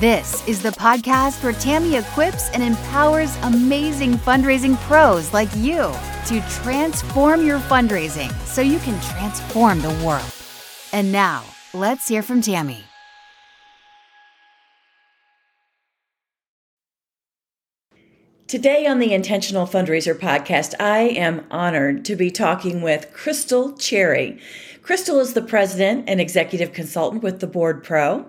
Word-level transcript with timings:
This 0.00 0.46
is 0.46 0.60
the 0.60 0.72
podcast 0.72 1.42
where 1.42 1.54
Tammy 1.54 1.96
equips 1.96 2.50
and 2.50 2.62
empowers 2.62 3.34
amazing 3.44 4.12
fundraising 4.12 4.76
pros 4.80 5.32
like 5.32 5.48
you 5.56 5.90
to 6.26 6.44
transform 6.50 7.46
your 7.46 7.60
fundraising 7.60 8.30
so 8.44 8.60
you 8.60 8.78
can 8.80 9.00
transform 9.00 9.80
the 9.80 10.04
world. 10.04 10.30
And 10.92 11.10
now, 11.12 11.44
let's 11.72 12.08
hear 12.08 12.22
from 12.22 12.42
Tammy. 12.42 12.84
Today 18.46 18.86
on 18.86 18.98
the 18.98 19.14
Intentional 19.14 19.66
Fundraiser 19.66 20.14
podcast, 20.14 20.74
I 20.78 20.98
am 21.00 21.46
honored 21.50 22.04
to 22.04 22.14
be 22.14 22.30
talking 22.30 22.82
with 22.82 23.12
Christal 23.12 23.80
Cherry. 23.80 24.38
Christal 24.86 25.18
is 25.18 25.32
the 25.32 25.42
president 25.42 26.04
and 26.06 26.20
executive 26.20 26.72
consultant 26.72 27.20
with 27.20 27.40
the 27.40 27.48
Board 27.48 27.82
Pro. 27.82 28.24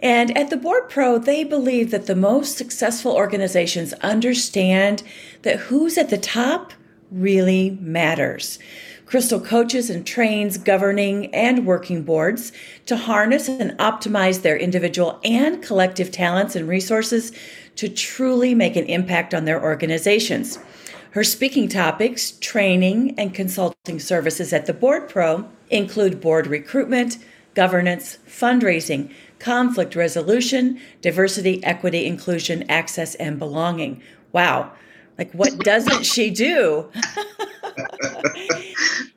And 0.00 0.34
at 0.38 0.48
the 0.48 0.56
Board 0.56 0.88
Pro, 0.88 1.18
they 1.18 1.44
believe 1.44 1.90
that 1.90 2.06
the 2.06 2.16
most 2.16 2.56
successful 2.56 3.12
organizations 3.12 3.92
understand 3.94 5.02
that 5.42 5.58
who's 5.58 5.98
at 5.98 6.08
the 6.08 6.16
top 6.16 6.72
really 7.10 7.76
matters. 7.78 8.58
Christal 9.04 9.44
coaches 9.44 9.90
and 9.90 10.06
trains 10.06 10.56
governing 10.56 11.26
and 11.34 11.66
working 11.66 12.04
boards 12.04 12.52
to 12.86 12.96
harness 12.96 13.46
and 13.46 13.72
optimize 13.72 14.40
their 14.40 14.56
individual 14.56 15.20
and 15.24 15.62
collective 15.62 16.10
talents 16.10 16.56
and 16.56 16.66
resources 16.66 17.32
to 17.76 17.86
truly 17.86 18.54
make 18.54 18.76
an 18.76 18.86
impact 18.86 19.34
on 19.34 19.44
their 19.44 19.62
organizations. 19.62 20.58
Her 21.10 21.24
speaking 21.24 21.68
topics, 21.68 22.30
training, 22.30 23.14
and 23.18 23.34
consulting 23.34 23.98
services 23.98 24.54
at 24.54 24.64
the 24.64 24.72
Board 24.72 25.10
Pro 25.10 25.46
include 25.70 26.20
board 26.20 26.46
recruitment, 26.46 27.18
governance, 27.54 28.18
fundraising, 28.26 29.12
conflict 29.38 29.94
resolution, 29.96 30.80
diversity, 31.00 31.62
equity, 31.64 32.06
inclusion, 32.06 32.64
access, 32.70 33.14
and 33.16 33.38
belonging. 33.38 34.02
Wow. 34.32 34.72
Like, 35.16 35.32
what 35.32 35.58
doesn't 35.60 36.04
she 36.04 36.30
do? 36.30 36.90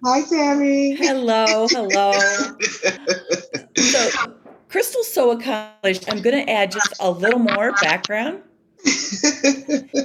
Hi, 0.04 0.22
Tammy. 0.28 0.96
Hello, 0.96 1.68
hello. 1.70 2.14
So, 3.78 4.10
Christal's 4.70 5.12
so 5.12 5.32
accomplished. 5.32 6.12
I'm 6.12 6.22
going 6.22 6.46
to 6.46 6.52
add 6.52 6.72
just 6.72 6.94
a 7.00 7.10
little 7.10 7.40
more 7.40 7.72
background 7.82 8.42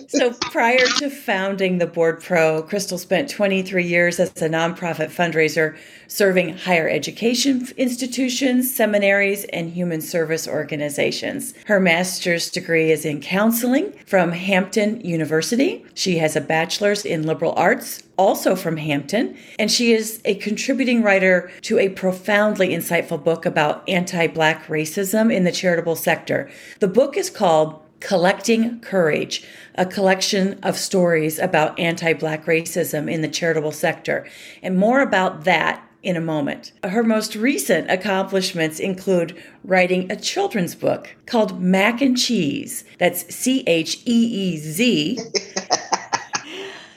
so 0.09 0.33
prior 0.51 0.85
to 0.99 1.09
founding 1.11 1.79
the 1.79 1.87
Board 1.87 2.23
Pro, 2.23 2.63
Christal 2.63 2.99
spent 2.99 3.31
23 3.31 3.85
years 3.85 4.21
as 4.21 4.31
a 4.43 4.49
nonprofit 4.49 5.11
fundraiser 5.11 5.77
serving 6.09 6.57
higher 6.57 6.89
education 6.89 7.67
institutions, 7.77 8.73
seminaries, 8.75 9.45
and 9.47 9.73
human 9.73 10.01
service 10.01 10.47
organizations. 10.47 11.55
Her 11.67 11.81
master's 11.81 12.51
degree 12.51 12.91
is 12.91 13.05
in 13.05 13.21
counseling 13.21 13.93
from 14.07 14.33
Hampton 14.33 15.01
University. 15.01 15.85
She 15.95 16.19
has 16.19 16.37
a 16.37 16.41
bachelor's 16.41 17.05
in 17.05 17.27
liberal 17.27 17.55
arts 17.57 18.03
also 18.19 18.57
from 18.57 18.79
Hampton, 18.79 19.37
and 19.59 19.71
she 19.71 19.93
is 19.93 20.21
a 20.25 20.35
contributing 20.37 21.03
writer 21.03 21.51
to 21.63 21.79
a 21.79 21.91
profoundly 21.91 22.69
insightful 22.69 23.23
book 23.23 23.45
about 23.45 23.87
anti 23.89 24.27
Black 24.27 24.67
racism 24.67 25.33
in 25.33 25.45
the 25.45 25.53
charitable 25.53 25.97
sector. 25.97 26.51
The 26.81 26.89
book 26.89 27.17
is 27.17 27.31
called 27.31 27.83
Collecting 28.01 28.81
Courage, 28.81 29.45
a 29.75 29.87
collection 29.87 30.59
of 30.63 30.77
stories 30.77 31.39
about 31.39 31.79
anti 31.79 32.13
Black 32.13 32.45
racism 32.45 33.11
in 33.11 33.23
the 33.23 33.29
charitable 33.29 33.73
sector, 33.73 34.27
and 34.63 34.77
more 34.77 35.01
about 35.01 35.45
that 35.45 35.83
in 36.03 36.17
a 36.17 36.21
moment. 36.21 36.73
Her 36.85 37.03
most 37.03 37.35
recent 37.35 37.91
accomplishments 37.91 38.79
include 38.79 39.43
writing 39.65 40.11
a 40.11 40.17
children's 40.17 40.75
book 40.75 41.17
called 41.27 41.61
Mac 41.61 42.01
and 42.01 42.17
Cheez, 42.17 42.85
that's 42.99 43.35
C 43.35 43.65
H 43.67 43.97
E 44.05 44.53
E 44.53 44.57
Z. 44.57 45.19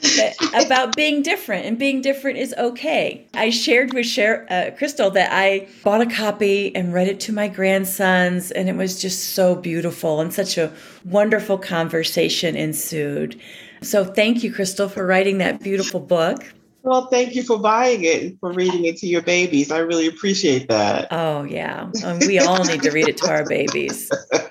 about 0.66 0.96
being 0.96 1.22
different 1.22 1.66
and 1.66 1.78
being 1.78 2.02
different 2.02 2.38
is 2.38 2.54
okay. 2.58 3.26
I 3.34 3.50
shared 3.50 3.94
with 3.94 4.06
Cher, 4.06 4.46
uh, 4.50 4.78
Christal 4.78 5.14
that 5.14 5.30
I 5.32 5.68
bought 5.84 6.02
a 6.02 6.06
copy 6.06 6.76
and 6.76 6.94
read 6.94 7.08
it 7.08 7.20
to 7.22 7.34
my 7.34 7.48
grandsons, 7.48 8.52
and 8.52 8.70
it 8.70 8.76
was 8.76 9.02
just 9.02 9.34
so 9.34 9.56
beautiful 9.56 10.22
and 10.22 10.34
such 10.34 10.58
a 10.58 10.72
wonderful 11.06 11.58
conversation 11.58 12.56
ensued. 12.56 13.40
So, 13.82 14.04
thank 14.04 14.44
you, 14.44 14.54
Christal, 14.54 14.90
for 14.92 15.06
writing 15.06 15.38
that 15.38 15.62
beautiful 15.62 16.00
book. 16.00 16.44
Well, 16.82 17.08
thank 17.08 17.36
you 17.36 17.44
for 17.44 17.58
buying 17.58 18.04
it 18.04 18.24
and 18.24 18.40
for 18.40 18.54
reading 18.54 18.86
it 18.86 18.98
to 18.98 19.08
your 19.08 19.22
babies. 19.22 19.72
I 19.72 19.80
really 19.80 20.08
appreciate 20.08 20.70
that. 20.70 21.08
Oh, 21.12 21.44
yeah. 21.44 21.90
Um, 22.04 22.20
we 22.20 22.40
all 22.40 22.64
need 22.64 22.82
to 22.84 22.92
read 22.92 23.08
it 23.08 23.18
to 23.18 23.30
our 23.30 23.46
babies. 23.46 24.10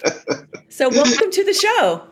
So, 0.71 0.89
welcome 0.91 1.33
to 1.33 1.45
the 1.45 1.55
show. 1.55 2.05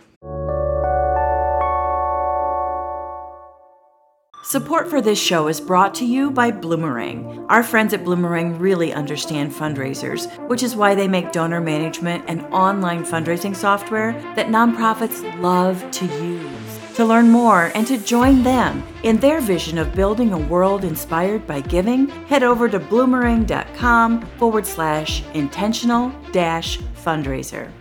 Support 4.48 4.88
for 4.88 5.00
this 5.00 5.20
show 5.20 5.48
is 5.48 5.60
brought 5.60 5.92
to 5.96 6.06
you 6.06 6.30
by 6.30 6.52
Bloomerang. 6.52 7.46
Our 7.48 7.64
friends 7.64 7.92
at 7.92 8.04
Bloomerang 8.04 8.60
really 8.60 8.92
understand 8.92 9.50
fundraisers, 9.50 10.30
which 10.46 10.62
is 10.62 10.76
why 10.76 10.94
they 10.94 11.08
make 11.08 11.32
donor 11.32 11.60
management 11.60 12.22
and 12.28 12.42
online 12.54 13.04
fundraising 13.04 13.56
software 13.56 14.12
that 14.36 14.46
nonprofits 14.46 15.20
love 15.42 15.90
to 15.90 16.06
use. 16.24 16.80
To 16.94 17.04
learn 17.04 17.28
more 17.28 17.72
and 17.74 17.88
to 17.88 17.98
join 17.98 18.44
them 18.44 18.86
in 19.02 19.16
their 19.16 19.40
vision 19.40 19.78
of 19.78 19.96
building 19.96 20.32
a 20.32 20.38
world 20.38 20.84
inspired 20.84 21.44
by 21.44 21.60
giving, 21.60 22.06
head 22.28 22.44
over 22.44 22.68
to 22.68 22.78
bloomerang.com 22.78 24.26
forward 24.38 24.64
slash 24.64 25.24
intentional 25.34 26.12
dash 26.30 26.78
fundraiser. 26.78 27.72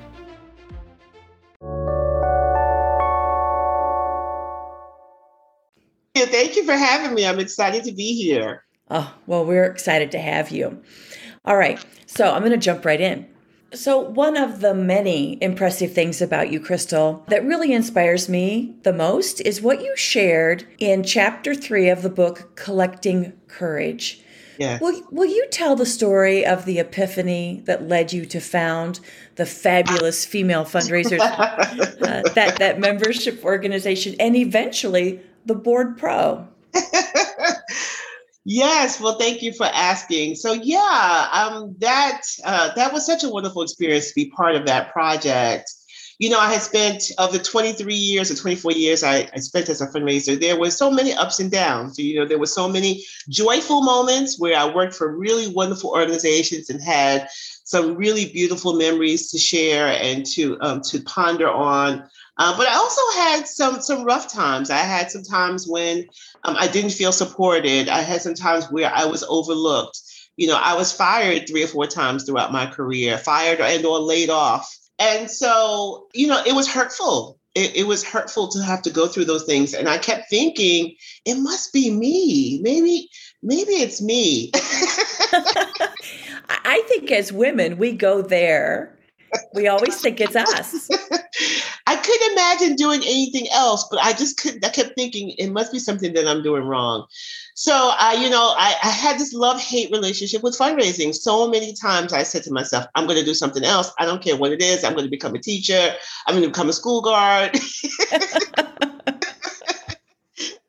Thank 6.16 6.56
you 6.56 6.64
for 6.64 6.74
having 6.74 7.14
me. 7.14 7.26
I'm 7.26 7.40
excited 7.40 7.84
to 7.84 7.92
be 7.92 8.14
here. 8.14 8.64
Oh, 8.90 9.14
well, 9.28 9.46
we're 9.46 9.66
excited 9.66 10.12
to 10.12 10.20
have 10.20 10.50
you. 10.50 10.82
All 11.44 11.58
right, 11.58 11.84
so 12.06 12.32
I'm 12.32 12.42
going 12.42 12.52
to 12.52 12.58
jump 12.58 12.86
right 12.86 13.02
in. 13.02 13.28
So, 13.74 14.00
one 14.00 14.38
of 14.38 14.62
the 14.62 14.74
many 14.74 15.38
impressive 15.42 15.92
things 15.92 16.22
about 16.22 16.50
you, 16.50 16.62
Christal, 16.62 17.28
that 17.28 17.44
really 17.44 17.74
inspires 17.74 18.30
me 18.30 18.76
the 18.84 18.94
most 18.94 19.42
is 19.42 19.62
what 19.62 19.82
you 19.82 19.96
shared 19.98 20.66
in 20.78 21.04
chapter 21.04 21.54
three 21.54 21.90
of 21.90 22.02
the 22.02 22.10
book, 22.10 22.56
Collecting 22.56 23.34
Courage. 23.48 24.22
Yeah. 24.58 24.78
Will, 24.80 25.02
will 25.12 25.30
you 25.30 25.46
tell 25.52 25.76
the 25.76 25.86
story 25.86 26.46
of 26.46 26.64
the 26.64 26.80
epiphany 26.80 27.64
that 27.66 27.90
led 27.90 28.14
you 28.14 28.26
to 28.28 28.40
found 28.40 29.02
the 29.36 29.46
fabulous 29.46 30.26
female 30.26 30.64
fundraisers, 30.64 31.20
uh, 31.20 32.22
that, 32.34 32.58
that 32.60 32.80
membership 32.80 33.44
organization, 33.44 34.16
and 34.20 34.38
eventually 34.38 35.20
the 35.46 35.56
Board 35.56 35.98
Pro? 35.98 36.48
yes. 38.46 39.00
Well, 39.00 39.18
thank 39.18 39.42
you 39.42 39.54
for 39.54 39.66
asking. 39.66 40.36
So 40.36 40.54
yeah, 40.54 41.30
um, 41.32 41.76
that 41.80 42.22
uh, 42.44 42.74
that 42.76 42.94
was 42.94 43.06
such 43.06 43.24
a 43.24 43.30
wonderful 43.30 43.62
experience 43.62 44.10
to 44.10 44.16
be 44.16 44.30
part 44.30 44.56
of 44.56 44.66
that 44.66 44.92
project. 44.92 45.72
You 46.18 46.30
know, 46.30 46.40
I 46.40 46.54
had 46.54 46.62
spent 46.62 47.12
of 47.18 47.34
the 47.34 47.40
23 47.40 47.94
years 47.94 48.32
or 48.32 48.36
24 48.36 48.72
years 48.72 49.04
I, 49.04 49.30
I 49.34 49.40
spent 49.40 49.68
as 49.68 49.82
a 49.82 49.88
fundraiser, 49.88 50.40
there 50.40 50.58
were 50.58 50.72
so 50.72 50.90
many 50.90 51.14
ups 51.14 51.42
and 51.42 51.52
downs. 51.52 52.00
You 52.00 52.22
know, 52.22 52.26
there 52.26 52.40
were 52.40 52.46
so 52.46 52.70
many 52.70 53.04
joyful 53.28 53.82
moments 53.82 54.40
where 54.40 54.58
I 54.58 54.74
worked 54.74 54.94
for 54.94 55.14
really 55.14 55.50
wonderful 55.50 55.90
organizations 55.90 56.70
and 56.70 56.82
had 56.82 57.28
some 57.66 57.96
really 57.96 58.32
beautiful 58.32 58.76
memories 58.76 59.30
to 59.32 59.38
share 59.38 59.88
and 59.88 60.26
to 60.28 60.58
um, 60.62 60.82
to 60.82 61.02
ponder 61.02 61.50
on. 61.50 62.08
Uh, 62.38 62.58
but 62.58 62.68
I 62.68 62.76
also 62.76 63.02
had 63.18 63.48
some 63.48 63.82
some 63.82 64.04
rough 64.04 64.32
times. 64.32 64.70
I 64.70 64.78
had 64.78 65.10
some 65.10 65.24
times 65.24 65.68
when 65.68 66.06
um, 66.44 66.56
I 66.60 66.68
didn't 66.68 66.92
feel 66.92 67.12
supported. 67.12 67.88
I 67.88 68.02
had 68.02 68.22
some 68.22 68.34
times 68.34 68.66
where 68.70 68.92
I 68.94 69.06
was 69.06 69.24
overlooked. 69.24 70.00
You 70.36 70.48
know, 70.48 70.60
I 70.62 70.76
was 70.76 70.92
fired 70.92 71.48
three 71.48 71.64
or 71.64 71.68
four 71.68 71.88
times 71.88 72.26
throughout 72.26 72.52
my 72.52 72.66
career, 72.66 73.18
fired 73.18 73.62
and 73.62 73.86
or 73.86 74.00
laid 74.00 74.30
off. 74.30 74.70
And 75.00 75.30
so, 75.32 76.08
you 76.14 76.28
know, 76.28 76.42
it 76.46 76.54
was 76.54 76.68
hurtful. 76.68 77.40
It, 77.54 77.76
it 77.76 77.88
was 77.88 78.04
hurtful 78.04 78.50
to 78.50 78.62
have 78.64 78.82
to 78.82 78.90
go 78.90 79.08
through 79.08 79.26
those 79.26 79.46
things. 79.46 79.74
And 79.74 79.88
I 79.88 79.98
kept 79.98 80.30
thinking, 80.30 80.96
it 81.26 81.36
must 81.36 81.72
be 81.72 81.90
me. 81.90 82.60
Maybe, 82.62 83.10
maybe 83.42 83.72
it's 83.72 84.02
me. 84.02 84.52
I 86.50 86.84
think 86.88 87.12
as 87.12 87.32
women, 87.32 87.78
we 87.78 87.94
go 87.94 88.22
there. 88.22 88.98
We 89.54 89.68
always 89.68 90.00
think 90.02 90.20
it's 90.20 90.36
us. 90.36 90.90
I 92.06 92.08
couldn't 92.08 92.32
imagine 92.34 92.76
doing 92.76 93.02
anything 93.02 93.48
else, 93.52 93.88
but 93.90 94.00
I 94.00 94.14
just 94.14 94.38
couldn't. 94.38 94.64
I 94.64 94.70
kept 94.70 94.96
thinking 94.96 95.32
it 95.32 95.50
must 95.50 95.72
be 95.72 95.80
something 95.80 96.14
that 96.14 96.28
I'm 96.28 96.44
doing 96.44 96.64
wrong. 96.64 97.08
So 97.56 97.74
I, 97.74 98.14
you 98.22 98.30
know, 98.30 98.54
I, 98.56 98.76
I 98.84 98.90
had 98.90 99.18
this 99.18 99.34
love 99.34 99.60
hate 99.60 99.92
relationship 99.92 100.44
with 100.44 100.58
fundraising. 100.58 101.16
So 101.16 101.50
many 101.50 101.74
times 101.74 102.14
I 102.14 102.24
said 102.24 102.44
to 102.44 102.54
myself, 102.54 102.86
I'm 102.94 103.06
going 103.06 103.18
to 103.18 103.26
do 103.26 103.34
something 103.34 103.64
else. 103.64 103.92
I 103.98 104.06
don't 104.06 104.22
care 104.22 104.38
what 104.38 104.52
it 104.52 104.62
is. 104.62 104.84
I'm 104.84 104.94
going 104.94 105.06
to 105.06 105.10
become 105.10 105.34
a 105.34 105.40
teacher. 105.40 105.96
I'm 106.28 106.36
going 106.36 106.44
to 106.44 106.50
become 106.50 106.70
a 106.70 106.74
school 106.74 107.02
guard. 107.02 107.58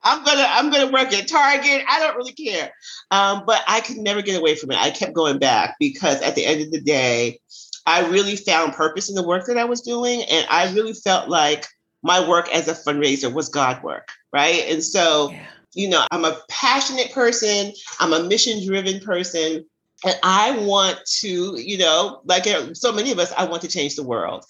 I'm 0.07 0.25
gonna 0.25 0.47
I'm 0.49 0.71
gonna 0.71 0.93
work 0.93 1.13
at 1.13 1.27
Target. 1.27 1.83
I 1.89 1.99
don't 1.99 2.17
really 2.17 2.33
care, 2.33 2.71
um, 3.11 3.43
but 3.45 3.61
I 3.67 3.81
could 3.81 3.97
never 3.97 4.23
get 4.23 4.39
away 4.39 4.55
from 4.55 4.71
it. 4.71 4.79
I 4.79 4.91
kept 4.91 5.15
going 5.15 5.41
back 5.41 5.75
because 5.81 6.23
at 6.23 6.37
the 6.37 6.47
end 6.47 6.61
of 6.61 6.71
the 6.71 6.81
day, 6.81 7.41
I 7.87 8.07
really 8.09 8.37
found 8.37 8.73
purpose 8.73 9.09
in 9.09 9.15
the 9.15 9.27
work 9.27 9.47
that 9.47 9.59
I 9.59 9.65
was 9.65 9.81
doing, 9.81 10.23
and 10.23 10.47
I 10.51 10.73
really 10.73 10.93
felt 10.93 11.29
like 11.29 11.67
my 12.03 12.27
work 12.27 12.49
as 12.55 12.69
a 12.69 12.75
fundraiser 12.75 13.33
was 13.33 13.49
God 13.49 13.83
work, 13.83 14.11
right? 14.33 14.65
And 14.69 14.83
so, 14.83 15.31
yeah. 15.31 15.47
you 15.75 15.89
know, 15.89 16.05
I'm 16.11 16.25
a 16.25 16.39
passionate 16.49 17.13
person. 17.13 17.73
I'm 17.99 18.13
a 18.13 18.23
mission 18.23 18.65
driven 18.65 19.01
person. 19.01 19.65
And 20.05 20.19
I 20.23 20.59
want 20.59 21.01
to, 21.21 21.61
you 21.61 21.79
know, 21.79 22.21
like 22.27 22.45
so 22.75 22.93
many 22.93 23.13
of 23.13 23.19
us, 23.19 23.33
I 23.33 23.45
want 23.45 23.63
to 23.63 23.69
change 23.69 23.97
the 23.97 24.03
world. 24.03 24.45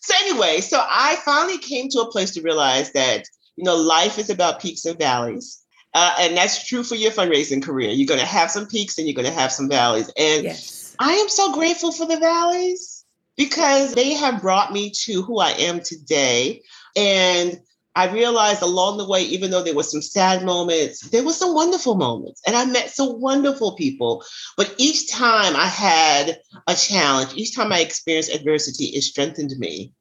So, 0.00 0.14
anyway, 0.22 0.60
so 0.60 0.78
I 0.80 1.16
finally 1.24 1.58
came 1.58 1.88
to 1.90 2.00
a 2.00 2.10
place 2.10 2.30
to 2.32 2.42
realize 2.42 2.92
that 2.92 3.24
you 3.56 3.64
know, 3.64 3.76
life 3.76 4.18
is 4.18 4.30
about 4.30 4.60
peaks 4.60 4.84
and 4.84 4.98
valleys. 4.98 5.62
Uh, 5.92 6.14
and 6.18 6.36
that's 6.36 6.66
true 6.66 6.82
for 6.82 6.96
your 6.96 7.12
fundraising 7.12 7.62
career. 7.62 7.90
You're 7.90 8.08
going 8.08 8.20
to 8.20 8.26
have 8.26 8.50
some 8.50 8.66
peaks 8.66 8.98
and 8.98 9.06
you're 9.06 9.14
going 9.14 9.32
to 9.32 9.40
have 9.40 9.52
some 9.52 9.68
valleys. 9.68 10.10
And 10.16 10.44
yes. 10.44 10.83
I 10.98 11.12
am 11.12 11.28
so 11.28 11.52
grateful 11.52 11.92
for 11.92 12.06
the 12.06 12.18
valleys 12.18 13.04
because 13.36 13.94
they 13.94 14.14
have 14.14 14.40
brought 14.40 14.72
me 14.72 14.90
to 15.04 15.22
who 15.22 15.38
I 15.38 15.50
am 15.50 15.80
today. 15.80 16.62
And 16.96 17.60
I 17.96 18.10
realized 18.10 18.62
along 18.62 18.98
the 18.98 19.08
way, 19.08 19.22
even 19.22 19.50
though 19.50 19.62
there 19.62 19.74
were 19.74 19.82
some 19.82 20.02
sad 20.02 20.44
moments, 20.44 21.00
there 21.10 21.24
were 21.24 21.32
some 21.32 21.54
wonderful 21.54 21.94
moments. 21.94 22.42
And 22.46 22.56
I 22.56 22.64
met 22.64 22.90
some 22.90 23.20
wonderful 23.20 23.76
people. 23.76 24.24
But 24.56 24.74
each 24.78 25.10
time 25.10 25.54
I 25.56 25.66
had 25.66 26.38
a 26.66 26.74
challenge, 26.74 27.34
each 27.34 27.54
time 27.54 27.72
I 27.72 27.80
experienced 27.80 28.34
adversity, 28.34 28.86
it 28.86 29.02
strengthened 29.02 29.52
me. 29.58 29.92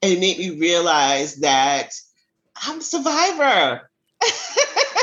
And 0.00 0.12
it 0.12 0.20
made 0.20 0.38
me 0.38 0.58
realize 0.58 1.36
that 1.36 1.90
I'm 2.56 2.78
a 2.78 2.82
survivor. 2.82 3.90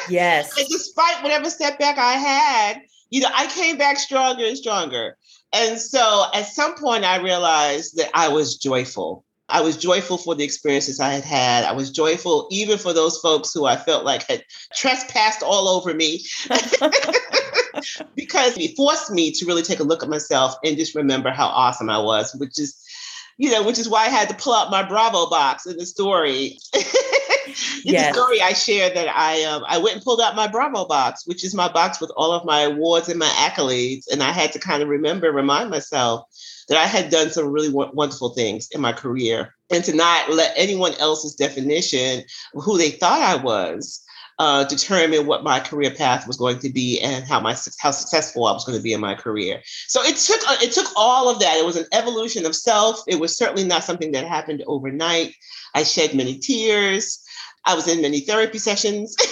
Yes. 0.10 0.58
and 0.58 0.68
despite 0.68 1.22
whatever 1.22 1.52
setback 1.52 2.00
I 2.00 2.14
had, 2.14 2.82
you 3.12 3.22
know, 3.22 3.30
I 3.32 3.46
came 3.46 3.78
back 3.78 3.98
stronger 3.98 4.44
and 4.44 4.58
stronger. 4.58 5.16
And 5.54 5.80
so 5.80 6.26
at 6.34 6.48
some 6.48 6.76
point, 6.76 7.04
I 7.04 7.18
realized 7.18 7.98
that 7.98 8.12
I 8.14 8.28
was 8.28 8.58
joyful. 8.58 9.26
I 9.48 9.62
was 9.62 9.78
joyful 9.78 10.18
for 10.18 10.36
the 10.36 10.44
experiences 10.44 11.00
I 11.00 11.10
had 11.10 11.24
had. 11.24 11.64
I 11.64 11.72
was 11.72 11.90
joyful 11.90 12.48
even 12.52 12.78
for 12.78 12.94
those 12.94 13.18
folks 13.18 13.52
who 13.52 13.66
I 13.66 13.76
felt 13.76 14.06
like 14.06 14.24
had 14.24 14.44
trespassed 14.76 15.42
all 15.42 15.68
over 15.68 15.94
me. 15.94 16.24
because 18.16 18.58
it 18.58 18.76
forced 18.76 19.12
me 19.12 19.32
to 19.32 19.46
really 19.46 19.64
take 19.64 19.80
a 19.80 19.84
look 19.84 20.04
at 20.04 20.10
myself 20.10 20.56
and 20.64 20.78
just 20.78 20.96
remember 20.96 21.32
how 21.32 21.48
awesome 21.48 21.90
I 21.90 22.00
was, 22.00 22.36
which 22.36 22.60
is, 22.60 22.76
you 23.38 23.50
know, 23.52 23.64
which 23.64 23.80
is 23.80 23.90
why 23.90 24.06
I 24.06 24.10
had 24.10 24.30
to 24.30 24.36
pull 24.36 24.54
out 24.54 24.72
my 24.72 24.84
Bravo 24.84 25.30
box 25.30 25.66
in 25.66 25.78
the 25.78 25.86
story 25.86 26.60
yes. 27.84 28.08
the 28.08 28.14
story 28.14 28.42
I 28.42 28.54
shared 28.54 28.96
that 28.96 29.08
I 29.10 29.44
um, 29.44 29.64
I 29.68 29.78
went 29.78 29.96
and 29.96 30.04
pulled 30.04 30.22
out 30.22 30.36
my 30.36 30.48
Bravo 30.48 30.86
box, 30.86 31.26
which 31.26 31.44
is 31.44 31.54
my 31.54 31.72
box 31.72 32.00
with 32.00 32.12
all 32.16 32.32
of 32.32 32.46
my 32.46 32.62
awards 32.62 33.10
and 33.10 33.20
my 33.20 33.30
accolades, 33.30 34.06
and 34.12 34.24
I 34.24 34.32
had 34.32 34.52
to 34.54 34.60
kind 34.60 34.84
of 34.84 34.90
remember, 34.90 35.32
remind 35.32 35.70
myself 35.70 36.26
that 36.68 36.78
I 36.78 36.86
had 36.86 37.10
done 37.10 37.32
some 37.32 37.48
really 37.48 37.72
w- 37.72 37.92
wonderful 37.94 38.30
things 38.30 38.70
in 38.72 38.82
my 38.82 38.94
career, 38.94 39.56
and 39.70 39.84
to 39.84 39.96
not 39.96 40.32
let 40.32 40.54
anyone 40.56 40.94
else's 40.96 41.36
definition 41.36 42.24
of 42.56 42.64
who 42.64 42.78
they 42.78 42.92
thought 42.92 43.22
I 43.22 43.42
was 43.42 44.04
uh, 44.40 44.64
determine 44.64 45.28
what 45.28 45.44
my 45.44 45.60
career 45.60 45.92
path 45.92 46.26
was 46.26 46.38
going 46.38 46.58
to 46.60 46.70
be 46.70 47.00
and 47.02 47.26
how 47.26 47.42
my 47.42 47.56
how 47.80 47.92
successful 47.92 48.48
I 48.48 48.54
was 48.54 48.64
going 48.64 48.78
to 48.78 48.84
be 48.84 48.94
in 48.94 49.02
my 49.02 49.14
career. 49.14 49.62
So 49.88 50.02
it 50.02 50.16
took 50.16 50.42
uh, 50.50 50.56
it 50.62 50.72
took 50.72 50.88
all 50.96 51.30
of 51.30 51.40
that. 51.40 51.58
It 51.58 51.66
was 51.66 51.76
an 51.76 51.88
evolution 51.92 52.46
of 52.46 52.56
self. 52.56 53.04
It 53.06 53.20
was 53.20 53.38
certainly 53.38 53.66
not 53.66 53.84
something 53.84 54.14
that 54.14 54.26
happened 54.26 54.64
overnight. 54.66 55.36
I 55.76 55.84
shed 55.84 56.16
many 56.16 56.40
tears. 56.40 57.22
I 57.66 57.76
was 57.76 57.88
in 57.88 58.02
many 58.02 58.22
therapy 58.22 58.58
sessions. 58.58 59.16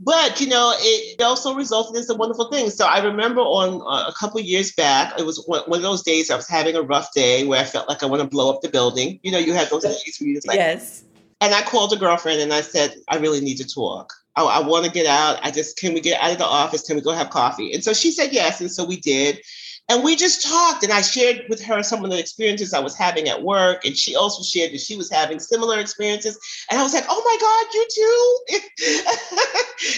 but 0.00 0.40
you 0.40 0.48
know, 0.48 0.74
it 0.76 1.22
also 1.22 1.54
resulted 1.54 1.96
in 1.96 2.04
some 2.04 2.18
wonderful 2.18 2.50
things. 2.50 2.74
So 2.74 2.86
I 2.86 3.02
remember 3.02 3.40
on 3.40 3.80
uh, 3.82 4.08
a 4.08 4.12
couple 4.12 4.40
years 4.40 4.72
back, 4.72 5.18
it 5.18 5.24
was 5.24 5.42
one, 5.46 5.62
one, 5.66 5.78
of 5.78 5.82
those 5.82 6.02
days 6.02 6.30
I 6.30 6.36
was 6.36 6.48
having 6.48 6.76
a 6.76 6.82
rough 6.82 7.12
day 7.14 7.46
where 7.46 7.60
I 7.60 7.64
felt 7.64 7.88
like 7.88 8.02
I 8.02 8.06
want 8.06 8.22
to 8.22 8.28
blow 8.28 8.52
up 8.52 8.62
the 8.62 8.68
building. 8.68 9.20
You 9.22 9.32
know, 9.32 9.38
you 9.38 9.52
have 9.54 9.70
those 9.70 9.84
days 9.84 10.16
where 10.20 10.28
you 10.28 10.34
just 10.34 10.46
like, 10.46 10.56
yes. 10.56 11.04
And 11.40 11.54
I 11.54 11.62
called 11.62 11.92
a 11.92 11.96
girlfriend 11.96 12.40
and 12.40 12.52
I 12.52 12.60
said, 12.60 12.94
I 13.08 13.16
really 13.16 13.40
need 13.40 13.56
to 13.56 13.66
talk. 13.66 14.12
I, 14.36 14.44
I 14.44 14.66
want 14.66 14.84
to 14.84 14.90
get 14.90 15.06
out. 15.06 15.38
I 15.42 15.50
just, 15.50 15.76
can 15.76 15.94
we 15.94 16.00
get 16.00 16.20
out 16.20 16.32
of 16.32 16.38
the 16.38 16.46
office? 16.46 16.82
Can 16.82 16.96
we 16.96 17.02
go 17.02 17.12
have 17.12 17.30
coffee? 17.30 17.72
And 17.72 17.84
so 17.84 17.92
she 17.92 18.12
said 18.12 18.32
yes. 18.32 18.60
And 18.60 18.70
so 18.70 18.84
we 18.84 18.96
did. 18.96 19.40
And 19.88 20.02
we 20.02 20.16
just 20.16 20.42
talked, 20.42 20.82
and 20.82 20.92
I 20.92 21.02
shared 21.02 21.44
with 21.48 21.62
her 21.62 21.82
some 21.82 22.04
of 22.04 22.10
the 22.10 22.18
experiences 22.18 22.72
I 22.72 22.80
was 22.80 22.96
having 22.96 23.28
at 23.28 23.42
work. 23.42 23.84
And 23.84 23.94
she 23.96 24.16
also 24.16 24.42
shared 24.42 24.72
that 24.72 24.80
she 24.80 24.96
was 24.96 25.10
having 25.10 25.38
similar 25.38 25.78
experiences. 25.78 26.38
And 26.70 26.80
I 26.80 26.82
was 26.82 26.94
like, 26.94 27.04
oh 27.08 27.22
my 27.24 27.36
God, 27.40 27.66
you 27.74 27.86
too? 27.94 28.38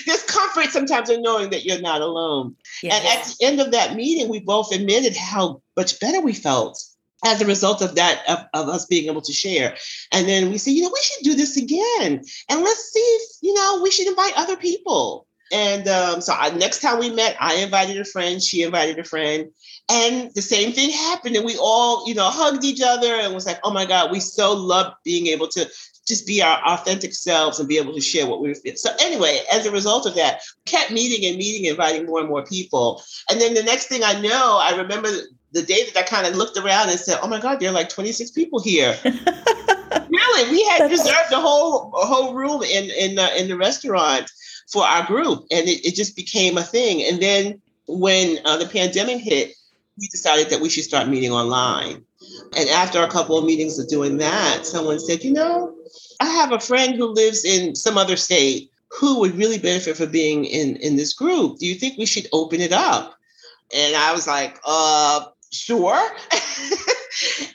There's 0.07 0.25
comfort 0.25 0.73
sometimes 0.73 1.09
in 1.09 1.23
knowing 1.23 1.51
that 1.51 1.65
you're 1.65 1.81
not 1.81 2.01
alone. 2.01 2.57
And 2.83 2.93
at 2.93 3.25
the 3.25 3.37
end 3.47 3.61
of 3.61 3.71
that 3.73 3.95
meeting, 3.95 4.29
we 4.29 4.41
both 4.41 4.75
admitted 4.75 5.17
how 5.17 5.63
much 5.77 6.01
better 6.01 6.21
we 6.21 6.33
felt 6.33 6.83
as 7.25 7.41
a 7.41 7.47
result 7.47 7.83
of 7.83 7.95
that 7.95 8.23
of, 8.29 8.39
of, 8.55 8.69
us 8.69 8.87
being 8.87 9.09
able 9.09 9.23
to 9.23 9.33
share 9.33 9.77
and 10.13 10.29
then 10.29 10.51
we 10.51 10.59
said 10.59 10.73
you 10.73 10.83
know 10.83 10.91
we 10.93 11.01
should 11.03 11.25
do 11.25 11.35
this 11.35 11.57
again 11.57 12.23
and 12.51 12.61
let's 12.61 12.93
see 12.93 12.99
if 12.99 13.31
you 13.41 13.55
know 13.55 13.81
we 13.83 13.91
should 13.91 14.07
invite 14.07 14.35
other 14.37 14.57
people 14.57 15.27
and 15.53 15.89
um, 15.89 16.21
so 16.21 16.35
I, 16.35 16.51
next 16.51 16.81
time 16.81 16.99
we 16.99 17.11
met 17.11 17.37
i 17.41 17.55
invited 17.55 17.99
a 17.99 18.05
friend 18.05 18.43
she 18.43 18.63
invited 18.63 18.99
a 18.99 19.05
friend 19.05 19.51
and 19.89 20.33
the 20.35 20.43
same 20.43 20.73
thing 20.73 20.91
happened 20.91 21.37
and 21.37 21.45
we 21.45 21.57
all 21.59 22.09
you 22.09 22.15
know 22.15 22.29
hugged 22.29 22.65
each 22.65 22.81
other 22.83 23.15
and 23.15 23.35
was 23.35 23.47
like 23.47 23.61
oh 23.63 23.73
my 23.73 23.87
god 23.87 24.11
we 24.11 24.19
so 24.19 24.53
love 24.53 24.93
being 25.05 25.29
able 25.29 25.47
to 25.47 25.69
just 26.07 26.27
be 26.27 26.41
our 26.41 26.63
authentic 26.65 27.13
selves 27.13 27.59
and 27.59 27.69
be 27.69 27.79
able 27.79 27.93
to 27.93 28.01
share 28.01 28.27
what 28.27 28.41
we 28.41 28.55
feel. 28.55 28.77
So 28.77 28.91
anyway, 29.01 29.41
as 29.53 29.67
a 29.67 29.73
result 29.73 30.07
of 30.07 30.15
that, 30.15 30.41
kept 30.65 30.93
meeting 30.93 31.29
and 31.29 31.37
meeting, 31.37 31.65
inviting 31.65 32.07
more 32.07 32.21
and 32.21 32.29
more 32.29 32.45
people. 32.45 33.03
And 33.29 33.41
then 33.41 33.55
the 33.55 33.63
next 33.63 33.87
thing 33.87 34.05
I 34.05 34.21
know, 34.21 34.59
I 34.63 34.77
remember 34.77 35.09
the 35.53 35.63
day 35.63 35.85
that 35.85 35.97
I 35.97 36.03
kind 36.03 36.27
of 36.27 36.37
looked 36.37 36.57
around 36.57 36.91
and 36.91 36.99
said, 36.99 37.19
"Oh 37.23 37.29
my 37.29 37.41
God, 37.41 37.61
there 37.61 37.71
are 37.71 37.75
like 37.75 37.89
26 37.89 38.31
people 38.31 38.61
here." 38.61 38.97
really, 39.05 40.51
we 40.51 40.65
had 40.65 40.91
reserved 40.91 41.33
a 41.33 41.41
whole 41.41 41.93
a 41.95 42.07
whole 42.07 42.35
room 42.35 42.63
in 42.63 42.91
in 42.91 43.19
uh, 43.19 43.31
in 43.37 43.49
the 43.49 43.57
restaurant 43.57 44.31
for 44.71 44.85
our 44.85 45.07
group, 45.07 45.47
and 45.51 45.67
it, 45.67 45.85
it 45.85 45.95
just 45.95 46.15
became 46.15 46.57
a 46.57 46.63
thing. 46.63 47.03
And 47.03 47.21
then 47.21 47.61
when 47.89 48.39
uh, 48.45 48.59
the 48.59 48.67
pandemic 48.67 49.23
hit, 49.23 49.55
we 49.99 50.09
decided 50.09 50.51
that 50.51 50.61
we 50.61 50.69
should 50.69 50.85
start 50.85 51.09
meeting 51.09 51.33
online. 51.33 52.05
And 52.57 52.69
after 52.71 53.03
a 53.03 53.09
couple 53.09 53.39
of 53.39 53.45
meetings 53.45 53.79
of 53.79 53.89
doing 53.89 54.19
that, 54.19 54.67
someone 54.67 54.99
said, 54.99 55.25
"You 55.25 55.33
know, 55.33 55.75
I 56.21 56.27
have 56.27 56.53
a 56.53 56.61
friend 56.61 56.95
who 56.95 57.07
lives 57.07 57.45
in 57.45 57.75
some 57.75 57.99
other 57.99 58.17
state." 58.17 58.71
Who 59.01 59.19
would 59.19 59.37
really 59.37 59.59
benefit 59.59 59.97
from 59.97 60.11
being 60.11 60.45
in 60.45 60.77
in 60.77 60.97
this 60.97 61.13
group? 61.13 61.59
Do 61.59 61.67
you 61.67 61.75
think 61.75 61.99
we 61.99 62.07
should 62.07 62.29
open 62.33 62.61
it 62.61 62.73
up? 62.73 63.19
And 63.75 63.97
I 63.97 64.13
was 64.13 64.27
like, 64.27 64.59
uh, 64.65 65.27
sure. 65.51 66.01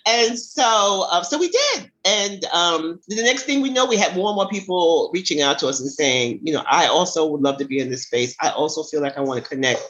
and 0.08 0.38
so, 0.38 1.08
uh, 1.10 1.24
so 1.24 1.38
we 1.38 1.50
did. 1.50 1.91
And 2.03 2.46
um, 2.46 3.00
the 3.08 3.22
next 3.22 3.44
thing 3.44 3.62
we 3.62 3.70
know, 3.70 3.86
we 3.86 3.98
had 3.98 4.15
more 4.15 4.30
and 4.30 4.36
more 4.36 4.50
people 4.50 5.12
reaching 5.13 5.41
out 5.41 5.60
to 5.60 5.68
us 5.68 5.80
and 5.80 5.89
saying, 5.89 6.39
you 6.44 6.51
know, 6.51 6.63
I 6.70 6.88
also 6.88 7.27
would 7.27 7.41
love 7.41 7.58
to 7.58 7.65
be 7.65 7.80
in 7.80 7.89
this 7.89 8.03
space. 8.03 8.36
I 8.39 8.50
also 8.50 8.84
feel 8.84 9.01
like 9.01 9.18
I 9.18 9.22
want 9.22 9.44
to 9.44 9.48
connect 9.48 9.82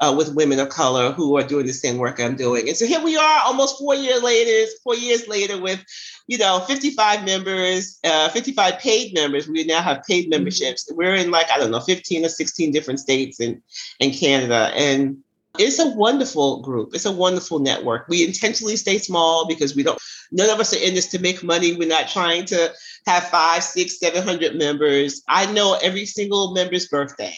uh, 0.00 0.14
with 0.16 0.34
women 0.34 0.60
of 0.60 0.68
color 0.68 1.10
who 1.12 1.36
are 1.36 1.42
doing 1.42 1.66
the 1.66 1.72
same 1.72 1.98
work 1.98 2.20
I'm 2.20 2.36
doing. 2.36 2.68
And 2.68 2.76
so 2.76 2.86
here 2.86 3.02
we 3.02 3.16
are, 3.16 3.40
almost 3.44 3.78
four 3.78 3.94
years 3.94 4.22
later. 4.22 4.70
Four 4.84 4.94
years 4.94 5.26
later, 5.26 5.60
with 5.60 5.82
you 6.28 6.38
know 6.38 6.60
55 6.60 7.24
members, 7.24 7.98
uh, 8.04 8.28
55 8.28 8.78
paid 8.78 9.14
members. 9.14 9.48
We 9.48 9.64
now 9.64 9.82
have 9.82 10.02
paid 10.04 10.24
mm-hmm. 10.24 10.30
memberships. 10.30 10.90
We're 10.92 11.14
in 11.14 11.30
like 11.30 11.50
I 11.50 11.58
don't 11.58 11.70
know, 11.70 11.80
15 11.80 12.24
or 12.24 12.28
16 12.28 12.72
different 12.72 13.00
states 13.00 13.40
in 13.40 13.62
in 14.00 14.12
Canada, 14.12 14.70
and 14.74 15.18
it's 15.58 15.78
a 15.78 15.88
wonderful 15.88 16.62
group. 16.62 16.94
It's 16.94 17.04
a 17.04 17.12
wonderful 17.12 17.58
network. 17.58 18.08
We 18.08 18.24
intentionally 18.26 18.76
stay 18.76 18.98
small 18.98 19.46
because 19.46 19.74
we 19.74 19.82
don't, 19.82 19.98
none 20.32 20.50
of 20.50 20.60
us 20.60 20.74
are 20.74 20.78
in 20.78 20.94
this 20.94 21.06
to 21.08 21.18
make 21.18 21.42
money. 21.42 21.76
We're 21.76 21.88
not 21.88 22.08
trying 22.08 22.44
to 22.46 22.72
have 23.06 23.28
five, 23.28 23.62
six, 23.62 23.98
seven 23.98 24.22
hundred 24.22 24.56
members. 24.56 25.22
I 25.28 25.50
know 25.52 25.78
every 25.82 26.06
single 26.06 26.54
member's 26.54 26.88
birthday. 26.88 27.34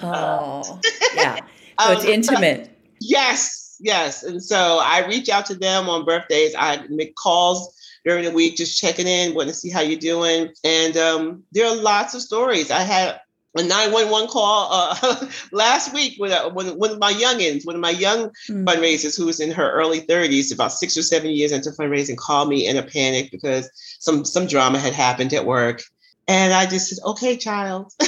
Oh, 0.00 0.80
yeah. 1.14 1.36
So 1.80 1.92
it's 1.92 2.04
um, 2.04 2.10
intimate. 2.10 2.70
yes, 3.00 3.76
yes. 3.80 4.22
And 4.22 4.42
so 4.42 4.78
I 4.82 5.06
reach 5.06 5.28
out 5.28 5.46
to 5.46 5.54
them 5.54 5.88
on 5.88 6.04
birthdays. 6.04 6.54
I 6.56 6.84
make 6.88 7.14
calls 7.16 7.74
during 8.04 8.24
the 8.24 8.30
week, 8.30 8.56
just 8.56 8.78
checking 8.78 9.06
in, 9.06 9.34
wanting 9.34 9.52
to 9.52 9.58
see 9.58 9.70
how 9.70 9.80
you're 9.80 9.98
doing. 9.98 10.50
And 10.64 10.96
um, 10.96 11.42
there 11.52 11.66
are 11.66 11.76
lots 11.76 12.14
of 12.14 12.22
stories. 12.22 12.70
I 12.70 12.80
had 12.80 13.20
a 13.56 13.62
911 13.62 14.28
call 14.28 14.68
uh, 14.70 15.26
last 15.52 15.92
week 15.92 16.16
with 16.18 16.32
one, 16.52 16.68
one 16.78 16.90
of 16.90 16.98
my 16.98 17.12
youngins, 17.12 17.66
one 17.66 17.74
of 17.74 17.80
my 17.80 17.90
young 17.90 18.30
mm. 18.48 18.64
fundraisers 18.64 19.16
who 19.16 19.26
was 19.26 19.40
in 19.40 19.50
her 19.50 19.70
early 19.72 20.02
30s, 20.02 20.54
about 20.54 20.72
six 20.72 20.96
or 20.96 21.02
seven 21.02 21.30
years 21.30 21.50
into 21.50 21.70
fundraising, 21.70 22.16
called 22.16 22.48
me 22.48 22.66
in 22.66 22.76
a 22.76 22.82
panic 22.82 23.30
because 23.30 23.68
some 23.98 24.24
some 24.24 24.46
drama 24.46 24.78
had 24.78 24.92
happened 24.92 25.32
at 25.32 25.46
work. 25.46 25.82
And 26.28 26.52
I 26.52 26.66
just 26.66 26.88
said, 26.88 26.98
okay, 27.04 27.36
child, 27.36 27.92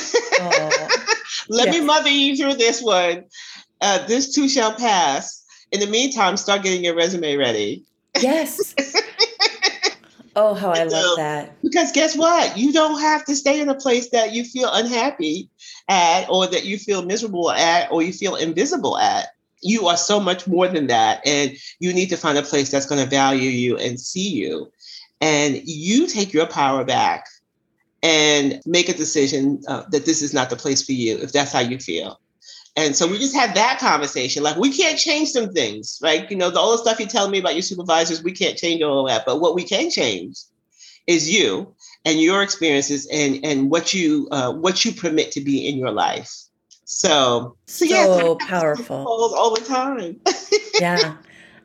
let 1.49 1.67
yes. 1.67 1.75
me 1.75 1.81
mother 1.81 2.09
you 2.09 2.37
through 2.37 2.55
this 2.55 2.81
one. 2.81 3.25
Uh, 3.81 4.07
this 4.07 4.33
too 4.33 4.49
shall 4.49 4.75
pass. 4.75 5.45
In 5.73 5.81
the 5.81 5.89
meantime, 5.89 6.37
start 6.37 6.63
getting 6.63 6.85
your 6.85 6.95
resume 6.95 7.37
ready. 7.37 7.85
Yes. 8.21 8.75
Oh, 10.35 10.55
how 10.55 10.71
I 10.71 10.85
love 10.85 11.17
that. 11.17 11.63
Because 11.63 11.93
guess 11.93 12.17
what? 12.17 12.57
You 12.57 12.73
don't 12.73 13.01
have 13.01 13.25
to 13.27 13.37
stay 13.37 13.61
in 13.61 13.69
a 13.69 13.75
place 13.75 14.11
that 14.11 14.33
you 14.33 14.45
feel 14.45 14.71
unhappy 14.73 15.51
at, 15.89 16.29
or 16.29 16.47
that 16.47 16.65
you 16.65 16.79
feel 16.79 17.03
miserable 17.03 17.51
at, 17.51 17.91
or 17.93 18.03
you 18.03 18.13
feel 18.13 18.37
invisible 18.37 18.99
at. 18.99 19.29
You 19.61 19.87
are 19.89 19.97
so 19.97 20.19
much 20.19 20.47
more 20.47 20.69
than 20.69 20.87
that. 20.89 21.27
And 21.27 21.57
you 21.79 21.93
need 21.93 22.09
to 22.09 22.17
find 22.17 22.39
a 22.39 22.43
place 22.43 22.71
that's 22.71 22.87
going 22.87 23.03
to 23.03 23.09
value 23.09 23.51
you 23.51 23.77
and 23.77 24.01
see 24.01 24.29
you. 24.29 24.73
And 25.21 25.61
you 25.65 26.07
take 26.07 26.33
your 26.33 26.47
power 26.47 26.85
back 26.85 27.27
and 28.03 28.61
make 28.67 28.89
a 28.89 28.95
decision 28.95 29.63
uh, 29.69 29.85
that 29.91 30.05
this 30.05 30.23
is 30.23 30.35
not 30.35 30.51
the 30.51 30.57
place 30.57 30.83
for 30.85 30.93
you, 30.93 31.19
if 31.19 31.33
that's 31.33 31.53
how 31.53 31.61
you 31.61 31.79
feel. 31.79 32.19
And 32.75 32.97
so 32.97 33.07
we 33.07 33.19
just 33.19 33.35
had 33.35 33.55
that 33.55 33.79
conversation. 33.79 34.43
Like, 34.43 34.57
we 34.57 34.75
can't 34.75 34.99
change 34.99 35.31
some 35.31 35.53
things, 35.53 35.99
right? 36.03 36.31
You 36.31 36.37
know, 36.37 36.51
the, 36.51 36.59
all 36.59 36.73
the 36.73 36.79
stuff 36.79 36.99
you 36.99 37.07
tell 37.07 37.29
me 37.29 37.39
about 37.39 37.55
your 37.55 37.63
supervisors, 37.63 38.23
we 38.23 38.33
can't 38.33 38.57
change 38.57 38.81
all 38.83 39.07
of 39.07 39.09
that. 39.13 39.27
But 39.27 39.41
what 39.41 39.55
we 39.55 39.65
can 39.65 39.91
change 39.91 40.39
is 41.07 41.31
you 41.31 41.75
and 42.05 42.21
your 42.21 42.43
experiences 42.43 43.09
and 43.13 43.45
and 43.45 43.71
what 43.71 43.93
you 43.93 44.29
uh, 44.31 44.53
what 44.53 44.85
you 44.85 44.93
permit 44.93 45.33
to 45.33 45.41
be 45.41 45.69
in 45.69 45.77
your 45.77 45.91
life. 45.91 46.31
So, 46.85 47.57
so, 47.67 47.85
so 47.87 48.39
yeah, 48.39 48.47
powerful 48.47 48.97
all 49.07 49.55
the 49.55 49.61
time. 49.63 50.21
yeah, 50.81 51.17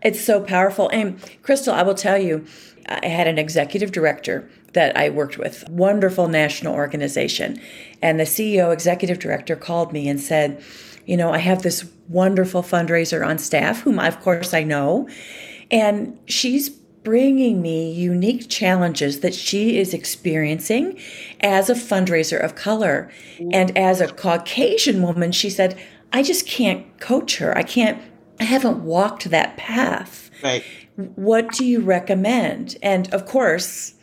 it's 0.01 0.21
so 0.21 0.41
powerful. 0.41 0.89
And 0.89 1.19
Christal, 1.43 1.73
I 1.73 1.83
will 1.83 1.95
tell 1.95 2.17
you, 2.17 2.45
I 2.87 3.07
had 3.07 3.27
an 3.27 3.37
executive 3.37 3.91
director 3.91 4.49
that 4.73 4.95
I 4.95 5.09
worked 5.09 5.37
with, 5.37 5.67
wonderful 5.69 6.27
national 6.27 6.73
organization, 6.75 7.59
and 8.01 8.19
the 8.19 8.25
CEO, 8.25 8.71
executive 8.71 9.19
director, 9.19 9.55
called 9.55 9.91
me 9.91 10.07
and 10.07 10.19
said 10.19 10.63
you 11.07 11.17
know, 11.17 11.31
I 11.31 11.39
have 11.39 11.63
this 11.63 11.89
wonderful 12.07 12.61
fundraiser 12.61 13.25
on 13.25 13.39
staff, 13.39 13.81
whom 13.81 13.97
of 13.97 14.19
course 14.21 14.53
I 14.53 14.63
know, 14.63 15.09
and 15.71 16.17
she's 16.27 16.69
bringing 17.07 17.61
me 17.61 17.89
unique 17.89 18.49
challenges 18.49 19.21
that 19.21 19.33
she 19.33 19.79
is 19.79 19.93
experiencing 19.93 20.99
as 21.39 21.69
a 21.69 21.73
fundraiser 21.73 22.37
of 22.37 22.53
color. 22.55 23.09
And 23.53 23.77
as 23.77 24.01
a 24.01 24.09
Caucasian 24.09 25.01
woman, 25.01 25.31
she 25.31 25.49
said, 25.49 25.79
I 26.11 26.21
just 26.21 26.45
can't 26.45 26.99
coach 26.99 27.37
her. 27.37 27.57
I 27.57 27.63
can't, 27.63 28.01
I 28.41 28.43
haven't 28.43 28.83
walked 28.83 29.29
that 29.29 29.55
path. 29.55 30.29
Right. 30.43 30.65
What 31.15 31.53
do 31.53 31.63
you 31.63 31.79
recommend? 31.79 32.75
And 32.83 33.13
of 33.13 33.25
course, 33.25 33.93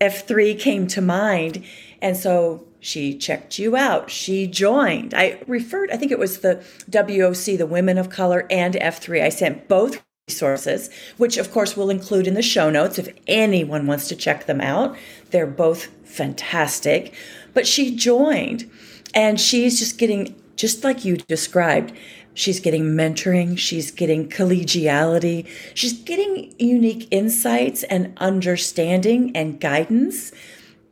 F3 0.00 0.58
came 0.58 0.86
to 0.86 1.02
mind. 1.02 1.62
And 2.00 2.16
so 2.16 2.66
she 2.80 3.16
checked 3.16 3.58
you 3.58 3.76
out. 3.76 4.10
She 4.10 4.46
joined. 4.46 5.14
I 5.14 5.42
referred, 5.46 5.90
I 5.90 5.96
think 5.96 6.12
it 6.12 6.18
was 6.18 6.38
the 6.38 6.64
WOC, 6.90 7.58
the 7.58 7.66
Women 7.66 7.98
of 7.98 8.10
Color, 8.10 8.46
and 8.50 8.74
F3. 8.74 9.22
I 9.22 9.28
sent 9.28 9.68
both 9.68 10.02
resources, 10.28 10.90
which 11.16 11.36
of 11.36 11.50
course 11.50 11.76
we'll 11.76 11.90
include 11.90 12.26
in 12.26 12.34
the 12.34 12.42
show 12.42 12.70
notes 12.70 12.98
if 12.98 13.08
anyone 13.26 13.86
wants 13.86 14.08
to 14.08 14.16
check 14.16 14.46
them 14.46 14.60
out. 14.60 14.96
They're 15.30 15.46
both 15.46 15.86
fantastic. 16.04 17.14
But 17.54 17.66
she 17.66 17.96
joined 17.96 18.70
and 19.14 19.40
she's 19.40 19.78
just 19.78 19.98
getting, 19.98 20.40
just 20.56 20.84
like 20.84 21.04
you 21.04 21.16
described, 21.16 21.92
she's 22.34 22.60
getting 22.60 22.84
mentoring, 22.84 23.58
she's 23.58 23.90
getting 23.90 24.28
collegiality, 24.28 25.48
she's 25.74 25.94
getting 25.94 26.54
unique 26.58 27.08
insights 27.10 27.82
and 27.84 28.12
understanding 28.18 29.32
and 29.34 29.60
guidance 29.60 30.32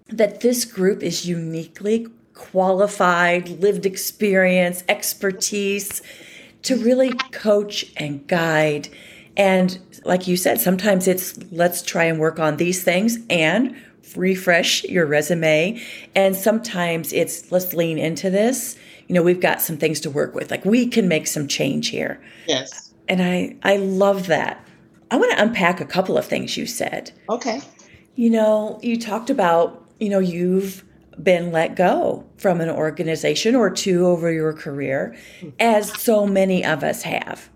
that 0.08 0.40
this 0.40 0.64
group 0.64 1.02
is 1.02 1.26
uniquely 1.26 2.06
qualified, 2.34 3.48
lived 3.48 3.86
experience, 3.86 4.84
expertise 4.88 6.02
to 6.62 6.76
really 6.76 7.10
coach 7.32 7.86
and 7.96 8.26
guide. 8.26 8.88
And 9.36 9.78
like 10.04 10.28
you 10.28 10.36
said, 10.36 10.60
sometimes 10.60 11.08
it's 11.08 11.38
let's 11.50 11.82
try 11.82 12.04
and 12.04 12.18
work 12.18 12.38
on 12.38 12.56
these 12.56 12.84
things 12.84 13.18
and 13.28 13.76
refresh 14.14 14.84
your 14.84 15.06
resume. 15.06 15.80
And 16.14 16.36
sometimes 16.36 17.12
it's 17.12 17.50
let's 17.50 17.74
lean 17.74 17.98
into 17.98 18.30
this. 18.30 18.76
You 19.08 19.14
know, 19.14 19.22
we've 19.22 19.40
got 19.40 19.60
some 19.60 19.76
things 19.76 20.00
to 20.00 20.10
work 20.10 20.34
with. 20.34 20.50
Like 20.50 20.64
we 20.64 20.86
can 20.86 21.08
make 21.08 21.26
some 21.26 21.48
change 21.48 21.88
here. 21.88 22.20
Yes. 22.46 22.92
And 23.08 23.22
I 23.22 23.56
I 23.62 23.76
love 23.76 24.26
that. 24.26 24.64
I 25.10 25.16
want 25.16 25.32
to 25.32 25.42
unpack 25.42 25.80
a 25.80 25.84
couple 25.84 26.18
of 26.18 26.24
things 26.24 26.56
you 26.56 26.66
said. 26.66 27.12
Okay. 27.28 27.60
You 28.16 28.30
know, 28.30 28.80
you 28.82 28.98
talked 28.98 29.30
about 29.30 29.85
you 29.98 30.08
know, 30.08 30.18
you've 30.18 30.84
been 31.22 31.50
let 31.50 31.76
go 31.76 32.24
from 32.36 32.60
an 32.60 32.68
organization 32.68 33.54
or 33.54 33.70
two 33.70 34.06
over 34.06 34.30
your 34.30 34.52
career, 34.52 35.16
as 35.58 35.92
so 36.00 36.26
many 36.26 36.64
of 36.64 36.82
us 36.82 37.02
have. 37.02 37.48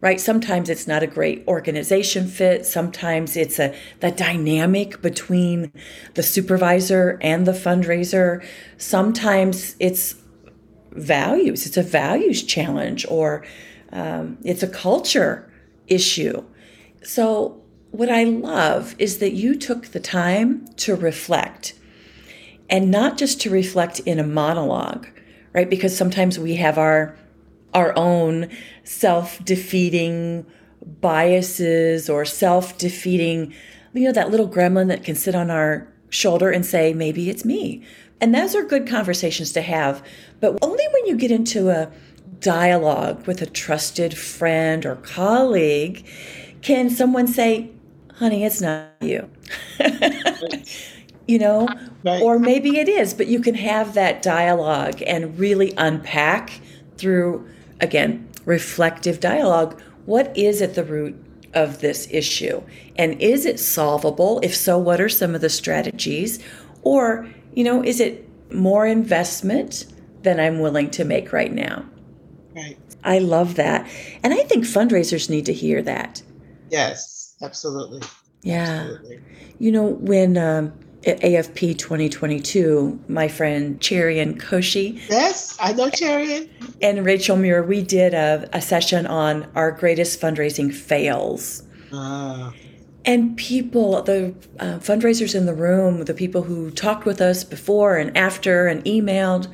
Right? 0.00 0.20
Sometimes 0.20 0.68
it's 0.68 0.88
not 0.88 1.04
a 1.04 1.06
great 1.06 1.46
organization 1.46 2.26
fit. 2.26 2.66
Sometimes 2.66 3.36
it's 3.36 3.60
a 3.60 3.72
the 4.00 4.10
dynamic 4.10 5.00
between 5.00 5.72
the 6.14 6.24
supervisor 6.24 7.18
and 7.20 7.46
the 7.46 7.52
fundraiser. 7.52 8.44
Sometimes 8.78 9.76
it's 9.78 10.16
values. 10.90 11.66
It's 11.66 11.76
a 11.76 11.84
values 11.84 12.42
challenge 12.42 13.06
or 13.08 13.44
um, 13.92 14.38
it's 14.42 14.64
a 14.64 14.68
culture 14.68 15.48
issue. 15.86 16.42
So, 17.04 17.62
what 17.92 18.08
I 18.08 18.24
love 18.24 18.96
is 18.98 19.18
that 19.18 19.32
you 19.32 19.54
took 19.54 19.88
the 19.88 20.00
time 20.00 20.66
to 20.78 20.96
reflect 20.96 21.74
and 22.68 22.90
not 22.90 23.18
just 23.18 23.40
to 23.42 23.50
reflect 23.50 24.00
in 24.00 24.18
a 24.18 24.24
monologue, 24.24 25.06
right? 25.52 25.68
Because 25.68 25.96
sometimes 25.96 26.38
we 26.38 26.56
have 26.56 26.78
our 26.78 27.16
our 27.74 27.96
own 27.96 28.50
self-defeating 28.84 30.44
biases 31.00 32.10
or 32.10 32.22
self-defeating, 32.24 33.54
you 33.94 34.04
know, 34.04 34.12
that 34.12 34.30
little 34.30 34.48
gremlin 34.48 34.88
that 34.88 35.02
can 35.02 35.14
sit 35.14 35.34
on 35.34 35.50
our 35.50 35.88
shoulder 36.10 36.50
and 36.50 36.66
say, 36.66 36.92
maybe 36.92 37.30
it's 37.30 37.46
me. 37.46 37.82
And 38.20 38.34
those 38.34 38.54
are 38.54 38.62
good 38.62 38.86
conversations 38.86 39.52
to 39.52 39.62
have, 39.62 40.04
but 40.38 40.58
only 40.60 40.84
when 40.92 41.06
you 41.06 41.16
get 41.16 41.30
into 41.30 41.70
a 41.70 41.90
dialogue 42.40 43.26
with 43.26 43.40
a 43.40 43.46
trusted 43.46 44.16
friend 44.16 44.84
or 44.84 44.96
colleague 44.96 46.06
can 46.60 46.90
someone 46.90 47.26
say, 47.26 47.70
honey, 48.14 48.44
it's 48.44 48.60
not 48.60 48.90
you. 49.00 49.28
you 51.32 51.38
know, 51.38 51.66
right. 52.04 52.20
or 52.20 52.38
maybe 52.38 52.78
it 52.78 52.90
is, 52.90 53.14
but 53.14 53.26
you 53.26 53.40
can 53.40 53.54
have 53.54 53.94
that 53.94 54.20
dialogue 54.20 55.02
and 55.06 55.38
really 55.38 55.72
unpack 55.78 56.60
through, 56.98 57.48
again, 57.80 58.28
reflective 58.44 59.18
dialogue. 59.18 59.80
What 60.04 60.36
is 60.36 60.60
at 60.60 60.74
the 60.74 60.84
root 60.84 61.16
of 61.54 61.80
this 61.80 62.06
issue? 62.10 62.62
And 62.96 63.18
is 63.18 63.46
it 63.46 63.58
solvable? 63.58 64.40
If 64.42 64.54
so, 64.54 64.76
what 64.76 65.00
are 65.00 65.08
some 65.08 65.34
of 65.34 65.40
the 65.40 65.48
strategies? 65.48 66.38
Or, 66.82 67.26
you 67.54 67.64
know, 67.64 67.82
is 67.82 67.98
it 67.98 68.28
more 68.52 68.86
investment 68.86 69.86
than 70.20 70.38
I'm 70.38 70.60
willing 70.60 70.90
to 70.90 71.04
make 71.04 71.32
right 71.32 71.50
now? 71.50 71.82
Right. 72.54 72.76
I 73.04 73.20
love 73.20 73.54
that. 73.54 73.90
And 74.22 74.34
I 74.34 74.42
think 74.42 74.66
fundraisers 74.66 75.30
need 75.30 75.46
to 75.46 75.54
hear 75.54 75.80
that. 75.80 76.20
Yes, 76.68 77.36
absolutely. 77.40 78.02
Yeah. 78.42 78.82
Absolutely. 78.82 79.20
You 79.58 79.72
know, 79.72 79.86
when 79.86 80.36
um, 80.36 80.74
AFP 81.04 81.76
2022, 81.78 83.00
my 83.08 83.28
friend 83.28 83.80
Cherian 83.80 84.40
Koshy. 84.40 85.00
Yes, 85.08 85.56
I 85.60 85.72
know 85.72 85.88
Cherian. 85.88 86.48
And 86.80 87.04
Rachel 87.04 87.36
Muir, 87.36 87.62
we 87.62 87.82
did 87.82 88.14
a, 88.14 88.48
a 88.52 88.60
session 88.60 89.06
on 89.06 89.50
our 89.54 89.72
greatest 89.72 90.20
fundraising 90.20 90.72
fails. 90.72 91.62
Ah. 91.92 92.52
And 93.04 93.36
people, 93.36 94.02
the 94.02 94.34
uh, 94.60 94.78
fundraisers 94.78 95.34
in 95.34 95.46
the 95.46 95.54
room, 95.54 96.04
the 96.04 96.14
people 96.14 96.42
who 96.42 96.70
talked 96.70 97.04
with 97.04 97.20
us 97.20 97.42
before 97.42 97.96
and 97.96 98.16
after 98.16 98.68
and 98.68 98.84
emailed, 98.84 99.52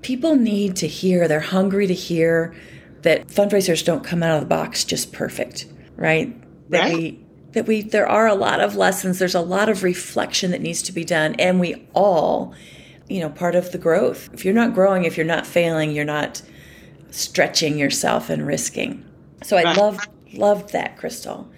people 0.00 0.34
need 0.34 0.76
to 0.76 0.86
hear, 0.86 1.28
they're 1.28 1.40
hungry 1.40 1.86
to 1.86 1.94
hear 1.94 2.54
that 3.02 3.26
fundraisers 3.28 3.84
don't 3.84 4.02
come 4.02 4.22
out 4.22 4.36
of 4.36 4.40
the 4.40 4.46
box 4.46 4.82
just 4.84 5.12
perfect, 5.12 5.66
right? 5.96 6.34
That 6.70 6.84
right. 6.84 6.94
we 6.94 7.25
that 7.56 7.66
we 7.66 7.80
there 7.80 8.06
are 8.06 8.26
a 8.26 8.34
lot 8.34 8.60
of 8.60 8.76
lessons. 8.76 9.18
There's 9.18 9.34
a 9.34 9.40
lot 9.40 9.70
of 9.70 9.82
reflection 9.82 10.50
that 10.50 10.60
needs 10.60 10.82
to 10.82 10.92
be 10.92 11.04
done. 11.04 11.34
And 11.36 11.58
we 11.58 11.88
all 11.94 12.54
you 13.08 13.20
know 13.20 13.30
part 13.30 13.54
of 13.54 13.72
the 13.72 13.78
growth. 13.78 14.28
If 14.34 14.44
you're 14.44 14.54
not 14.54 14.74
growing 14.74 15.04
if 15.04 15.16
you're 15.16 15.26
not 15.26 15.46
failing 15.46 15.92
you're 15.92 16.04
not 16.04 16.42
stretching 17.10 17.78
yourself 17.78 18.28
and 18.30 18.46
risking. 18.46 19.04
So 19.42 19.56
i 19.56 19.72
love 19.72 19.98
loved 20.34 20.72
that 20.72 20.98
Christal. 20.98 21.48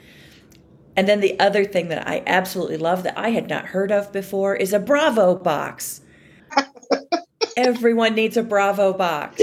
And 0.96 1.08
then 1.08 1.20
the 1.20 1.38
other 1.40 1.64
thing 1.64 1.88
that 1.88 2.06
i 2.06 2.22
absolutely 2.26 2.76
love 2.76 3.02
that 3.02 3.18
i 3.18 3.30
had 3.30 3.48
not 3.48 3.66
heard 3.66 3.90
of 3.90 4.12
before 4.12 4.54
is 4.54 4.72
a 4.72 4.78
bravo 4.78 5.34
box. 5.34 6.00
Everyone 7.56 8.14
needs 8.14 8.36
a 8.36 8.44
Bravo 8.44 8.92
box. 8.92 9.42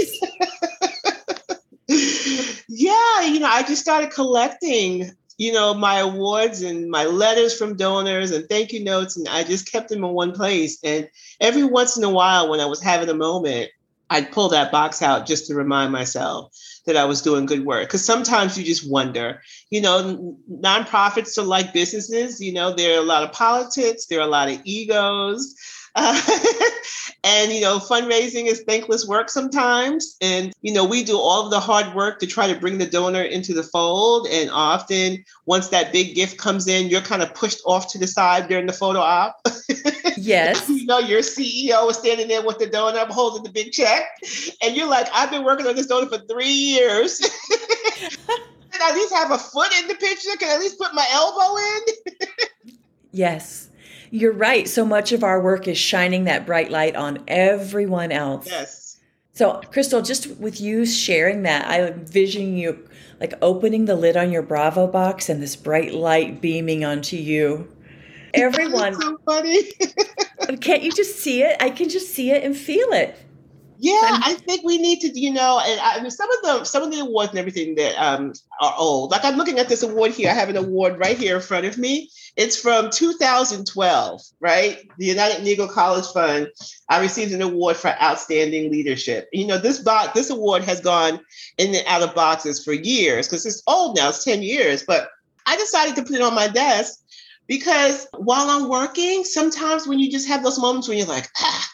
yeah, 1.86 3.22
you 3.24 3.40
know, 3.40 3.46
I 3.46 3.62
just 3.66 3.82
started 3.82 4.10
collecting, 4.10 5.10
you 5.38 5.52
know, 5.52 5.74
my 5.74 5.98
awards 5.98 6.62
and 6.62 6.90
my 6.90 7.04
letters 7.04 7.56
from 7.56 7.76
donors 7.76 8.30
and 8.30 8.48
thank 8.48 8.72
you 8.72 8.82
notes, 8.82 9.16
and 9.16 9.28
I 9.28 9.44
just 9.44 9.70
kept 9.70 9.88
them 9.88 10.04
in 10.04 10.10
one 10.10 10.32
place. 10.32 10.78
And 10.82 11.08
every 11.40 11.64
once 11.64 11.96
in 11.96 12.04
a 12.04 12.10
while, 12.10 12.48
when 12.48 12.60
I 12.60 12.66
was 12.66 12.82
having 12.82 13.08
a 13.08 13.14
moment, 13.14 13.70
I'd 14.08 14.32
pull 14.32 14.48
that 14.50 14.70
box 14.70 15.02
out 15.02 15.26
just 15.26 15.46
to 15.48 15.54
remind 15.54 15.92
myself 15.92 16.56
that 16.86 16.96
I 16.96 17.04
was 17.04 17.22
doing 17.22 17.46
good 17.46 17.66
work. 17.66 17.88
Because 17.88 18.04
sometimes 18.04 18.56
you 18.56 18.64
just 18.64 18.88
wonder, 18.88 19.42
you 19.70 19.80
know, 19.80 20.38
nonprofits 20.50 21.36
are 21.38 21.42
like 21.42 21.72
businesses, 21.72 22.40
you 22.40 22.52
know, 22.52 22.72
there 22.72 22.96
are 22.96 23.02
a 23.02 23.06
lot 23.06 23.24
of 23.24 23.32
politics, 23.32 24.06
there 24.06 24.20
are 24.20 24.26
a 24.26 24.30
lot 24.30 24.48
of 24.48 24.60
egos. 24.64 25.54
Uh, 25.96 26.20
and 27.24 27.52
you 27.52 27.60
know 27.60 27.78
fundraising 27.78 28.46
is 28.46 28.62
thankless 28.62 29.08
work 29.08 29.30
sometimes. 29.30 30.16
And 30.20 30.52
you 30.60 30.72
know 30.72 30.84
we 30.84 31.02
do 31.02 31.18
all 31.18 31.44
of 31.44 31.50
the 31.50 31.58
hard 31.58 31.94
work 31.94 32.20
to 32.20 32.26
try 32.26 32.52
to 32.52 32.58
bring 32.58 32.78
the 32.78 32.86
donor 32.86 33.22
into 33.22 33.54
the 33.54 33.62
fold. 33.62 34.28
And 34.30 34.50
often 34.50 35.24
once 35.46 35.68
that 35.68 35.92
big 35.92 36.14
gift 36.14 36.38
comes 36.38 36.68
in 36.68 36.88
you're 36.88 37.00
kind 37.00 37.22
of 37.22 37.34
pushed 37.34 37.60
off 37.64 37.90
to 37.92 37.98
the 37.98 38.06
side 38.06 38.48
during 38.48 38.66
the 38.66 38.72
photo 38.72 39.00
op. 39.00 39.40
Yes. 40.18 40.66
You 40.70 40.86
know 40.86 40.98
your 40.98 41.20
ceo 41.20 41.90
is 41.90 41.98
standing 41.98 42.26
there 42.26 42.44
with 42.44 42.58
the 42.58 42.66
donor 42.66 43.04
holding 43.10 43.42
the 43.42 43.50
big 43.50 43.72
check. 43.72 44.04
And 44.62 44.74
you're 44.74 44.88
like 44.88 45.08
i've 45.12 45.30
been 45.30 45.44
working 45.44 45.66
on 45.66 45.76
this 45.76 45.86
donor 45.86 46.08
for 46.08 46.18
three 46.18 46.48
years. 46.48 47.18
Can 48.70 48.82
I 48.82 48.90
at 48.90 48.94
least 48.94 49.14
have 49.14 49.30
a 49.30 49.38
foot 49.38 49.70
in 49.78 49.88
the 49.88 49.94
picture? 49.94 50.30
Can 50.38 50.50
I 50.50 50.54
at 50.54 50.60
least 50.60 50.78
put 50.78 50.94
my 50.94 51.06
elbow 51.12 51.56
in? 51.58 52.76
Yes 53.12 53.68
you're 54.10 54.32
right. 54.32 54.68
So 54.68 54.84
much 54.84 55.12
of 55.12 55.24
our 55.24 55.40
work 55.40 55.68
is 55.68 55.78
shining 55.78 56.24
that 56.24 56.46
bright 56.46 56.70
light 56.70 56.96
on 56.96 57.22
everyone 57.28 58.12
else. 58.12 58.46
Yes. 58.46 58.98
So, 59.32 59.60
Christal, 59.70 60.04
just 60.04 60.28
with 60.38 60.60
you 60.60 60.86
sharing 60.86 61.42
that, 61.42 61.66
I 61.66 61.82
envision 61.82 62.56
you 62.56 62.88
like 63.20 63.34
opening 63.42 63.84
the 63.84 63.94
lid 63.94 64.16
on 64.16 64.32
your 64.32 64.42
Bravo 64.42 64.86
box 64.86 65.28
and 65.28 65.42
this 65.42 65.56
bright 65.56 65.92
light 65.92 66.40
beaming 66.40 66.84
onto 66.84 67.16
you. 67.16 67.70
Everyone. 68.32 69.00
so 69.00 69.18
funny. 69.24 69.62
can't 70.60 70.82
you 70.82 70.92
just 70.92 71.16
see 71.16 71.42
it? 71.42 71.56
I 71.60 71.70
can 71.70 71.88
just 71.88 72.14
see 72.14 72.30
it 72.30 72.44
and 72.44 72.56
feel 72.56 72.92
it. 72.92 73.16
Yeah, 73.78 74.00
I 74.02 74.34
think 74.34 74.64
we 74.64 74.78
need 74.78 75.00
to, 75.00 75.18
you 75.18 75.32
know, 75.32 75.60
and 75.64 75.80
I 75.80 76.00
mean, 76.00 76.10
some 76.10 76.30
of 76.30 76.42
the 76.42 76.64
some 76.64 76.82
of 76.82 76.90
the 76.90 77.00
awards 77.00 77.30
and 77.30 77.38
everything 77.38 77.74
that 77.76 77.94
um, 77.96 78.32
are 78.60 78.74
old. 78.76 79.10
Like 79.10 79.24
I'm 79.24 79.36
looking 79.36 79.58
at 79.58 79.68
this 79.68 79.82
award 79.82 80.12
here. 80.12 80.30
I 80.30 80.34
have 80.34 80.48
an 80.48 80.56
award 80.56 80.98
right 80.98 81.16
here 81.16 81.36
in 81.36 81.42
front 81.42 81.66
of 81.66 81.76
me. 81.76 82.10
It's 82.36 82.60
from 82.60 82.90
2012, 82.90 84.22
right? 84.40 84.78
The 84.98 85.06
United 85.06 85.44
Negro 85.44 85.70
College 85.70 86.06
Fund. 86.06 86.48
I 86.88 87.00
received 87.00 87.32
an 87.32 87.42
award 87.42 87.76
for 87.76 87.88
outstanding 87.88 88.70
leadership. 88.70 89.28
You 89.32 89.46
know, 89.46 89.58
this 89.58 89.80
box, 89.80 90.12
this 90.14 90.30
award 90.30 90.62
has 90.64 90.80
gone 90.80 91.20
in 91.58 91.74
and 91.74 91.86
out 91.86 92.02
of 92.02 92.14
boxes 92.14 92.64
for 92.64 92.72
years 92.72 93.26
because 93.26 93.46
it's 93.46 93.62
old 93.66 93.96
now. 93.96 94.10
It's 94.10 94.24
10 94.24 94.42
years, 94.42 94.82
but 94.82 95.08
I 95.46 95.56
decided 95.56 95.96
to 95.96 96.02
put 96.02 96.16
it 96.16 96.22
on 96.22 96.34
my 96.34 96.48
desk 96.48 97.00
because 97.46 98.06
while 98.16 98.50
I'm 98.50 98.68
working, 98.68 99.24
sometimes 99.24 99.86
when 99.86 99.98
you 99.98 100.10
just 100.10 100.28
have 100.28 100.42
those 100.42 100.58
moments 100.58 100.88
when 100.88 100.98
you're 100.98 101.06
like, 101.06 101.28
ah 101.38 101.68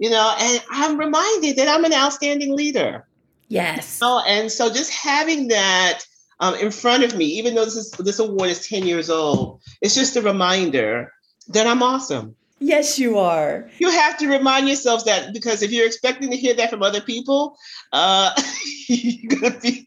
you 0.00 0.08
know, 0.08 0.34
and 0.40 0.64
I'm 0.70 0.98
reminded 0.98 1.56
that 1.56 1.68
I'm 1.68 1.84
an 1.84 1.92
outstanding 1.92 2.56
leader. 2.56 3.06
Yes. 3.48 3.98
Oh, 4.00 4.24
and 4.26 4.50
so 4.50 4.72
just 4.72 4.90
having 4.94 5.48
that 5.48 6.00
um, 6.40 6.54
in 6.54 6.70
front 6.70 7.04
of 7.04 7.14
me, 7.14 7.26
even 7.26 7.54
though 7.54 7.66
this 7.66 7.76
is 7.76 7.90
this 7.92 8.18
award 8.18 8.48
is 8.48 8.66
10 8.66 8.86
years 8.86 9.10
old, 9.10 9.60
it's 9.82 9.94
just 9.94 10.16
a 10.16 10.22
reminder 10.22 11.12
that 11.48 11.66
I'm 11.66 11.82
awesome. 11.82 12.34
Yes, 12.60 12.98
you 12.98 13.18
are. 13.18 13.68
You 13.78 13.90
have 13.90 14.16
to 14.18 14.28
remind 14.28 14.68
yourselves 14.68 15.04
that 15.04 15.34
because 15.34 15.62
if 15.62 15.70
you're 15.70 15.86
expecting 15.86 16.30
to 16.30 16.36
hear 16.36 16.54
that 16.54 16.70
from 16.70 16.82
other 16.82 17.02
people, 17.02 17.58
uh, 17.92 18.30
you're 18.88 19.38
gonna 19.38 19.60
be 19.60 19.86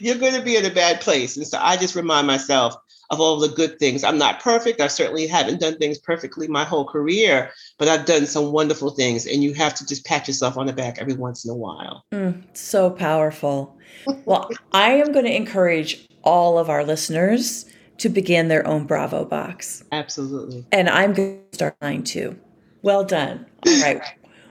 you're 0.00 0.18
gonna 0.18 0.42
be 0.42 0.56
in 0.56 0.66
a 0.66 0.70
bad 0.70 1.00
place. 1.00 1.38
And 1.38 1.46
so 1.46 1.58
I 1.58 1.78
just 1.78 1.94
remind 1.94 2.26
myself 2.26 2.74
of 3.10 3.20
all 3.20 3.38
the 3.38 3.48
good 3.48 3.78
things. 3.78 4.04
I'm 4.04 4.18
not 4.18 4.40
perfect. 4.40 4.80
I 4.80 4.88
certainly 4.88 5.26
haven't 5.26 5.60
done 5.60 5.76
things 5.78 5.98
perfectly 5.98 6.48
my 6.48 6.64
whole 6.64 6.84
career, 6.84 7.50
but 7.78 7.88
I've 7.88 8.06
done 8.06 8.26
some 8.26 8.52
wonderful 8.52 8.90
things. 8.90 9.26
And 9.26 9.42
you 9.42 9.54
have 9.54 9.74
to 9.74 9.86
just 9.86 10.04
pat 10.04 10.26
yourself 10.26 10.56
on 10.56 10.66
the 10.66 10.72
back 10.72 10.98
every 10.98 11.14
once 11.14 11.44
in 11.44 11.50
a 11.50 11.54
while. 11.54 12.04
Mm, 12.12 12.42
so 12.56 12.90
powerful. 12.90 13.76
well, 14.24 14.50
I 14.72 14.92
am 14.92 15.12
going 15.12 15.24
to 15.24 15.34
encourage 15.34 16.06
all 16.22 16.58
of 16.58 16.68
our 16.68 16.84
listeners 16.84 17.66
to 17.98 18.08
begin 18.08 18.48
their 18.48 18.66
own 18.66 18.84
Bravo 18.84 19.24
box. 19.24 19.84
Absolutely. 19.92 20.66
And 20.72 20.88
I'm 20.88 21.12
going 21.14 21.40
to 21.50 21.56
start 21.56 21.76
mine 21.80 22.02
too. 22.02 22.38
Well 22.82 23.04
done. 23.04 23.46
All 23.66 23.82
right. 23.82 24.00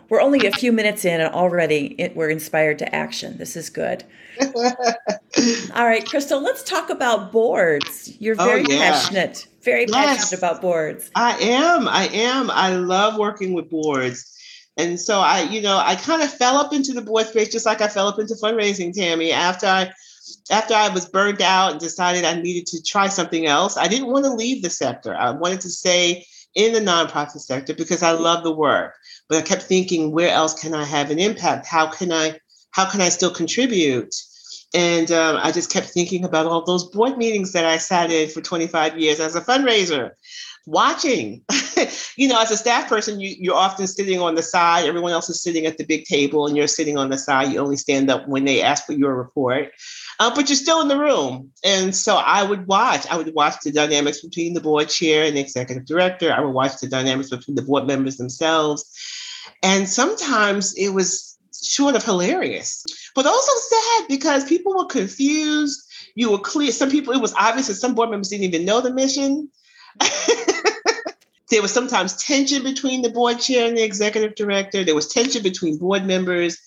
We're 0.09 0.21
only 0.21 0.45
a 0.47 0.51
few 0.51 0.71
minutes 0.71 1.05
in 1.05 1.19
and 1.19 1.33
already 1.33 1.95
it, 1.97 2.15
we're 2.15 2.29
inspired 2.29 2.79
to 2.79 2.95
action. 2.95 3.37
This 3.37 3.55
is 3.55 3.69
good. 3.69 4.03
All 4.41 5.85
right, 5.85 6.05
Christal, 6.05 6.41
let's 6.41 6.63
talk 6.63 6.89
about 6.89 7.31
boards. 7.31 8.13
You're 8.19 8.35
oh, 8.39 8.45
very 8.45 8.61
oh, 8.61 8.69
yeah. 8.69 8.91
passionate, 8.91 9.47
very 9.61 9.85
yes. 9.87 9.91
passionate 9.91 10.37
about 10.37 10.61
boards. 10.61 11.09
I 11.15 11.37
am. 11.39 11.87
I 11.87 12.07
am. 12.07 12.51
I 12.51 12.75
love 12.75 13.17
working 13.17 13.53
with 13.53 13.69
boards. 13.69 14.31
And 14.77 14.99
so 14.99 15.21
I, 15.21 15.43
you 15.43 15.61
know, 15.61 15.77
I 15.77 15.95
kind 15.95 16.21
of 16.21 16.31
fell 16.33 16.57
up 16.57 16.73
into 16.73 16.91
the 16.93 17.01
board 17.01 17.27
space 17.27 17.49
just 17.49 17.65
like 17.65 17.81
I 17.81 17.87
fell 17.87 18.07
up 18.07 18.19
into 18.19 18.35
fundraising, 18.35 18.93
Tammy, 18.93 19.31
after 19.31 19.67
I 19.67 19.91
after 20.51 20.73
I 20.73 20.89
was 20.89 21.07
burned 21.07 21.41
out 21.41 21.71
and 21.71 21.79
decided 21.79 22.25
I 22.25 22.39
needed 22.41 22.67
to 22.67 22.83
try 22.83 23.07
something 23.07 23.45
else. 23.45 23.77
I 23.77 23.87
didn't 23.87 24.07
want 24.07 24.25
to 24.25 24.33
leave 24.33 24.63
the 24.63 24.69
sector. 24.69 25.15
I 25.15 25.31
wanted 25.31 25.61
to 25.61 25.69
stay 25.69 26.25
in 26.55 26.73
the 26.73 26.79
nonprofit 26.79 27.41
sector 27.41 27.73
because 27.73 28.01
I 28.01 28.13
mm-hmm. 28.13 28.23
love 28.23 28.43
the 28.43 28.51
work. 28.51 28.95
But 29.27 29.39
I 29.39 29.41
kept 29.41 29.63
thinking, 29.63 30.11
where 30.11 30.31
else 30.31 30.59
can 30.59 30.73
I 30.73 30.83
have 30.83 31.09
an 31.11 31.19
impact? 31.19 31.65
How 31.65 31.87
can 31.87 32.11
I 32.11 32.39
how 32.71 32.89
can 32.89 33.01
I 33.01 33.09
still 33.09 33.31
contribute? 33.31 34.13
And 34.73 35.09
um, 35.09 35.39
I 35.41 35.53
just 35.53 35.71
kept 35.71 35.87
thinking 35.87 36.25
about 36.25 36.47
all 36.47 36.65
those 36.65 36.83
board 36.83 37.17
meetings 37.17 37.53
that 37.53 37.63
I 37.63 37.77
sat 37.77 38.11
in 38.11 38.29
for 38.29 38.41
25 38.41 38.99
years 38.99 39.21
as 39.21 39.33
a 39.33 39.41
fundraiser, 39.41 40.11
watching. 40.65 41.41
you 42.17 42.27
know, 42.27 42.41
as 42.41 42.51
a 42.51 42.57
staff 42.57 42.89
person, 42.89 43.21
you, 43.21 43.33
you're 43.39 43.55
often 43.55 43.87
sitting 43.87 44.19
on 44.19 44.35
the 44.35 44.43
side. 44.43 44.85
Everyone 44.85 45.13
else 45.13 45.29
is 45.29 45.41
sitting 45.41 45.65
at 45.65 45.77
the 45.77 45.85
big 45.85 46.03
table, 46.03 46.45
and 46.45 46.57
you're 46.57 46.67
sitting 46.67 46.97
on 46.97 47.09
the 47.09 47.17
side. 47.17 47.53
You 47.53 47.59
only 47.59 47.77
stand 47.77 48.09
up 48.09 48.27
when 48.27 48.43
they 48.43 48.61
ask 48.61 48.85
for 48.85 48.91
your 48.91 49.15
report, 49.15 49.71
uh, 50.19 50.33
but 50.33 50.49
you're 50.49 50.55
still 50.55 50.81
in 50.81 50.87
the 50.87 50.97
room. 50.97 51.51
And 51.63 51.95
so 51.95 52.15
I 52.15 52.43
would 52.43 52.67
watch. 52.67 53.05
I 53.07 53.17
would 53.17 53.33
watch 53.33 53.55
the 53.63 53.71
dynamics 53.71 54.21
between 54.21 54.53
the 54.53 54.61
board 54.61 54.89
chair 54.89 55.25
and 55.25 55.35
the 55.35 55.41
executive 55.41 55.85
director. 55.85 56.31
I 56.31 56.41
would 56.41 56.53
watch 56.53 56.79
the 56.79 56.87
dynamics 56.87 57.29
between 57.29 57.55
the 57.55 57.61
board 57.61 57.85
members 57.87 58.17
themselves. 58.17 58.85
And 59.63 59.87
sometimes 59.89 60.73
it 60.77 60.89
was 60.89 61.37
short 61.63 61.95
of 61.95 62.03
hilarious, 62.03 62.85
but 63.15 63.25
also 63.25 63.51
sad 63.69 64.07
because 64.07 64.45
people 64.45 64.75
were 64.75 64.85
confused. 64.85 65.81
You 66.15 66.31
were 66.31 66.39
clear. 66.39 66.71
Some 66.71 66.91
people, 66.91 67.13
it 67.13 67.21
was 67.21 67.33
obvious 67.33 67.67
that 67.67 67.75
some 67.75 67.95
board 67.95 68.09
members 68.09 68.29
didn't 68.29 68.45
even 68.45 68.65
know 68.65 68.81
the 68.81 68.93
mission. 68.93 69.49
there 71.49 71.61
was 71.61 71.73
sometimes 71.73 72.15
tension 72.17 72.63
between 72.63 73.01
the 73.01 73.09
board 73.09 73.39
chair 73.39 73.67
and 73.67 73.77
the 73.77 73.83
executive 73.83 74.35
director. 74.35 74.83
There 74.83 74.95
was 74.95 75.07
tension 75.07 75.43
between 75.43 75.77
board 75.77 76.05
members. 76.05 76.57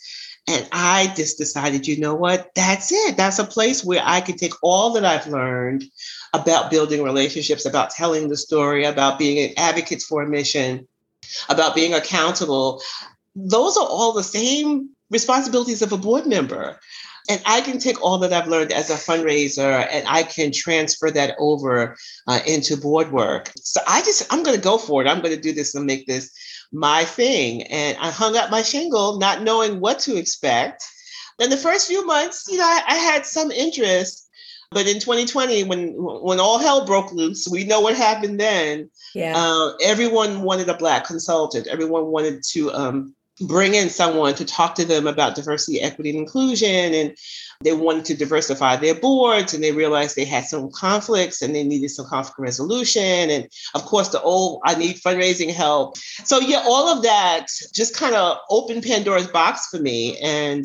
And 0.49 0.69
I 0.73 1.13
just 1.15 1.39
decided, 1.39 1.87
you 1.87 1.99
know 2.01 2.15
what? 2.15 2.51
That's 2.55 2.91
it. 2.91 3.17
That's 3.17 3.39
a 3.39 3.45
place 3.45 3.85
where 3.85 4.03
I 4.03 4.21
can 4.21 4.37
take 4.37 4.55
all 4.63 4.93
that 4.95 5.05
I've 5.05 5.27
learned 5.27 5.85
about 6.33 6.71
building 6.71 7.03
relationships, 7.03 7.67
about 7.67 7.91
telling 7.91 8.29
the 8.29 8.37
story, 8.37 8.85
about 8.85 9.19
being 9.19 9.53
advocates 9.57 10.05
for 10.05 10.23
a 10.23 10.29
mission, 10.29 10.89
about 11.49 11.75
being 11.75 11.95
accountable 11.95 12.83
those 13.47 13.77
are 13.77 13.87
all 13.87 14.13
the 14.13 14.23
same 14.23 14.91
responsibilities 15.11 15.83
of 15.83 15.93
a 15.93 15.97
board 15.99 16.27
member. 16.27 16.79
And 17.31 17.43
I 17.45 17.61
can 17.61 17.79
take 17.79 18.03
all 18.03 18.19
that 18.19 18.33
I've 18.33 18.49
learned 18.49 18.73
as 18.73 18.89
a 18.89 18.95
fundraiser 18.95 19.87
and 19.91 20.07
I 20.09 20.23
can 20.23 20.51
transfer 20.51 21.11
that 21.11 21.37
over 21.39 21.97
uh, 22.27 22.41
into 22.47 22.77
board 22.77 23.13
work. 23.13 23.53
So 23.57 23.81
I 23.87 24.01
just, 24.01 24.33
I'm 24.33 24.43
going 24.43 24.57
to 24.57 24.63
go 24.63 24.79
for 24.79 25.03
it. 25.03 25.09
I'm 25.09 25.21
going 25.21 25.35
to 25.35 25.41
do 25.41 25.53
this 25.53 25.75
and 25.75 25.85
make 25.85 26.07
this 26.07 26.33
my 26.73 27.05
thing. 27.05 27.63
And 27.65 27.97
I 27.99 28.11
hung 28.11 28.37
up 28.37 28.51
my 28.51 28.63
shingle, 28.63 29.19
not 29.19 29.43
knowing 29.43 29.81
what 29.81 29.99
to 30.01 30.17
expect. 30.17 30.85
And 31.41 31.53
the 31.53 31.57
first 31.57 31.89
few 31.89 32.05
months, 32.05 32.47
you 32.51 32.59
know, 32.59 32.65
I, 32.65 32.83
I 32.87 32.97
had 32.97 33.25
some 33.25 33.51
interest. 33.51 34.29
But 34.71 34.87
in 34.87 35.01
2020, 35.01 35.65
when 35.65 35.95
when 35.97 36.41
all 36.41 36.59
hell 36.59 36.85
broke 36.85 37.11
loose, 37.13 37.49
we 37.49 37.65
know 37.65 37.81
what 37.81 37.97
happened 37.97 38.39
then. 38.39 38.91
Yeah. 39.15 39.33
Uh, 39.35 39.73
everyone 39.83 40.43
wanted 40.43 40.69
a 40.69 40.77
black 40.77 41.07
consultant. 41.07 41.67
Everyone 41.69 42.07
wanted 42.07 42.43
to 42.51 42.71
um, 42.75 43.15
bring 43.41 43.75
in 43.75 43.91
someone 43.91 44.35
to 44.35 44.45
talk 44.45 44.75
to 44.77 44.85
them 44.85 45.07
about 45.07 45.35
diversity, 45.35 45.81
equity, 45.81 46.11
and 46.11 46.19
inclusion. 46.19 46.95
And 46.95 47.17
they 47.61 47.73
wanted 47.73 48.05
to 48.07 48.17
diversify 48.17 48.77
their 48.77 48.95
boards 48.95 49.53
and 49.53 49.63
they 49.65 49.73
realized 49.73 50.15
they 50.15 50.25
had 50.25 50.45
some 50.45 50.71
conflicts 50.71 51.43
and 51.43 51.55
they 51.55 51.65
needed 51.65 51.91
some 51.91 52.07
conflict 52.07 52.39
resolution. 52.39 53.31
And 53.31 53.49
of 53.75 53.85
course, 53.85 54.09
the 54.09 54.23
old, 54.23 54.61
I 54.65 54.77
need 54.77 54.97
fundraising 54.97 55.53
help. 55.53 55.97
So, 56.25 56.39
yeah, 56.39 56.63
all 56.65 56.89
of 56.89 57.03
that 57.03 57.47
just 57.73 57.97
kind 57.97 58.15
of 58.15 58.39
opened 58.49 58.85
Pandora's 58.85 59.27
box 59.27 59.69
for 59.69 59.79
me. 59.79 60.17
And 60.19 60.65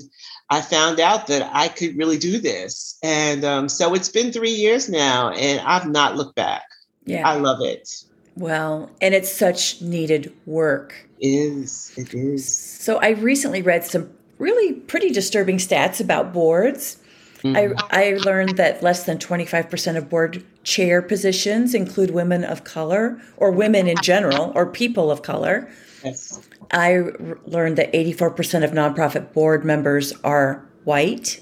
I 0.50 0.62
found 0.62 1.00
out 1.00 1.28
that 1.28 1.50
I 1.52 1.68
could 1.68 1.98
really 1.98 2.20
do 2.20 2.38
this. 2.38 2.98
And 3.02 3.44
um, 3.44 3.70
so 3.70 3.96
it's 3.96 4.10
been 4.10 4.32
three 4.32 4.52
years 4.52 4.88
now 4.88 5.32
and 5.32 5.60
I've 5.62 5.88
not 5.88 6.16
looked 6.16 6.36
back. 6.36 6.64
Yeah. 7.06 7.28
I 7.28 7.38
love 7.38 7.60
it. 7.62 7.90
Well, 8.36 8.90
and 9.02 9.14
it's 9.14 9.32
such 9.32 9.82
needed 9.82 10.34
work. 10.46 11.08
It 11.20 11.28
is. 11.28 11.94
It 11.98 12.14
is. 12.14 12.58
So 12.58 12.98
I 12.98 13.10
recently 13.10 13.62
read 13.62 13.84
some 13.84 14.10
really 14.40 14.74
pretty 14.74 15.10
disturbing 15.10 15.58
stats 15.58 16.02
about 16.02 16.34
boards. 16.34 16.98
Mm-hmm. 17.44 17.78
I, 17.92 18.10
I 18.10 18.18
learned 18.18 18.58
that 18.58 18.82
less 18.82 19.04
than 19.04 19.18
25% 19.18 19.98
of 19.98 20.10
board 20.10 20.44
chair 20.64 21.02
positions 21.02 21.74
include 21.74 22.12
women 22.12 22.44
of 22.44 22.64
color 22.64 23.22
or 23.38 23.52
women 23.52 23.88
in 23.88 23.98
general 24.02 24.52
or 24.56 24.66
people 24.66 25.12
of 25.12 25.22
color. 25.22 25.70
Yes. 26.04 26.48
I 26.72 26.98
r- 26.98 27.38
learned 27.46 27.78
that 27.78 27.92
84% 27.94 28.64
of 28.64 28.72
nonprofit 28.72 29.34
board 29.34 29.66
members 29.66 30.14
are 30.24 30.66
white 30.86 31.42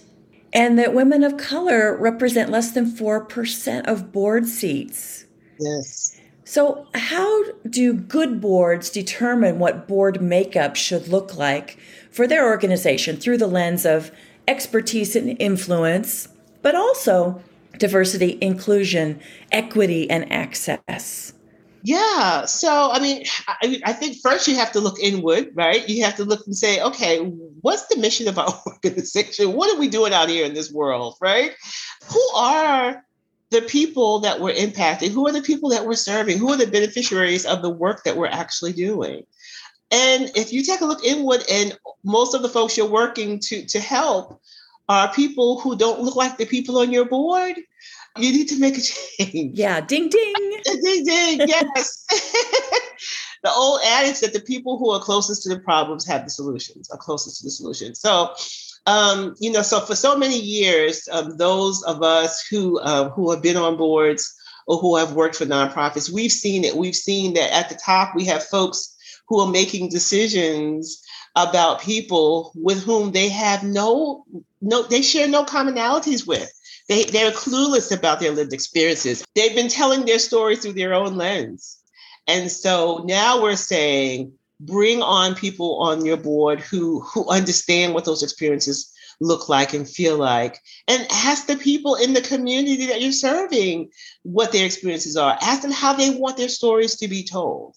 and 0.53 0.77
that 0.77 0.93
women 0.93 1.23
of 1.23 1.37
color 1.37 1.95
represent 1.95 2.49
less 2.49 2.71
than 2.71 2.91
4% 2.91 3.87
of 3.87 4.11
board 4.11 4.47
seats. 4.47 5.25
Yes. 5.59 6.19
So, 6.51 6.85
how 6.93 7.43
do 7.69 7.93
good 7.93 8.41
boards 8.41 8.89
determine 8.89 9.57
what 9.57 9.87
board 9.87 10.21
makeup 10.21 10.75
should 10.75 11.07
look 11.07 11.37
like 11.37 11.77
for 12.11 12.27
their 12.27 12.45
organization 12.45 13.15
through 13.15 13.37
the 13.37 13.47
lens 13.47 13.85
of 13.85 14.11
expertise 14.49 15.15
and 15.15 15.37
influence, 15.39 16.27
but 16.61 16.75
also 16.75 17.41
diversity, 17.77 18.37
inclusion, 18.41 19.21
equity, 19.53 20.09
and 20.09 20.29
access? 20.29 21.31
Yeah. 21.83 22.43
So, 22.43 22.91
I 22.91 22.99
mean, 22.99 23.23
I, 23.47 23.81
I, 23.85 23.93
think 23.93 24.17
first 24.21 24.45
you 24.45 24.57
have 24.57 24.73
to 24.73 24.81
look 24.81 24.99
inward, 24.99 25.51
right? 25.55 25.87
You 25.87 26.03
have 26.03 26.17
to 26.17 26.25
look 26.25 26.45
and 26.45 26.55
say, 26.55 26.81
okay, 26.81 27.19
what's 27.61 27.87
the 27.87 27.95
mission 27.95 28.27
of 28.27 28.37
our 28.37 28.53
organization? 28.67 29.53
What 29.53 29.73
are 29.73 29.79
we 29.79 29.87
doing 29.87 30.11
out 30.11 30.27
here 30.27 30.45
in 30.45 30.53
this 30.53 30.69
world, 30.69 31.15
right? 31.21 31.53
Who 32.11 32.29
are 32.35 33.05
the 33.51 33.61
people 33.61 34.19
that 34.21 34.39
we're 34.39 34.55
impacting? 34.55 35.11
Who 35.11 35.27
are 35.27 35.31
the 35.33 35.41
people 35.41 35.69
that 35.69 35.85
we're 35.85 35.95
serving? 35.95 36.37
Who 36.37 36.51
are 36.51 36.57
the 36.57 36.67
beneficiaries 36.67 37.45
of 37.45 37.61
the 37.61 37.69
work 37.69 38.03
that 38.05 38.17
we're 38.17 38.27
actually 38.27 38.73
doing? 38.73 39.25
And 39.91 40.31
if 40.35 40.53
you 40.53 40.63
take 40.63 40.81
a 40.81 40.85
look 40.85 41.03
inward, 41.03 41.43
and 41.51 41.77
most 42.03 42.33
of 42.33 42.41
the 42.41 42.49
folks 42.49 42.77
you're 42.77 42.89
working 42.89 43.39
to, 43.39 43.65
to 43.65 43.79
help 43.79 44.41
are 44.87 45.13
people 45.13 45.59
who 45.59 45.75
don't 45.75 46.01
look 46.01 46.15
like 46.15 46.37
the 46.37 46.45
people 46.45 46.79
on 46.79 46.91
your 46.91 47.05
board, 47.05 47.57
you 48.17 48.31
need 48.31 48.47
to 48.47 48.59
make 48.59 48.77
a 48.77 48.81
change. 49.19 49.57
Yeah, 49.57 49.81
ding 49.81 50.09
ding. 50.09 50.33
ding 50.63 51.05
ding, 51.05 51.47
yes. 51.47 52.05
the 53.43 53.51
old 53.51 53.81
adage 53.85 54.21
that 54.21 54.31
the 54.33 54.39
people 54.39 54.77
who 54.77 54.91
are 54.91 54.99
closest 55.01 55.43
to 55.43 55.49
the 55.49 55.59
problems 55.59 56.05
have 56.05 56.23
the 56.23 56.29
solutions, 56.29 56.89
are 56.89 56.97
closest 56.97 57.39
to 57.39 57.47
the 57.47 57.51
solution. 57.51 57.95
So, 57.95 58.33
um, 58.85 59.35
you 59.39 59.51
know, 59.51 59.61
so 59.61 59.79
for 59.79 59.95
so 59.95 60.17
many 60.17 60.39
years, 60.39 61.07
um, 61.11 61.37
those 61.37 61.83
of 61.83 62.01
us 62.01 62.45
who 62.49 62.79
uh, 62.79 63.09
who 63.09 63.31
have 63.31 63.41
been 63.41 63.57
on 63.57 63.77
boards 63.77 64.33
or 64.67 64.77
who 64.77 64.95
have 64.95 65.13
worked 65.13 65.35
for 65.35 65.45
nonprofits, 65.45 66.11
we've 66.11 66.31
seen 66.31 66.63
it. 66.63 66.75
We've 66.75 66.95
seen 66.95 67.33
that 67.35 67.53
at 67.53 67.69
the 67.69 67.75
top 67.75 68.15
we 68.15 68.25
have 68.25 68.43
folks 68.43 68.95
who 69.27 69.39
are 69.39 69.51
making 69.51 69.89
decisions 69.89 71.01
about 71.35 71.81
people 71.81 72.51
with 72.55 72.83
whom 72.83 73.11
they 73.11 73.29
have 73.29 73.63
no 73.63 74.25
no 74.61 74.83
they 74.83 75.01
share 75.01 75.27
no 75.27 75.45
commonalities 75.45 76.27
with. 76.27 76.51
They 76.89 77.03
they're 77.03 77.31
clueless 77.31 77.95
about 77.95 78.19
their 78.19 78.31
lived 78.31 78.53
experiences. 78.53 79.23
They've 79.35 79.55
been 79.55 79.69
telling 79.69 80.05
their 80.05 80.19
stories 80.19 80.61
through 80.61 80.73
their 80.73 80.93
own 80.93 81.15
lens. 81.15 81.77
And 82.27 82.51
so 82.51 83.03
now 83.05 83.41
we're 83.41 83.55
saying 83.55 84.33
bring 84.65 85.01
on 85.01 85.35
people 85.35 85.79
on 85.79 86.05
your 86.05 86.17
board 86.17 86.59
who 86.59 86.99
who 87.01 87.27
understand 87.29 87.93
what 87.93 88.05
those 88.05 88.23
experiences 88.23 88.93
look 89.19 89.49
like 89.49 89.73
and 89.73 89.87
feel 89.87 90.17
like 90.17 90.59
and 90.87 91.05
ask 91.11 91.45
the 91.45 91.55
people 91.55 91.95
in 91.95 92.13
the 92.13 92.21
community 92.21 92.87
that 92.87 93.01
you're 93.01 93.11
serving 93.11 93.89
what 94.23 94.51
their 94.51 94.65
experiences 94.65 95.15
are 95.15 95.37
ask 95.41 95.61
them 95.61 95.71
how 95.71 95.93
they 95.93 96.09
want 96.09 96.37
their 96.37 96.49
stories 96.49 96.95
to 96.95 97.07
be 97.07 97.23
told 97.23 97.75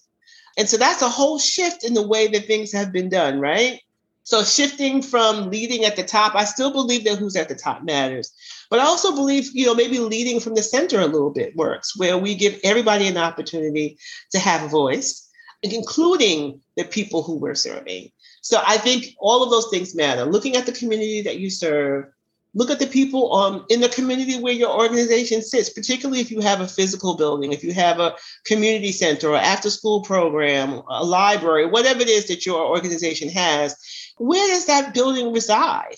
and 0.57 0.69
so 0.69 0.77
that's 0.77 1.01
a 1.01 1.09
whole 1.09 1.37
shift 1.37 1.83
in 1.83 1.93
the 1.93 2.07
way 2.07 2.27
that 2.27 2.47
things 2.47 2.71
have 2.71 2.91
been 2.91 3.09
done, 3.09 3.39
right? 3.39 3.81
So 4.23 4.43
shifting 4.43 5.01
from 5.01 5.51
leading 5.51 5.85
at 5.85 5.95
the 5.95 6.03
top, 6.03 6.33
I 6.33 6.45
still 6.45 6.71
believe 6.71 7.03
that 7.03 7.19
who's 7.19 7.35
at 7.35 7.49
the 7.49 7.55
top 7.55 7.83
matters. 7.83 8.33
But 8.69 8.79
I 8.79 8.83
also 8.83 9.13
believe, 9.13 9.49
you 9.53 9.67
know, 9.67 9.75
maybe 9.75 9.99
leading 9.99 10.39
from 10.39 10.55
the 10.55 10.63
center 10.63 10.99
a 10.99 11.05
little 11.05 11.29
bit 11.29 11.55
works, 11.55 11.95
where 11.97 12.17
we 12.17 12.33
give 12.33 12.59
everybody 12.63 13.07
an 13.07 13.17
opportunity 13.17 13.99
to 14.31 14.39
have 14.39 14.63
a 14.63 14.67
voice, 14.67 15.24
including 15.63 16.61
the 16.75 16.83
people 16.83 17.23
who 17.23 17.35
we're 17.35 17.55
serving. 17.55 18.11
So 18.41 18.61
I 18.65 18.77
think 18.77 19.15
all 19.19 19.43
of 19.43 19.49
those 19.49 19.69
things 19.69 19.95
matter. 19.95 20.25
Looking 20.25 20.55
at 20.55 20.65
the 20.65 20.71
community 20.71 21.21
that 21.23 21.39
you 21.39 21.49
serve, 21.49 22.05
look 22.53 22.71
at 22.71 22.79
the 22.79 22.87
people 22.87 23.33
um, 23.33 23.65
in 23.69 23.81
the 23.81 23.89
community 23.89 24.39
where 24.39 24.53
your 24.53 24.69
organization 24.69 25.41
sits, 25.41 25.69
particularly 25.69 26.21
if 26.21 26.31
you 26.31 26.39
have 26.39 26.61
a 26.61 26.67
physical 26.67 27.15
building, 27.15 27.51
if 27.51 27.63
you 27.63 27.73
have 27.73 27.99
a 27.99 28.15
community 28.45 28.91
center 28.91 29.29
or 29.29 29.37
after 29.37 29.69
school 29.69 30.01
program, 30.01 30.81
a 30.87 31.03
library, 31.03 31.65
whatever 31.65 32.01
it 32.01 32.09
is 32.09 32.27
that 32.27 32.45
your 32.45 32.65
organization 32.65 33.29
has, 33.29 33.75
where 34.17 34.47
does 34.47 34.65
that 34.65 34.93
building 34.93 35.33
reside? 35.33 35.95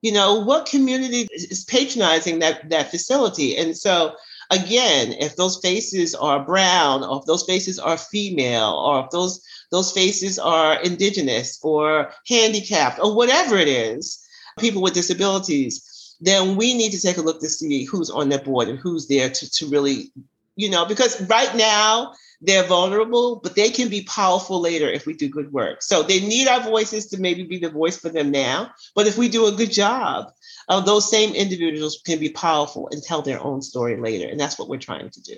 You 0.00 0.12
know, 0.12 0.38
what 0.38 0.66
community 0.66 1.26
is 1.32 1.64
patronizing 1.64 2.38
that, 2.38 2.70
that 2.70 2.90
facility? 2.90 3.56
And 3.56 3.76
so, 3.76 4.14
again, 4.50 5.12
if 5.12 5.36
those 5.36 5.60
faces 5.60 6.14
are 6.14 6.44
brown, 6.44 7.04
or 7.04 7.18
if 7.18 7.26
those 7.26 7.44
faces 7.44 7.78
are 7.78 7.96
female, 7.96 8.72
or 8.72 9.04
if 9.04 9.10
those 9.10 9.42
those 9.70 9.92
faces 9.92 10.38
are 10.38 10.80
indigenous 10.82 11.58
or 11.62 12.10
handicapped 12.26 12.98
or 13.00 13.14
whatever 13.14 13.56
it 13.56 13.68
is, 13.68 14.24
people 14.58 14.82
with 14.82 14.94
disabilities, 14.94 16.16
then 16.20 16.56
we 16.56 16.74
need 16.74 16.92
to 16.92 17.00
take 17.00 17.18
a 17.18 17.22
look 17.22 17.40
to 17.40 17.48
see 17.48 17.84
who's 17.84 18.10
on 18.10 18.28
that 18.30 18.44
board 18.44 18.68
and 18.68 18.78
who's 18.78 19.06
there 19.08 19.30
to, 19.30 19.50
to 19.50 19.66
really, 19.68 20.10
you 20.56 20.70
know, 20.70 20.84
because 20.84 21.20
right 21.28 21.54
now 21.54 22.12
they're 22.40 22.64
vulnerable, 22.64 23.36
but 23.36 23.56
they 23.56 23.68
can 23.70 23.88
be 23.88 24.02
powerful 24.04 24.60
later 24.60 24.88
if 24.88 25.06
we 25.06 25.12
do 25.12 25.28
good 25.28 25.52
work. 25.52 25.82
So 25.82 26.02
they 26.02 26.20
need 26.20 26.48
our 26.48 26.60
voices 26.60 27.06
to 27.08 27.20
maybe 27.20 27.44
be 27.44 27.58
the 27.58 27.70
voice 27.70 27.98
for 27.98 28.08
them 28.08 28.30
now. 28.30 28.70
But 28.94 29.06
if 29.06 29.18
we 29.18 29.28
do 29.28 29.46
a 29.46 29.52
good 29.52 29.72
job, 29.72 30.32
uh, 30.68 30.80
those 30.80 31.10
same 31.10 31.34
individuals 31.34 32.00
can 32.04 32.18
be 32.18 32.30
powerful 32.30 32.88
and 32.92 33.02
tell 33.02 33.22
their 33.22 33.42
own 33.42 33.62
story 33.62 33.96
later. 33.96 34.28
And 34.28 34.38
that's 34.38 34.58
what 34.58 34.68
we're 34.68 34.78
trying 34.78 35.10
to 35.10 35.20
do. 35.22 35.36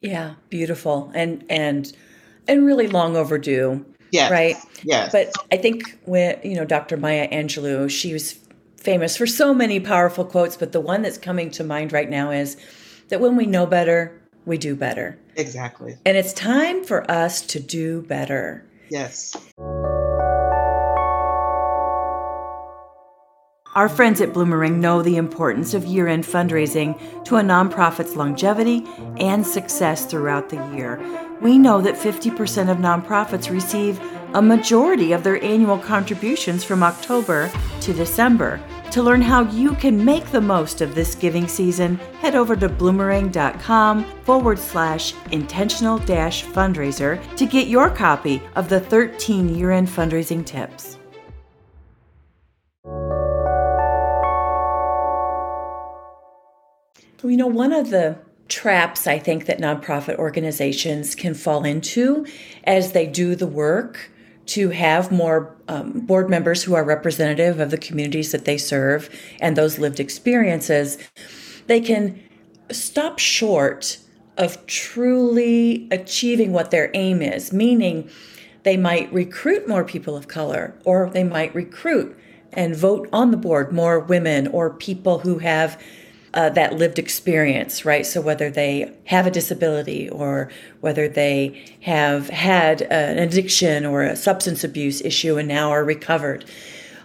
Yeah, 0.00 0.34
beautiful. 0.50 1.10
And 1.14 1.44
and 1.48 1.92
and 2.48 2.64
really 2.64 2.88
long 2.88 3.16
overdue. 3.16 3.84
Yeah. 4.12 4.30
Right. 4.30 4.56
Yeah. 4.82 5.08
But 5.10 5.32
I 5.50 5.56
think 5.56 5.98
when 6.04 6.38
you 6.42 6.54
know 6.54 6.64
Dr. 6.64 6.96
Maya 6.96 7.28
Angelou, 7.30 7.90
she 7.90 8.12
was 8.12 8.38
famous 8.76 9.16
for 9.16 9.26
so 9.26 9.52
many 9.52 9.80
powerful 9.80 10.24
quotes, 10.24 10.56
but 10.56 10.72
the 10.72 10.80
one 10.80 11.02
that's 11.02 11.18
coming 11.18 11.50
to 11.50 11.64
mind 11.64 11.92
right 11.92 12.08
now 12.08 12.30
is 12.30 12.56
that 13.08 13.20
when 13.20 13.36
we 13.36 13.46
know 13.46 13.66
better, 13.66 14.20
we 14.44 14.58
do 14.58 14.76
better. 14.76 15.18
Exactly. 15.34 15.96
And 16.06 16.16
it's 16.16 16.32
time 16.32 16.84
for 16.84 17.08
us 17.10 17.42
to 17.42 17.60
do 17.60 18.02
better. 18.02 18.64
Yes. 18.88 19.34
Our 23.76 23.90
friends 23.90 24.22
at 24.22 24.32
Bloomerang 24.32 24.76
know 24.76 25.02
the 25.02 25.18
importance 25.18 25.74
of 25.74 25.84
year 25.84 26.08
end 26.08 26.24
fundraising 26.24 26.98
to 27.26 27.36
a 27.36 27.42
nonprofit's 27.42 28.16
longevity 28.16 28.86
and 29.18 29.46
success 29.46 30.06
throughout 30.06 30.48
the 30.48 30.66
year. 30.74 30.98
We 31.42 31.58
know 31.58 31.82
that 31.82 31.94
50% 31.94 32.70
of 32.70 32.78
nonprofits 32.78 33.50
receive 33.50 34.00
a 34.32 34.40
majority 34.40 35.12
of 35.12 35.22
their 35.22 35.44
annual 35.44 35.76
contributions 35.76 36.64
from 36.64 36.82
October 36.82 37.50
to 37.82 37.92
December. 37.92 38.62
To 38.92 39.02
learn 39.02 39.20
how 39.20 39.42
you 39.42 39.74
can 39.74 40.02
make 40.02 40.24
the 40.30 40.40
most 40.40 40.80
of 40.80 40.94
this 40.94 41.14
giving 41.14 41.46
season, 41.46 41.96
head 42.22 42.34
over 42.34 42.56
to 42.56 42.70
bloomerang.com 42.70 44.04
forward 44.22 44.58
slash 44.58 45.12
intentional 45.32 45.98
dash 45.98 46.46
fundraiser 46.46 47.20
to 47.36 47.44
get 47.44 47.68
your 47.68 47.90
copy 47.90 48.42
of 48.54 48.70
the 48.70 48.80
13 48.80 49.54
year 49.54 49.70
end 49.70 49.88
fundraising 49.88 50.46
tips. 50.46 50.95
You 57.22 57.36
know, 57.36 57.46
one 57.46 57.72
of 57.72 57.90
the 57.90 58.18
traps 58.48 59.06
I 59.06 59.18
think 59.18 59.46
that 59.46 59.58
nonprofit 59.58 60.16
organizations 60.16 61.14
can 61.14 61.34
fall 61.34 61.64
into 61.64 62.26
as 62.64 62.92
they 62.92 63.06
do 63.06 63.34
the 63.34 63.46
work 63.46 64.10
to 64.46 64.70
have 64.70 65.10
more 65.10 65.56
um, 65.66 66.00
board 66.00 66.30
members 66.30 66.62
who 66.62 66.74
are 66.74 66.84
representative 66.84 67.58
of 67.58 67.70
the 67.70 67.78
communities 67.78 68.30
that 68.30 68.44
they 68.44 68.56
serve 68.56 69.10
and 69.40 69.56
those 69.56 69.78
lived 69.78 69.98
experiences, 69.98 70.98
they 71.66 71.80
can 71.80 72.20
stop 72.70 73.18
short 73.18 73.98
of 74.36 74.64
truly 74.66 75.88
achieving 75.90 76.52
what 76.52 76.70
their 76.70 76.90
aim 76.94 77.22
is, 77.22 77.52
meaning 77.52 78.08
they 78.62 78.76
might 78.76 79.12
recruit 79.12 79.66
more 79.66 79.84
people 79.84 80.16
of 80.16 80.28
color 80.28 80.74
or 80.84 81.10
they 81.10 81.24
might 81.24 81.52
recruit 81.54 82.16
and 82.52 82.76
vote 82.76 83.08
on 83.12 83.30
the 83.30 83.36
board 83.36 83.72
more 83.72 83.98
women 83.98 84.46
or 84.48 84.70
people 84.70 85.20
who 85.20 85.38
have 85.38 85.80
uh, 86.36 86.50
that 86.50 86.74
lived 86.74 86.98
experience, 86.98 87.84
right? 87.84 88.06
So 88.06 88.20
whether 88.20 88.50
they 88.50 88.92
have 89.06 89.26
a 89.26 89.30
disability 89.30 90.08
or 90.08 90.50
whether 90.80 91.08
they 91.08 91.64
have 91.80 92.28
had 92.28 92.82
an 92.82 93.18
addiction 93.18 93.84
or 93.84 94.02
a 94.02 94.14
substance 94.14 94.62
abuse 94.62 95.00
issue 95.00 95.36
and 95.36 95.48
now 95.48 95.70
are 95.70 95.84
recovered, 95.84 96.44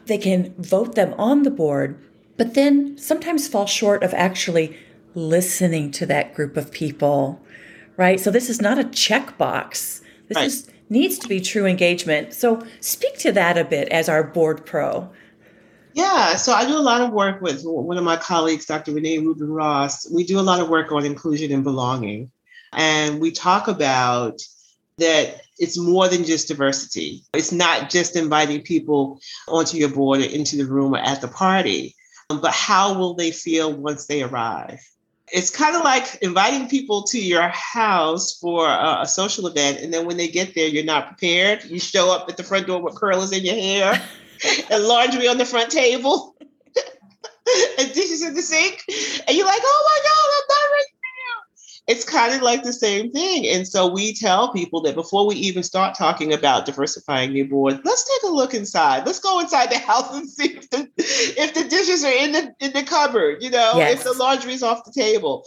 they 0.05 0.19
can 0.19 0.53
vote 0.59 0.93
them 0.93 1.15
on 1.17 1.43
the 1.43 1.51
board, 1.51 1.97
but 2.37 2.53
then 2.53 2.97
sometimes 2.97 3.47
fall 3.47 3.65
short 3.65 4.03
of 4.03 4.13
actually 4.13 4.77
listening 5.15 5.91
to 5.91 6.05
that 6.05 6.35
group 6.35 6.55
of 6.57 6.71
people 6.71 7.41
right? 8.01 8.19
So 8.19 8.31
this 8.31 8.49
is 8.49 8.59
not 8.59 8.79
a 8.79 8.83
checkbox. 8.83 10.01
This 10.27 10.35
right. 10.35 10.45
is 10.45 10.67
needs 10.89 11.17
to 11.19 11.27
be 11.27 11.39
true 11.39 11.65
engagement. 11.65 12.33
So 12.33 12.65
speak 12.79 13.17
to 13.19 13.31
that 13.31 13.57
a 13.57 13.63
bit 13.63 13.87
as 13.89 14.09
our 14.09 14.23
board 14.23 14.65
pro. 14.65 15.09
Yeah, 15.93 16.35
so 16.35 16.53
I 16.53 16.65
do 16.65 16.77
a 16.77 16.79
lot 16.79 17.01
of 17.01 17.11
work 17.11 17.41
with 17.41 17.63
one 17.63 17.97
of 17.97 18.03
my 18.03 18.15
colleagues, 18.15 18.65
Dr. 18.65 18.93
Renee 18.93 19.17
Rubin 19.17 19.51
Ross. 19.51 20.09
We 20.09 20.23
do 20.23 20.39
a 20.39 20.41
lot 20.41 20.59
of 20.59 20.69
work 20.69 20.91
on 20.91 21.05
inclusion 21.05 21.51
and 21.51 21.63
belonging. 21.63 22.31
And 22.73 23.19
we 23.19 23.31
talk 23.31 23.67
about 23.67 24.41
that 24.97 25.41
it's 25.57 25.77
more 25.77 26.07
than 26.07 26.23
just 26.23 26.47
diversity. 26.47 27.23
It's 27.33 27.51
not 27.51 27.89
just 27.89 28.15
inviting 28.15 28.61
people 28.61 29.19
onto 29.47 29.77
your 29.77 29.89
board 29.89 30.21
or 30.21 30.25
into 30.25 30.55
the 30.55 30.65
room 30.65 30.95
or 30.95 30.99
at 30.99 31.21
the 31.21 31.27
party, 31.27 31.95
but 32.29 32.51
how 32.51 32.97
will 32.97 33.13
they 33.13 33.31
feel 33.31 33.73
once 33.73 34.05
they 34.05 34.23
arrive? 34.23 34.79
It's 35.33 35.49
kind 35.49 35.75
of 35.75 35.83
like 35.83 36.17
inviting 36.21 36.67
people 36.67 37.03
to 37.03 37.19
your 37.19 37.47
house 37.49 38.37
for 38.37 38.67
a, 38.67 38.99
a, 39.01 39.07
social 39.07 39.47
event, 39.47 39.79
and 39.79 39.93
then 39.93 40.05
when 40.05 40.17
they 40.17 40.27
get 40.27 40.53
there, 40.55 40.67
you're 40.67 40.83
not 40.83 41.07
prepared. 41.07 41.63
You 41.63 41.79
show 41.79 42.13
up 42.13 42.27
at 42.29 42.35
the 42.35 42.43
front 42.43 42.67
door 42.67 42.81
with 42.81 42.95
curlers 42.95 43.31
in 43.31 43.45
your 43.45 43.55
hair 43.55 44.01
and 44.69 44.83
laundry 44.83 45.27
on 45.27 45.37
the 45.37 45.45
front 45.45 45.71
table 45.71 46.35
and 47.79 47.93
dishes 47.93 48.23
in 48.23 48.33
the 48.33 48.41
sink. 48.41 48.83
And 49.27 49.37
you're 49.37 49.45
like, 49.45 49.61
oh 49.63 49.89
my 49.89 50.09
God, 50.09 50.29
I'm 50.37 50.47
not 50.49 50.73
ready 50.73 50.91
it's 51.87 52.05
kind 52.05 52.33
of 52.33 52.41
like 52.41 52.63
the 52.63 52.73
same 52.73 53.11
thing. 53.11 53.47
And 53.47 53.67
so 53.67 53.87
we 53.87 54.13
tell 54.13 54.53
people 54.53 54.81
that 54.83 54.95
before 54.95 55.25
we 55.25 55.35
even 55.35 55.63
start 55.63 55.97
talking 55.97 56.31
about 56.31 56.65
diversifying 56.65 57.35
your 57.35 57.47
board, 57.47 57.81
let's 57.83 58.07
take 58.07 58.29
a 58.29 58.33
look 58.33 58.53
inside. 58.53 59.05
Let's 59.05 59.19
go 59.19 59.39
inside 59.39 59.71
the 59.71 59.79
house 59.79 60.15
and 60.15 60.29
see 60.29 60.57
if 60.57 60.69
the, 60.69 60.89
if 60.97 61.53
the 61.53 61.63
dishes 61.63 62.05
are 62.05 62.13
in 62.13 62.31
the 62.33 62.55
in 62.59 62.71
the 62.73 62.83
cupboard, 62.83 63.41
you 63.41 63.49
know, 63.49 63.73
yes. 63.75 63.97
if 63.97 64.03
the 64.03 64.13
laundry's 64.13 64.63
off 64.63 64.85
the 64.85 64.91
table. 64.91 65.43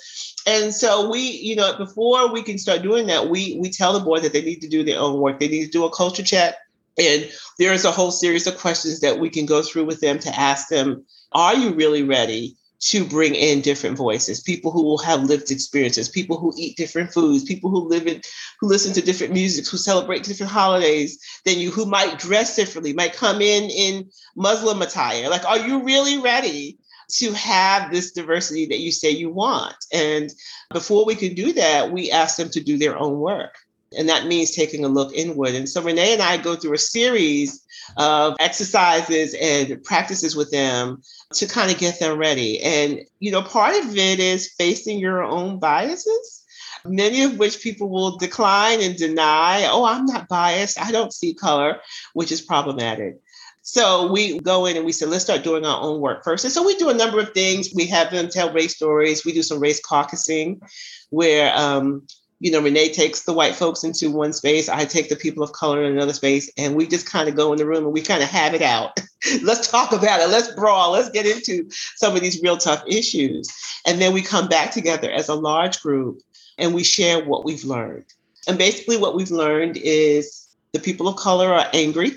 And 0.46 0.74
so 0.74 1.08
we, 1.08 1.20
you 1.20 1.56
know, 1.56 1.76
before 1.78 2.30
we 2.32 2.42
can 2.42 2.58
start 2.58 2.82
doing 2.82 3.06
that, 3.06 3.30
we 3.30 3.56
we 3.60 3.70
tell 3.70 3.92
the 3.92 4.04
board 4.04 4.22
that 4.22 4.32
they 4.32 4.42
need 4.42 4.60
to 4.60 4.68
do 4.68 4.82
their 4.82 4.98
own 4.98 5.20
work. 5.20 5.38
They 5.38 5.48
need 5.48 5.64
to 5.64 5.70
do 5.70 5.84
a 5.84 5.90
culture 5.90 6.22
check. 6.22 6.56
And 6.98 7.30
there 7.58 7.72
is 7.72 7.84
a 7.84 7.90
whole 7.90 8.10
series 8.10 8.46
of 8.46 8.58
questions 8.58 9.00
that 9.00 9.18
we 9.18 9.30
can 9.30 9.46
go 9.46 9.62
through 9.62 9.84
with 9.84 10.00
them 10.00 10.18
to 10.20 10.38
ask 10.38 10.68
them, 10.68 11.04
are 11.32 11.54
you 11.56 11.72
really 11.72 12.02
ready 12.02 12.56
to 12.80 13.04
bring 13.04 13.34
in 13.34 13.62
different 13.62 13.96
voices, 13.96 14.42
people 14.42 14.70
who 14.70 14.82
will 14.82 14.98
have 14.98 15.22
lived 15.22 15.50
experiences, 15.50 16.08
people 16.08 16.38
who 16.38 16.52
eat 16.58 16.76
different 16.76 17.12
foods, 17.12 17.42
people 17.42 17.70
who 17.70 17.88
live 17.88 18.06
in, 18.06 18.20
who 18.60 18.68
listen 18.68 18.92
to 18.92 19.00
different 19.00 19.32
music, 19.32 19.66
who 19.66 19.78
celebrate 19.78 20.22
different 20.22 20.52
holidays 20.52 21.18
than 21.46 21.58
you, 21.58 21.70
who 21.70 21.86
might 21.86 22.18
dress 22.18 22.54
differently, 22.54 22.92
might 22.92 23.14
come 23.14 23.40
in 23.40 23.70
in 23.70 24.10
Muslim 24.36 24.82
attire. 24.82 25.30
Like, 25.30 25.46
are 25.46 25.66
you 25.66 25.82
really 25.82 26.18
ready 26.18 26.78
to 27.12 27.32
have 27.32 27.90
this 27.90 28.12
diversity 28.12 28.66
that 28.66 28.80
you 28.80 28.92
say 28.92 29.10
you 29.10 29.30
want? 29.30 29.76
And 29.90 30.30
before 30.70 31.06
we 31.06 31.14
can 31.14 31.34
do 31.34 31.54
that, 31.54 31.90
we 31.90 32.10
ask 32.10 32.36
them 32.36 32.50
to 32.50 32.62
do 32.62 32.76
their 32.76 32.98
own 32.98 33.18
work. 33.18 33.54
And 33.96 34.08
that 34.08 34.26
means 34.26 34.52
taking 34.52 34.84
a 34.84 34.88
look 34.88 35.12
inward. 35.14 35.54
And 35.54 35.68
so 35.68 35.82
Renee 35.82 36.12
and 36.12 36.22
I 36.22 36.36
go 36.36 36.56
through 36.56 36.74
a 36.74 36.78
series 36.78 37.64
of 37.96 38.36
exercises 38.40 39.34
and 39.40 39.82
practices 39.84 40.34
with 40.34 40.50
them 40.50 41.02
to 41.34 41.46
kind 41.46 41.70
of 41.70 41.78
get 41.78 42.00
them 42.00 42.18
ready. 42.18 42.62
And, 42.62 43.00
you 43.20 43.30
know, 43.30 43.42
part 43.42 43.76
of 43.76 43.96
it 43.96 44.20
is 44.20 44.52
facing 44.58 44.98
your 44.98 45.22
own 45.22 45.58
biases 45.58 46.44
many 46.86 47.22
of 47.22 47.38
which 47.38 47.62
people 47.62 47.88
will 47.88 48.18
decline 48.18 48.82
and 48.82 48.96
deny. 48.96 49.66
Oh, 49.66 49.84
I'm 49.84 50.06
not 50.06 50.28
biased. 50.28 50.80
I 50.80 50.92
don't 50.92 51.12
see 51.12 51.34
color, 51.34 51.80
which 52.12 52.30
is 52.30 52.42
problematic. 52.42 53.18
So 53.62 54.12
we 54.12 54.38
go 54.40 54.66
in 54.66 54.76
and 54.76 54.84
we 54.84 54.92
say, 54.92 55.06
let's 55.06 55.24
start 55.24 55.42
doing 55.42 55.64
our 55.64 55.80
own 55.80 56.00
work 56.00 56.22
first. 56.22 56.44
And 56.44 56.52
so 56.52 56.64
we 56.66 56.76
do 56.76 56.90
a 56.90 56.94
number 56.94 57.18
of 57.18 57.32
things. 57.32 57.70
We 57.74 57.86
have 57.86 58.10
them 58.10 58.28
tell 58.28 58.52
race 58.52 58.76
stories. 58.76 59.24
We 59.24 59.32
do 59.32 59.42
some 59.42 59.58
race 59.58 59.80
caucusing 59.80 60.60
where 61.08 61.56
um, 61.56 62.06
you 62.44 62.50
know, 62.50 62.60
Renee 62.60 62.92
takes 62.92 63.22
the 63.22 63.32
white 63.32 63.54
folks 63.54 63.84
into 63.84 64.10
one 64.10 64.34
space, 64.34 64.68
I 64.68 64.84
take 64.84 65.08
the 65.08 65.16
people 65.16 65.42
of 65.42 65.52
color 65.52 65.82
in 65.82 65.92
another 65.92 66.12
space, 66.12 66.52
and 66.58 66.76
we 66.76 66.86
just 66.86 67.10
kind 67.10 67.26
of 67.26 67.36
go 67.36 67.54
in 67.54 67.58
the 67.58 67.64
room 67.64 67.84
and 67.84 67.92
we 67.94 68.02
kind 68.02 68.22
of 68.22 68.28
have 68.28 68.52
it 68.52 68.60
out. 68.60 69.00
let's 69.42 69.70
talk 69.70 69.92
about 69.92 70.20
it. 70.20 70.28
Let's 70.28 70.54
brawl. 70.54 70.90
Let's 70.90 71.08
get 71.08 71.24
into 71.24 71.70
some 71.96 72.14
of 72.14 72.20
these 72.20 72.42
real 72.42 72.58
tough 72.58 72.84
issues. 72.86 73.50
And 73.86 73.98
then 73.98 74.12
we 74.12 74.20
come 74.20 74.46
back 74.46 74.72
together 74.72 75.10
as 75.10 75.30
a 75.30 75.34
large 75.34 75.80
group 75.80 76.20
and 76.58 76.74
we 76.74 76.84
share 76.84 77.24
what 77.24 77.46
we've 77.46 77.64
learned. 77.64 78.04
And 78.46 78.58
basically, 78.58 78.98
what 78.98 79.14
we've 79.14 79.30
learned 79.30 79.78
is 79.78 80.46
the 80.72 80.80
people 80.80 81.08
of 81.08 81.16
color 81.16 81.50
are 81.50 81.70
angry 81.72 82.10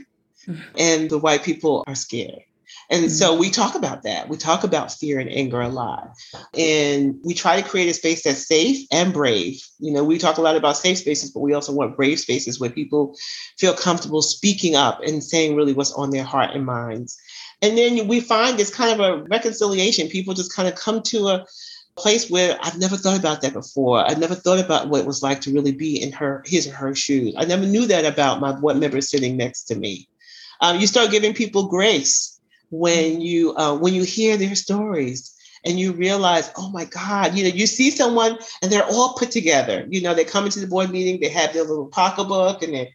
mm-hmm. 0.46 0.62
and 0.78 1.10
the 1.10 1.20
white 1.20 1.46
people 1.46 1.86
are 1.88 1.96
scared. 1.96 2.44
And 2.90 3.06
mm-hmm. 3.06 3.14
so 3.14 3.36
we 3.36 3.50
talk 3.50 3.76
about 3.76 4.04
that. 4.04 4.30
We 4.30 4.38
talk 4.38 4.64
about 4.64 4.94
fear 4.94 5.20
and 5.20 5.30
anger 5.30 5.62
a 5.62 5.68
lot. 5.68 6.16
And 6.58 7.20
we 7.24 7.34
try 7.34 7.60
to 7.62 7.68
create 7.68 7.90
a 7.90 7.94
space 7.94 8.24
that's 8.24 8.48
safe 8.48 8.88
and 8.92 9.14
brave. 9.14 9.62
You 9.80 9.92
know, 9.92 10.04
we 10.04 10.18
talk 10.18 10.38
a 10.38 10.42
lot 10.42 10.56
about 10.56 10.78
safe 10.78 11.00
spaces, 11.00 11.32
but 11.32 11.42
we 11.42 11.54
also 11.54 11.74
want 11.74 11.98
brave 11.98 12.20
spaces 12.20 12.60
where 12.60 12.70
people 12.70 13.18
feel 13.58 13.74
comfortable 13.74 14.22
speaking 14.22 14.76
up 14.76 15.02
and 15.04 15.24
saying 15.24 15.56
really 15.56 15.74
what's 15.74 15.92
on 15.94 16.12
their 16.12 16.24
heart 16.24 16.52
and 16.56 16.66
minds. 16.66 17.18
And 17.62 17.78
then 17.78 18.08
we 18.08 18.20
find 18.20 18.58
this 18.58 18.74
kind 18.74 19.00
of 19.00 19.00
a 19.00 19.24
reconciliation. 19.24 20.08
People 20.08 20.34
just 20.34 20.56
kind 20.56 20.68
of 20.68 20.76
come 20.76 21.02
to 21.04 21.28
a 21.28 21.46
place 21.98 22.30
where 22.30 22.58
I've 22.62 22.78
never 22.78 22.96
thought 22.96 23.20
about 23.20 23.42
that 23.42 23.54
before. 23.54 24.00
I 24.00 24.14
never 24.14 24.36
thought 24.36 24.64
about 24.64 24.88
what 24.88 25.02
it 25.02 25.08
was 25.08 25.24
like 25.24 25.42
to 25.42 25.54
really 25.54 25.72
be 25.72 26.02
in 26.02 26.12
her 26.14 26.44
his 26.46 26.68
or 26.68 26.74
her 26.74 26.96
shoes. 26.96 27.34
I 27.36 27.46
never 27.46 27.66
knew 27.66 27.88
that 27.88 28.06
about 28.06 28.40
my 28.40 28.52
board 28.52 28.78
member 28.78 29.02
sitting 29.02 29.36
next 29.36 29.64
to 29.64 29.76
me. 29.76 30.08
Um, 30.62 30.80
you 30.80 30.88
start 30.88 31.12
giving 31.12 31.34
people 31.34 31.68
grace 31.68 32.37
when 32.70 33.22
you 33.22 33.56
uh, 33.56 33.78
when 33.78 33.94
you 33.94 34.04
hear 34.04 34.38
their 34.38 34.56
stories 34.56 35.34
and 35.66 35.80
you 35.80 35.92
realize, 35.92 36.52
oh 36.58 36.70
my 36.70 36.86
God, 36.86 37.36
you 37.36 37.44
know, 37.44 37.54
you 37.54 37.68
see 37.68 37.92
someone 37.92 38.38
and 38.62 38.72
they're 38.72 38.86
all 38.86 39.16
put 39.18 39.32
together. 39.32 39.86
You 39.90 40.02
know, 40.02 40.14
they 40.14 40.26
come 40.26 40.46
into 40.46 40.60
the 40.60 40.68
board 40.68 40.90
meeting, 40.90 41.20
they 41.20 41.30
have 41.30 41.54
their 41.54 41.64
little 41.64 41.88
pocketbook 41.88 42.64
and 42.64 42.74
their 42.74 42.88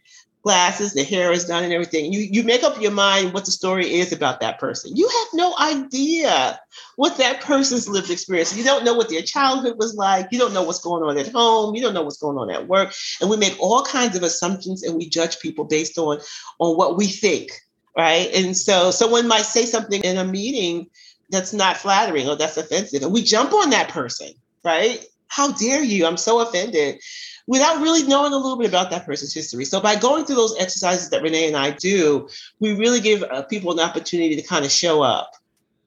glasses, 0.43 0.93
their 0.93 1.05
hair 1.05 1.31
is 1.31 1.45
done 1.45 1.63
and 1.63 1.73
everything. 1.73 2.11
You 2.11 2.19
you 2.19 2.43
make 2.43 2.63
up 2.63 2.79
your 2.79 2.91
mind 2.91 3.33
what 3.33 3.45
the 3.45 3.51
story 3.51 3.93
is 3.93 4.11
about 4.11 4.41
that 4.41 4.59
person. 4.59 4.95
You 4.95 5.07
have 5.07 5.27
no 5.33 5.55
idea 5.57 6.59
what 6.97 7.17
that 7.17 7.41
person's 7.41 7.87
lived 7.87 8.11
experience. 8.11 8.55
You 8.55 8.63
don't 8.63 8.83
know 8.83 8.93
what 8.93 9.09
their 9.09 9.21
childhood 9.21 9.77
was 9.77 9.95
like. 9.95 10.27
You 10.31 10.39
don't 10.39 10.53
know 10.53 10.63
what's 10.63 10.81
going 10.81 11.03
on 11.03 11.17
at 11.17 11.31
home. 11.31 11.75
You 11.75 11.81
don't 11.81 11.93
know 11.93 12.03
what's 12.03 12.17
going 12.17 12.37
on 12.37 12.51
at 12.51 12.67
work. 12.67 12.93
And 13.21 13.29
we 13.29 13.37
make 13.37 13.55
all 13.59 13.83
kinds 13.83 14.15
of 14.15 14.23
assumptions 14.23 14.83
and 14.83 14.95
we 14.95 15.07
judge 15.07 15.39
people 15.39 15.65
based 15.65 15.97
on 15.97 16.19
on 16.59 16.77
what 16.77 16.97
we 16.97 17.07
think 17.07 17.51
right? 17.97 18.29
And 18.33 18.55
so 18.57 18.91
someone 18.91 19.27
might 19.27 19.45
say 19.45 19.65
something 19.65 20.01
in 20.01 20.17
a 20.17 20.25
meeting 20.25 20.87
that's 21.29 21.53
not 21.53 21.77
flattering 21.77 22.27
or 22.27 22.35
that's 22.35 22.57
offensive, 22.57 23.01
and 23.01 23.13
we 23.13 23.23
jump 23.23 23.53
on 23.53 23.69
that 23.71 23.89
person, 23.89 24.29
right? 24.63 25.03
How 25.27 25.51
dare 25.51 25.83
you? 25.83 26.05
I'm 26.05 26.17
so 26.17 26.39
offended 26.39 26.99
without 27.47 27.81
really 27.81 28.03
knowing 28.07 28.33
a 28.33 28.37
little 28.37 28.57
bit 28.57 28.69
about 28.69 28.89
that 28.91 29.05
person's 29.05 29.33
history. 29.33 29.65
So 29.65 29.81
by 29.81 29.95
going 29.95 30.25
through 30.25 30.35
those 30.35 30.55
exercises 30.59 31.09
that 31.09 31.21
Renee 31.21 31.47
and 31.47 31.57
I 31.57 31.71
do, 31.71 32.29
we 32.59 32.73
really 32.73 33.01
give 33.01 33.23
uh, 33.23 33.41
people 33.43 33.71
an 33.71 33.79
opportunity 33.79 34.35
to 34.35 34.41
kind 34.41 34.63
of 34.63 34.71
show 34.71 35.01
up. 35.01 35.33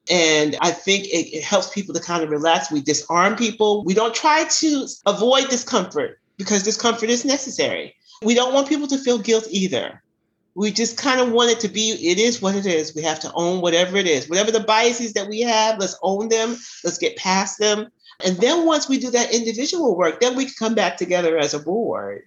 And 0.09 0.55
I 0.61 0.71
think 0.71 1.05
it, 1.05 1.35
it 1.35 1.43
helps 1.43 1.69
people 1.69 1.93
to 1.93 1.99
kind 1.99 2.23
of 2.23 2.29
relax. 2.29 2.71
We 2.71 2.81
disarm 2.81 3.35
people. 3.35 3.83
We 3.83 3.93
don't 3.93 4.15
try 4.15 4.45
to 4.45 4.87
avoid 5.05 5.49
discomfort 5.49 6.19
because 6.37 6.63
discomfort 6.63 7.09
is 7.09 7.25
necessary. 7.25 7.95
We 8.21 8.33
don't 8.33 8.53
want 8.53 8.69
people 8.69 8.87
to 8.87 8.97
feel 8.97 9.17
guilt 9.17 9.47
either 9.49 10.01
we 10.57 10.71
just 10.71 10.97
kind 10.97 11.21
of 11.21 11.31
want 11.31 11.51
it 11.51 11.59
to 11.59 11.67
be 11.67 11.91
it 11.91 12.17
is 12.17 12.41
what 12.41 12.55
it 12.55 12.65
is. 12.65 12.95
We 12.95 13.03
have 13.03 13.19
to 13.19 13.31
own 13.33 13.61
whatever 13.61 13.95
it 13.95 14.07
is. 14.07 14.27
Whatever 14.27 14.49
the 14.49 14.59
biases 14.59 15.13
that 15.13 15.29
we 15.29 15.41
have 15.41 15.77
let's 15.77 15.97
own 16.01 16.29
them. 16.29 16.57
Let's 16.83 16.97
get 16.97 17.15
past 17.15 17.59
them. 17.59 17.89
And 18.25 18.37
then 18.37 18.65
once 18.65 18.89
we 18.89 18.97
do 18.97 19.11
that 19.11 19.35
individual 19.35 19.95
work 19.95 20.19
then 20.19 20.35
we 20.35 20.45
can 20.45 20.55
come 20.57 20.73
back 20.73 20.97
together 20.97 21.37
as 21.37 21.53
a 21.53 21.59
board. 21.59 22.23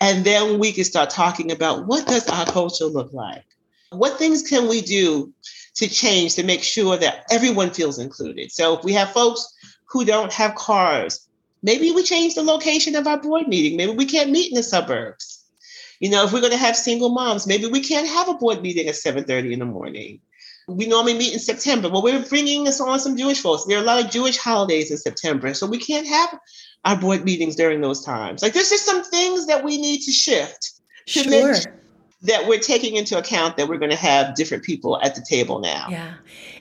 And 0.00 0.24
then 0.24 0.60
we 0.60 0.72
can 0.72 0.84
start 0.84 1.10
talking 1.10 1.50
about 1.50 1.88
what 1.88 2.06
does 2.06 2.28
our 2.28 2.46
culture 2.46 2.84
look 2.84 3.12
like? 3.12 3.44
What 3.90 4.18
things 4.18 4.48
can 4.48 4.68
we 4.68 4.80
do 4.80 5.32
to 5.74 5.88
change 5.88 6.36
to 6.36 6.44
make 6.44 6.62
sure 6.62 6.96
that 6.96 7.24
everyone 7.28 7.70
feels 7.70 7.98
included? 7.98 8.52
So 8.52 8.78
if 8.78 8.84
we 8.84 8.92
have 8.92 9.10
folks 9.10 9.52
who 9.86 10.04
don't 10.04 10.32
have 10.32 10.54
cars 10.54 11.26
maybe 11.64 11.90
we 11.90 12.04
change 12.04 12.36
the 12.36 12.42
location 12.44 12.94
of 12.94 13.08
our 13.08 13.20
board 13.20 13.48
meeting. 13.48 13.76
Maybe 13.76 13.90
we 13.90 14.06
can't 14.06 14.30
meet 14.30 14.52
in 14.52 14.54
the 14.54 14.62
suburbs 14.62 15.37
you 16.00 16.10
know, 16.10 16.24
if 16.24 16.32
we're 16.32 16.40
going 16.40 16.52
to 16.52 16.58
have 16.58 16.76
single 16.76 17.10
moms, 17.10 17.46
maybe 17.46 17.66
we 17.66 17.80
can't 17.80 18.08
have 18.08 18.28
a 18.28 18.34
board 18.34 18.62
meeting 18.62 18.88
at 18.88 18.94
7:30 18.94 19.52
in 19.52 19.58
the 19.58 19.64
morning. 19.64 20.20
We 20.68 20.86
normally 20.86 21.14
meet 21.14 21.32
in 21.32 21.38
September. 21.38 21.88
Well, 21.88 22.02
we're 22.02 22.22
bringing 22.24 22.68
us 22.68 22.80
on 22.80 23.00
some 23.00 23.16
Jewish 23.16 23.40
folks. 23.40 23.64
There 23.64 23.78
are 23.78 23.82
a 23.82 23.86
lot 23.86 24.04
of 24.04 24.10
Jewish 24.10 24.36
holidays 24.36 24.90
in 24.90 24.98
September, 24.98 25.54
so 25.54 25.66
we 25.66 25.78
can't 25.78 26.06
have 26.06 26.38
our 26.84 26.96
board 26.96 27.24
meetings 27.24 27.56
during 27.56 27.80
those 27.80 28.04
times. 28.04 28.42
Like, 28.42 28.52
there's 28.52 28.68
just 28.68 28.84
some 28.84 29.02
things 29.02 29.46
that 29.46 29.64
we 29.64 29.80
need 29.80 30.02
to 30.02 30.12
shift 30.12 30.80
to 31.06 31.22
sure. 31.22 31.52
make 31.52 31.66
that 32.22 32.46
we're 32.46 32.58
taking 32.58 32.96
into 32.96 33.16
account 33.16 33.56
that 33.56 33.68
we're 33.68 33.78
going 33.78 33.90
to 33.90 33.96
have 33.96 34.34
different 34.34 34.64
people 34.64 35.00
at 35.02 35.14
the 35.14 35.24
table 35.28 35.60
now. 35.60 35.86
Yeah. 35.88 36.14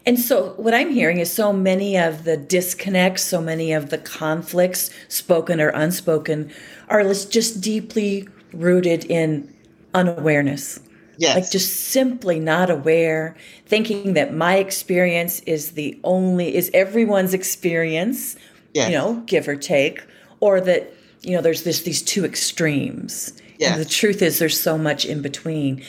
And 0.05 0.19
so 0.19 0.53
what 0.57 0.73
I'm 0.73 0.91
hearing 0.91 1.17
is 1.17 1.31
so 1.31 1.51
many 1.51 1.97
of 1.97 2.23
the 2.23 2.37
disconnects, 2.37 3.23
so 3.23 3.41
many 3.41 3.73
of 3.73 3.89
the 3.89 3.97
conflicts, 3.97 4.89
spoken 5.07 5.59
or 5.59 5.69
unspoken, 5.69 6.51
are 6.87 7.03
just 7.03 7.59
deeply 7.59 8.29
rooted 8.53 9.05
in 9.05 9.53
unawareness. 9.93 10.79
Yes. 11.17 11.35
Like 11.35 11.51
just 11.51 11.89
simply 11.89 12.39
not 12.39 12.69
aware, 12.69 13.35
thinking 13.65 14.13
that 14.13 14.33
my 14.33 14.57
experience 14.57 15.39
is 15.41 15.71
the 15.71 15.99
only, 16.03 16.55
is 16.55 16.69
everyone's 16.73 17.33
experience, 17.33 18.35
yes. 18.73 18.89
you 18.89 18.95
know, 18.95 19.23
give 19.25 19.47
or 19.47 19.55
take, 19.55 20.05
or 20.39 20.61
that, 20.61 20.93
you 21.23 21.35
know, 21.35 21.41
there's 21.41 21.63
this 21.63 21.81
these 21.81 22.03
two 22.03 22.23
extremes. 22.23 23.33
Yeah. 23.57 23.73
And 23.73 23.81
the 23.81 23.89
truth 23.89 24.21
is 24.21 24.37
there's 24.37 24.59
so 24.59 24.77
much 24.77 25.05
in 25.05 25.23
between. 25.23 25.83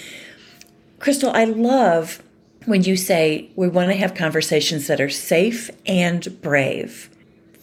Christal, 0.98 1.30
I 1.34 1.44
love 1.44 2.22
when 2.64 2.82
you 2.82 2.96
say 2.96 3.50
we 3.54 3.68
want 3.68 3.90
to 3.90 3.96
have 3.96 4.14
conversations 4.14 4.86
that 4.86 5.00
are 5.00 5.10
safe 5.10 5.70
and 5.86 6.40
brave. 6.40 7.10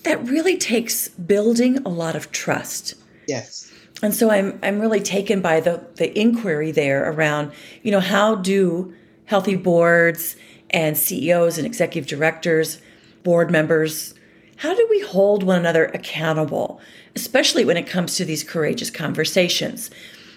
That 0.04 0.24
really 0.24 0.58
takes 0.58 1.10
building 1.10 1.80
a 1.80 1.90
lot 1.90 2.16
of 2.16 2.32
trust. 2.32 2.94
Yes. 3.28 3.72
And 4.02 4.14
so 4.14 4.30
I'm 4.30 4.60
I'm 4.62 4.80
really 4.80 5.00
taken 5.00 5.42
by 5.42 5.60
the 5.60 5.86
the 5.96 6.18
inquiry 6.18 6.72
there 6.72 7.10
around, 7.10 7.52
you 7.82 7.92
know, 7.92 8.00
how 8.00 8.36
do 8.36 8.94
healthy 9.26 9.56
boards 9.56 10.36
and 10.70 10.98
CEOs 10.98 11.58
and 11.58 11.66
executive 11.66 12.08
directors, 12.08 12.82
board 13.24 13.50
members, 13.50 14.14
how 14.58 14.74
do 14.74 14.88
we 14.90 15.02
hold 15.02 15.44
one 15.44 15.60
another 15.60 15.86
accountable, 15.86 16.80
especially 17.16 17.66
when 17.66 17.78
it 17.78 17.88
comes 17.88 18.16
to 18.16 18.26
these 18.26 18.44
courageous 18.44 18.90
conversations? 18.90 19.92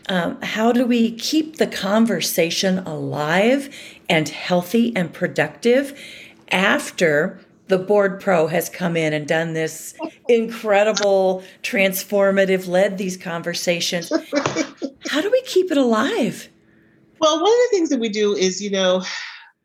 Um, 0.08 0.40
how 0.42 0.72
do 0.72 0.86
we 0.86 1.12
keep 1.12 1.56
the 1.56 1.66
conversation 1.66 2.78
alive 2.80 3.72
and 4.08 4.28
healthy 4.28 4.94
and 4.96 5.12
productive 5.12 5.98
after 6.50 7.40
the 7.68 7.78
board 7.78 8.20
pro 8.20 8.46
has 8.46 8.68
come 8.68 8.96
in 8.96 9.12
and 9.12 9.26
done 9.26 9.52
this 9.52 9.94
incredible 10.28 11.42
transformative 11.62 12.66
led 12.66 12.98
these 12.98 13.16
conversations 13.16 14.10
how 15.08 15.20
do 15.20 15.30
we 15.30 15.42
keep 15.42 15.70
it 15.70 15.78
alive 15.78 16.48
well 17.20 17.36
one 17.36 17.52
of 17.52 17.58
the 17.58 17.68
things 17.70 17.88
that 17.88 18.00
we 18.00 18.08
do 18.08 18.34
is 18.34 18.62
you 18.62 18.70
know 18.70 19.02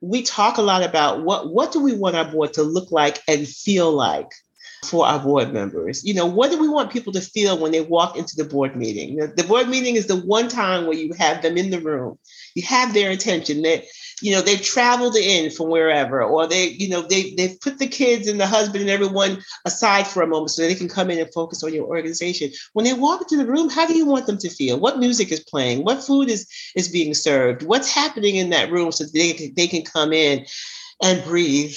we 0.01 0.21
talk 0.21 0.57
a 0.57 0.61
lot 0.61 0.83
about 0.83 1.23
what 1.23 1.51
what 1.51 1.71
do 1.71 1.81
we 1.81 1.95
want 1.95 2.15
our 2.15 2.25
board 2.25 2.53
to 2.53 2.63
look 2.63 2.91
like 2.91 3.21
and 3.27 3.47
feel 3.47 3.91
like 3.91 4.29
for 4.83 5.05
our 5.05 5.19
board 5.19 5.53
members. 5.53 6.03
You 6.03 6.13
know, 6.13 6.25
what 6.25 6.51
do 6.51 6.59
we 6.59 6.67
want 6.67 6.91
people 6.91 7.13
to 7.13 7.21
feel 7.21 7.57
when 7.57 7.71
they 7.71 7.81
walk 7.81 8.17
into 8.17 8.35
the 8.35 8.43
board 8.43 8.75
meeting? 8.75 9.17
The 9.17 9.45
board 9.47 9.69
meeting 9.69 9.95
is 9.95 10.07
the 10.07 10.17
one 10.17 10.47
time 10.47 10.85
where 10.85 10.97
you 10.97 11.13
have 11.13 11.41
them 11.41 11.57
in 11.57 11.69
the 11.69 11.79
room. 11.79 12.17
You 12.55 12.63
have 12.63 12.93
their 12.93 13.11
attention. 13.11 13.61
That 13.63 13.85
you 14.23 14.31
know 14.31 14.41
they've 14.41 14.61
traveled 14.61 15.15
in 15.15 15.51
from 15.51 15.69
wherever, 15.69 16.23
or 16.23 16.47
they 16.47 16.69
you 16.69 16.89
know 16.89 17.01
they 17.01 17.33
they've 17.35 17.59
put 17.59 17.77
the 17.77 17.87
kids 17.87 18.27
and 18.27 18.39
the 18.39 18.47
husband 18.47 18.81
and 18.81 18.89
everyone 18.89 19.43
aside 19.65 20.07
for 20.07 20.23
a 20.23 20.27
moment 20.27 20.51
so 20.51 20.61
they 20.61 20.75
can 20.75 20.87
come 20.87 21.11
in 21.11 21.19
and 21.19 21.33
focus 21.33 21.63
on 21.63 21.73
your 21.73 21.85
organization. 21.85 22.49
When 22.73 22.85
they 22.85 22.93
walk 22.93 23.21
into 23.21 23.37
the 23.37 23.45
room, 23.45 23.69
how 23.69 23.85
do 23.85 23.95
you 23.95 24.05
want 24.05 24.25
them 24.25 24.37
to 24.39 24.49
feel? 24.49 24.79
What 24.79 24.99
music 24.99 25.31
is 25.31 25.41
playing? 25.41 25.83
What 25.83 26.03
food 26.03 26.29
is 26.29 26.47
is 26.75 26.87
being 26.87 27.13
served? 27.13 27.63
What's 27.63 27.91
happening 27.91 28.37
in 28.37 28.49
that 28.51 28.71
room 28.71 28.91
so 28.91 29.03
they 29.03 29.51
they 29.55 29.67
can 29.67 29.83
come 29.83 30.13
in 30.13 30.45
and 31.01 31.23
breathe 31.23 31.75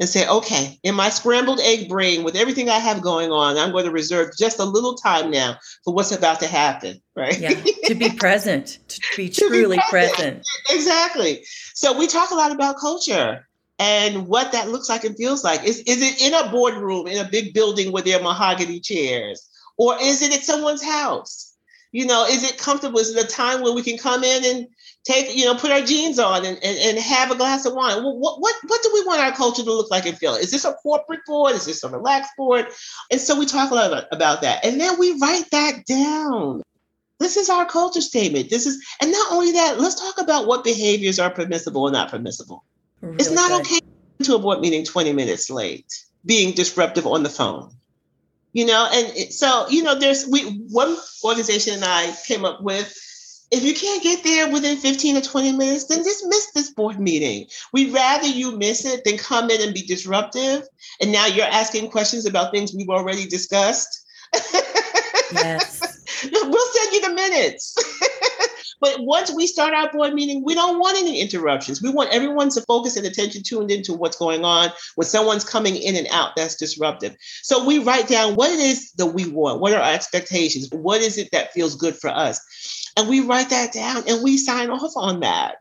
and 0.00 0.08
say, 0.08 0.26
okay, 0.26 0.78
in 0.82 0.94
my 0.94 1.10
scrambled 1.10 1.60
egg 1.60 1.86
brain, 1.86 2.24
with 2.24 2.34
everything 2.34 2.70
I 2.70 2.78
have 2.78 3.02
going 3.02 3.30
on, 3.30 3.58
I'm 3.58 3.70
going 3.70 3.84
to 3.84 3.90
reserve 3.90 4.30
just 4.36 4.58
a 4.58 4.64
little 4.64 4.94
time 4.94 5.30
now 5.30 5.58
for 5.84 5.92
what's 5.92 6.10
about 6.10 6.40
to 6.40 6.46
happen, 6.46 7.02
right? 7.14 7.38
Yeah, 7.38 7.62
to 7.84 7.94
be 7.94 8.08
present, 8.08 8.78
to 8.88 9.00
be 9.16 9.28
to 9.28 9.48
truly 9.48 9.76
be 9.76 9.82
present. 9.90 10.16
present. 10.16 10.46
Exactly. 10.70 11.44
So 11.74 11.96
we 11.96 12.06
talk 12.06 12.30
a 12.30 12.34
lot 12.34 12.50
about 12.50 12.78
culture 12.78 13.46
and 13.78 14.26
what 14.26 14.52
that 14.52 14.70
looks 14.70 14.88
like 14.88 15.04
and 15.04 15.14
feels 15.16 15.44
like. 15.44 15.64
Is, 15.64 15.80
is 15.80 16.00
it 16.00 16.22
in 16.22 16.32
a 16.32 16.50
boardroom, 16.50 17.06
in 17.06 17.18
a 17.18 17.28
big 17.28 17.52
building 17.52 17.92
with 17.92 18.06
their 18.06 18.22
mahogany 18.22 18.80
chairs? 18.80 19.46
Or 19.76 19.96
is 20.00 20.22
it 20.22 20.34
at 20.34 20.42
someone's 20.42 20.82
house? 20.82 21.54
You 21.92 22.06
know, 22.06 22.24
is 22.24 22.42
it 22.42 22.56
comfortable? 22.56 23.00
Is 23.00 23.14
it 23.14 23.24
a 23.24 23.28
time 23.28 23.60
where 23.60 23.74
we 23.74 23.82
can 23.82 23.98
come 23.98 24.24
in 24.24 24.44
and 24.44 24.66
take, 25.04 25.34
you 25.34 25.44
know, 25.44 25.54
put 25.54 25.70
our 25.70 25.80
jeans 25.80 26.18
on 26.18 26.44
and, 26.44 26.58
and, 26.62 26.78
and 26.78 26.98
have 26.98 27.30
a 27.30 27.36
glass 27.36 27.64
of 27.64 27.74
wine. 27.74 28.02
Well, 28.02 28.18
what, 28.18 28.40
what, 28.40 28.54
what 28.66 28.82
do 28.82 28.90
we 28.92 29.04
want 29.04 29.20
our 29.20 29.32
culture 29.32 29.62
to 29.62 29.72
look 29.72 29.90
like 29.90 30.06
and 30.06 30.16
feel? 30.16 30.34
Is 30.34 30.50
this 30.50 30.64
a 30.64 30.74
corporate 30.74 31.20
board? 31.26 31.54
Is 31.54 31.66
this 31.66 31.82
a 31.84 31.88
relaxed 31.88 32.32
board? 32.36 32.66
And 33.10 33.20
so 33.20 33.38
we 33.38 33.46
talk 33.46 33.70
a 33.70 33.74
lot 33.74 33.86
about, 33.86 34.04
about 34.12 34.42
that. 34.42 34.64
And 34.64 34.80
then 34.80 34.98
we 34.98 35.18
write 35.18 35.50
that 35.50 35.86
down. 35.86 36.62
This 37.18 37.36
is 37.36 37.50
our 37.50 37.66
culture 37.66 38.00
statement. 38.00 38.50
This 38.50 38.66
is, 38.66 38.82
and 39.00 39.12
not 39.12 39.32
only 39.32 39.52
that, 39.52 39.78
let's 39.78 40.00
talk 40.00 40.20
about 40.20 40.46
what 40.46 40.64
behaviors 40.64 41.18
are 41.18 41.30
permissible 41.30 41.86
and 41.86 41.94
not 41.94 42.10
permissible. 42.10 42.64
Really 43.00 43.16
it's 43.16 43.30
not 43.30 43.50
good. 43.50 43.60
okay 43.60 43.80
to 44.22 44.34
a 44.34 44.38
board 44.38 44.60
meeting 44.60 44.84
20 44.84 45.12
minutes 45.12 45.50
late, 45.50 45.86
being 46.24 46.54
disruptive 46.54 47.06
on 47.06 47.22
the 47.22 47.28
phone. 47.28 47.70
You 48.52 48.66
know, 48.66 48.88
and 48.92 49.32
so, 49.32 49.68
you 49.68 49.82
know, 49.82 49.94
there's 49.98 50.26
we 50.26 50.42
one 50.70 50.96
organization 51.24 51.74
and 51.74 51.84
I 51.84 52.12
came 52.26 52.44
up 52.44 52.60
with 52.62 52.92
if 53.50 53.64
you 53.64 53.74
can't 53.74 54.02
get 54.02 54.22
there 54.22 54.50
within 54.50 54.76
15 54.76 55.16
or 55.16 55.20
20 55.20 55.52
minutes, 55.52 55.86
then 55.86 56.04
just 56.04 56.24
miss 56.26 56.52
this 56.52 56.70
board 56.70 57.00
meeting. 57.00 57.46
We'd 57.72 57.92
rather 57.92 58.26
you 58.26 58.56
miss 58.56 58.84
it 58.84 59.04
than 59.04 59.18
come 59.18 59.50
in 59.50 59.60
and 59.60 59.74
be 59.74 59.82
disruptive. 59.82 60.62
And 61.00 61.10
now 61.10 61.26
you're 61.26 61.46
asking 61.46 61.90
questions 61.90 62.26
about 62.26 62.52
things 62.52 62.74
we've 62.74 62.88
already 62.88 63.26
discussed. 63.26 64.06
Yes. 65.32 65.80
we'll 66.32 66.66
send 66.72 66.92
you 66.92 67.00
the 67.02 67.14
minutes. 67.14 67.76
but 68.80 68.96
once 69.00 69.32
we 69.34 69.46
start 69.46 69.74
our 69.74 69.90
board 69.90 70.14
meeting, 70.14 70.42
we 70.44 70.54
don't 70.54 70.78
want 70.78 70.98
any 70.98 71.20
interruptions. 71.20 71.82
We 71.82 71.90
want 71.90 72.12
everyone 72.12 72.50
to 72.50 72.62
focus 72.62 72.96
and 72.96 73.06
attention 73.06 73.42
tuned 73.42 73.70
into 73.70 73.94
what's 73.94 74.16
going 74.16 74.44
on 74.44 74.70
when 74.94 75.06
someone's 75.06 75.44
coming 75.44 75.76
in 75.76 75.96
and 75.96 76.06
out 76.10 76.36
that's 76.36 76.56
disruptive. 76.56 77.16
So 77.42 77.64
we 77.64 77.78
write 77.78 78.08
down 78.08 78.34
what 78.34 78.50
it 78.50 78.60
is 78.60 78.92
that 78.92 79.06
we 79.06 79.28
want, 79.28 79.60
what 79.60 79.72
are 79.72 79.80
our 79.80 79.92
expectations, 79.92 80.68
what 80.72 81.00
is 81.00 81.18
it 81.18 81.30
that 81.32 81.52
feels 81.52 81.74
good 81.74 81.96
for 81.96 82.10
us. 82.10 82.40
And 82.96 83.08
we 83.08 83.20
write 83.20 83.50
that 83.50 83.72
down 83.72 84.04
and 84.08 84.22
we 84.22 84.36
sign 84.36 84.70
off 84.70 84.92
on 84.96 85.20
that. 85.20 85.58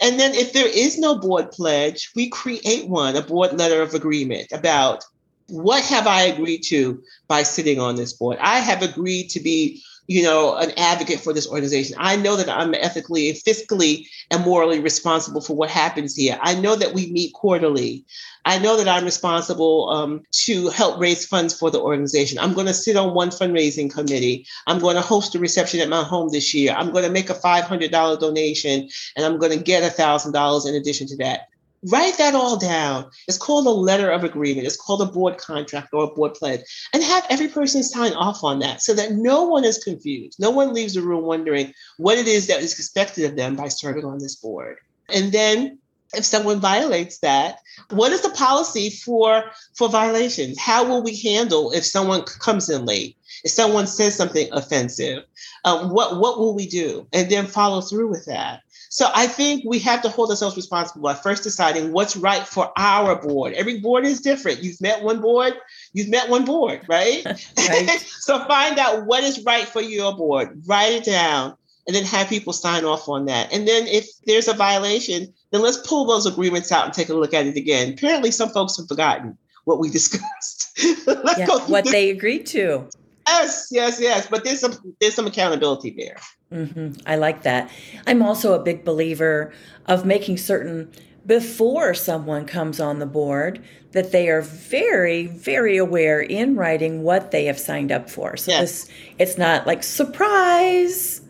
And 0.00 0.18
then 0.18 0.34
if 0.34 0.52
there 0.52 0.66
is 0.66 0.98
no 0.98 1.18
board 1.18 1.50
pledge, 1.50 2.10
we 2.14 2.28
create 2.28 2.88
one, 2.88 3.16
a 3.16 3.22
board 3.22 3.58
letter 3.58 3.82
of 3.82 3.94
agreement 3.94 4.50
about 4.52 5.04
what 5.48 5.84
have 5.84 6.06
I 6.06 6.22
agreed 6.22 6.62
to 6.64 7.02
by 7.28 7.42
sitting 7.42 7.78
on 7.78 7.96
this 7.96 8.12
board? 8.12 8.38
I 8.40 8.58
have 8.58 8.82
agreed 8.82 9.28
to 9.30 9.40
be 9.40 9.82
you 10.08 10.22
know, 10.22 10.56
an 10.56 10.72
advocate 10.76 11.20
for 11.20 11.32
this 11.32 11.46
organization. 11.46 11.96
I 11.98 12.16
know 12.16 12.36
that 12.36 12.48
I'm 12.48 12.74
ethically 12.74 13.30
and 13.30 13.38
fiscally 13.38 14.06
and 14.30 14.44
morally 14.44 14.80
responsible 14.80 15.40
for 15.40 15.54
what 15.54 15.70
happens 15.70 16.16
here. 16.16 16.38
I 16.40 16.54
know 16.54 16.74
that 16.74 16.92
we 16.92 17.12
meet 17.12 17.32
quarterly. 17.34 18.04
I 18.44 18.58
know 18.58 18.76
that 18.76 18.88
I'm 18.88 19.04
responsible 19.04 19.88
um, 19.90 20.22
to 20.44 20.68
help 20.70 20.98
raise 20.98 21.24
funds 21.24 21.56
for 21.56 21.70
the 21.70 21.80
organization. 21.80 22.38
I'm 22.40 22.52
going 22.52 22.66
to 22.66 22.74
sit 22.74 22.96
on 22.96 23.14
one 23.14 23.30
fundraising 23.30 23.92
committee. 23.92 24.46
I'm 24.66 24.80
going 24.80 24.96
to 24.96 25.02
host 25.02 25.36
a 25.36 25.38
reception 25.38 25.80
at 25.80 25.88
my 25.88 26.02
home 26.02 26.30
this 26.30 26.52
year. 26.52 26.74
I'm 26.76 26.90
going 26.90 27.04
to 27.04 27.10
make 27.10 27.30
a 27.30 27.34
$500 27.34 28.20
donation 28.20 28.88
and 29.16 29.24
I'm 29.24 29.38
going 29.38 29.56
to 29.56 29.62
get 29.62 29.96
$1,000 29.96 30.68
in 30.68 30.74
addition 30.74 31.06
to 31.08 31.16
that. 31.18 31.51
Write 31.90 32.16
that 32.18 32.34
all 32.34 32.56
down. 32.56 33.10
It's 33.26 33.38
called 33.38 33.66
a 33.66 33.70
letter 33.70 34.10
of 34.10 34.22
agreement. 34.22 34.66
It's 34.66 34.76
called 34.76 35.02
a 35.02 35.06
board 35.06 35.38
contract 35.38 35.88
or 35.92 36.04
a 36.04 36.14
board 36.14 36.34
pledge. 36.34 36.60
And 36.94 37.02
have 37.02 37.26
every 37.28 37.48
person 37.48 37.82
sign 37.82 38.12
off 38.12 38.44
on 38.44 38.60
that 38.60 38.82
so 38.82 38.94
that 38.94 39.12
no 39.12 39.42
one 39.44 39.64
is 39.64 39.82
confused. 39.82 40.38
No 40.38 40.50
one 40.50 40.74
leaves 40.74 40.94
the 40.94 41.02
room 41.02 41.24
wondering 41.24 41.72
what 41.96 42.18
it 42.18 42.28
is 42.28 42.46
that 42.46 42.60
is 42.60 42.72
expected 42.72 43.24
of 43.24 43.36
them 43.36 43.56
by 43.56 43.68
serving 43.68 44.04
on 44.04 44.18
this 44.18 44.36
board. 44.36 44.76
And 45.08 45.32
then 45.32 45.78
if 46.14 46.24
someone 46.24 46.60
violates 46.60 47.18
that 47.18 47.58
what 47.90 48.12
is 48.12 48.20
the 48.20 48.30
policy 48.30 48.90
for 48.90 49.44
for 49.74 49.88
violations 49.88 50.58
how 50.58 50.86
will 50.86 51.02
we 51.02 51.16
handle 51.16 51.72
if 51.72 51.84
someone 51.84 52.22
comes 52.22 52.68
in 52.68 52.84
late 52.84 53.16
if 53.44 53.50
someone 53.50 53.86
says 53.86 54.14
something 54.14 54.48
offensive 54.52 55.24
um, 55.64 55.90
what 55.90 56.20
what 56.20 56.38
will 56.38 56.54
we 56.54 56.66
do 56.66 57.06
and 57.12 57.30
then 57.30 57.46
follow 57.46 57.80
through 57.80 58.08
with 58.08 58.26
that 58.26 58.60
so 58.92 59.08
I 59.14 59.26
think 59.26 59.64
we 59.64 59.78
have 59.78 60.02
to 60.02 60.10
hold 60.10 60.28
ourselves 60.28 60.54
responsible 60.54 61.00
by 61.00 61.14
first 61.14 61.42
deciding 61.42 61.92
what's 61.92 62.14
right 62.14 62.46
for 62.46 62.70
our 62.76 63.16
board. 63.16 63.54
Every 63.54 63.80
board 63.80 64.04
is 64.04 64.20
different. 64.20 64.62
You've 64.62 64.82
met 64.82 65.02
one 65.02 65.22
board, 65.22 65.54
you've 65.94 66.10
met 66.10 66.28
one 66.28 66.44
board, 66.44 66.82
right? 66.88 67.24
right. 67.56 68.04
so 68.18 68.44
find 68.44 68.78
out 68.78 69.06
what 69.06 69.24
is 69.24 69.42
right 69.46 69.66
for 69.66 69.80
your 69.80 70.14
board, 70.14 70.60
write 70.66 70.92
it 70.92 71.04
down, 71.04 71.56
and 71.86 71.96
then 71.96 72.04
have 72.04 72.28
people 72.28 72.52
sign 72.52 72.84
off 72.84 73.08
on 73.08 73.24
that. 73.24 73.50
And 73.50 73.66
then 73.66 73.86
if 73.86 74.10
there's 74.26 74.46
a 74.46 74.52
violation, 74.52 75.32
then 75.52 75.62
let's 75.62 75.78
pull 75.78 76.04
those 76.04 76.26
agreements 76.26 76.70
out 76.70 76.84
and 76.84 76.92
take 76.92 77.08
a 77.08 77.14
look 77.14 77.32
at 77.32 77.46
it 77.46 77.56
again. 77.56 77.94
Apparently, 77.94 78.30
some 78.30 78.50
folks 78.50 78.76
have 78.76 78.88
forgotten 78.88 79.38
what 79.64 79.78
we 79.78 79.88
discussed. 80.00 80.78
yeah, 81.06 81.46
what 81.46 81.84
this. 81.84 81.92
they 81.92 82.10
agreed 82.10 82.44
to. 82.48 82.86
Yes, 83.26 83.68
yes, 83.70 83.98
yes. 83.98 84.26
But 84.26 84.44
there's 84.44 84.60
some 84.60 84.94
there's 85.00 85.14
some 85.14 85.26
accountability 85.26 85.94
there. 85.96 86.18
Mm-hmm. 86.52 87.00
I 87.06 87.16
like 87.16 87.42
that. 87.42 87.70
I'm 88.06 88.22
also 88.22 88.54
a 88.54 88.62
big 88.62 88.84
believer 88.84 89.52
of 89.86 90.04
making 90.04 90.38
certain 90.38 90.92
before 91.26 91.94
someone 91.94 92.46
comes 92.46 92.80
on 92.80 92.98
the 92.98 93.06
board 93.06 93.62
that 93.92 94.10
they 94.10 94.28
are 94.28 94.40
very, 94.42 95.26
very 95.26 95.76
aware 95.76 96.20
in 96.20 96.56
writing 96.56 97.02
what 97.02 97.30
they 97.30 97.44
have 97.44 97.58
signed 97.58 97.92
up 97.92 98.10
for. 98.10 98.36
So 98.36 98.50
yes. 98.50 98.60
this 98.60 98.90
it's 99.18 99.38
not 99.38 99.66
like 99.66 99.82
surprise 99.82 101.20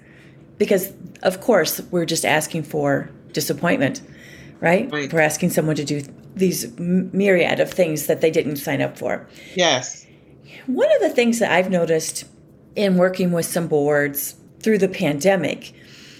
because 0.58 0.92
of 1.22 1.40
course 1.40 1.80
we're 1.90 2.06
just 2.06 2.24
asking 2.24 2.62
for 2.62 3.10
disappointment, 3.32 4.00
right? 4.60 4.90
right? 4.90 5.12
We're 5.12 5.20
asking 5.20 5.50
someone 5.50 5.76
to 5.76 5.84
do 5.84 6.02
these 6.34 6.76
myriad 6.78 7.60
of 7.60 7.70
things 7.70 8.06
that 8.06 8.20
they 8.20 8.30
didn't 8.30 8.56
sign 8.56 8.80
up 8.80 8.96
for. 8.96 9.28
Yes. 9.54 10.06
One 10.66 10.90
of 10.94 11.00
the 11.02 11.10
things 11.10 11.40
that 11.40 11.50
I've 11.50 11.70
noticed 11.70 12.24
in 12.74 12.96
working 12.96 13.32
with 13.32 13.46
some 13.46 13.68
boards 13.68 14.36
through 14.62 14.78
the 14.78 14.88
pandemic 14.88 15.74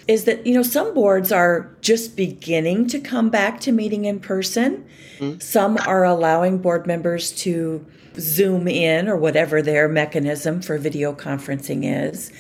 is 0.09 0.25
that, 0.25 0.47
you 0.47 0.55
know, 0.55 0.63
some 0.63 0.93
boards 0.95 1.31
are 1.31 1.71
just 1.81 2.17
beginning 2.17 2.87
to 2.89 2.99
come 2.99 3.31
back 3.31 3.61
to 3.61 3.73
meeting 3.73 4.05
in 4.05 4.19
person. 4.19 4.85
Mm-hmm. 5.19 5.39
Some 5.39 5.79
are 5.87 6.05
allowing 6.05 6.59
board 6.59 6.87
members 6.87 7.31
to 7.33 7.87
Zoom 8.19 8.69
in 8.69 9.09
or 9.09 9.17
whatever 9.17 9.63
their 9.63 9.89
mechanism 9.89 10.61
for 10.61 10.77
video 10.77 11.15
conferencing 11.15 11.83
is. 11.85 12.33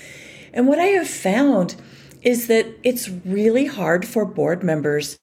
And 0.53 0.67
what 0.67 0.79
I 0.79 0.87
have 0.87 1.09
found 1.09 1.77
is 2.23 2.47
that 2.49 2.67
it's 2.83 3.09
really 3.09 3.67
hard 3.67 4.07
for 4.07 4.25
board 4.25 4.63
members 4.63 5.19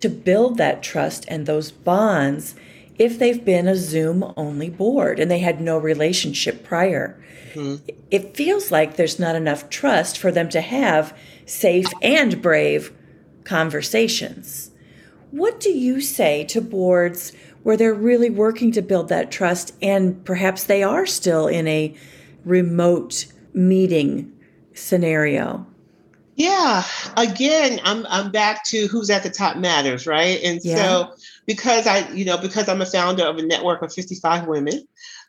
to 0.00 0.08
build 0.08 0.58
that 0.58 0.82
trust 0.82 1.24
and 1.28 1.46
those 1.46 1.70
bonds 1.70 2.54
if 2.98 3.18
they've 3.18 3.44
been 3.44 3.68
a 3.68 3.76
Zoom 3.76 4.32
only 4.36 4.70
board 4.70 5.20
and 5.20 5.30
they 5.30 5.38
had 5.38 5.60
no 5.60 5.78
relationship 5.78 6.64
prior. 6.64 7.20
Mm-hmm. 7.54 7.86
It 8.10 8.36
feels 8.36 8.70
like 8.70 8.96
there's 8.96 9.18
not 9.18 9.36
enough 9.36 9.70
trust 9.70 10.18
for 10.18 10.30
them 10.30 10.48
to 10.50 10.60
have 10.60 11.16
safe 11.46 11.86
and 12.02 12.42
brave 12.42 12.92
conversations. 13.44 14.70
What 15.30 15.60
do 15.60 15.70
you 15.70 16.00
say 16.00 16.44
to 16.44 16.60
boards 16.60 17.32
where 17.62 17.76
they're 17.76 17.94
really 17.94 18.30
working 18.30 18.72
to 18.72 18.82
build 18.82 19.08
that 19.08 19.30
trust 19.30 19.74
and 19.82 20.24
perhaps 20.24 20.64
they 20.64 20.82
are 20.82 21.06
still 21.06 21.46
in 21.46 21.66
a 21.68 21.94
remote 22.44 23.26
meeting 23.52 24.32
scenario? 24.74 25.66
Yeah, 26.36 26.84
again, 27.16 27.80
I'm 27.82 28.06
I'm 28.08 28.30
back 28.30 28.64
to 28.66 28.86
who's 28.86 29.10
at 29.10 29.24
the 29.24 29.30
top 29.30 29.56
matters, 29.56 30.06
right? 30.06 30.40
And 30.44 30.60
yeah. 30.62 30.76
so 30.76 31.14
because 31.48 31.86
I, 31.86 32.06
you 32.10 32.26
know, 32.26 32.36
because 32.36 32.68
I'm 32.68 32.82
a 32.82 32.86
founder 32.86 33.24
of 33.24 33.38
a 33.38 33.42
network 33.42 33.80
of 33.80 33.90
55 33.90 34.46
women, 34.46 34.86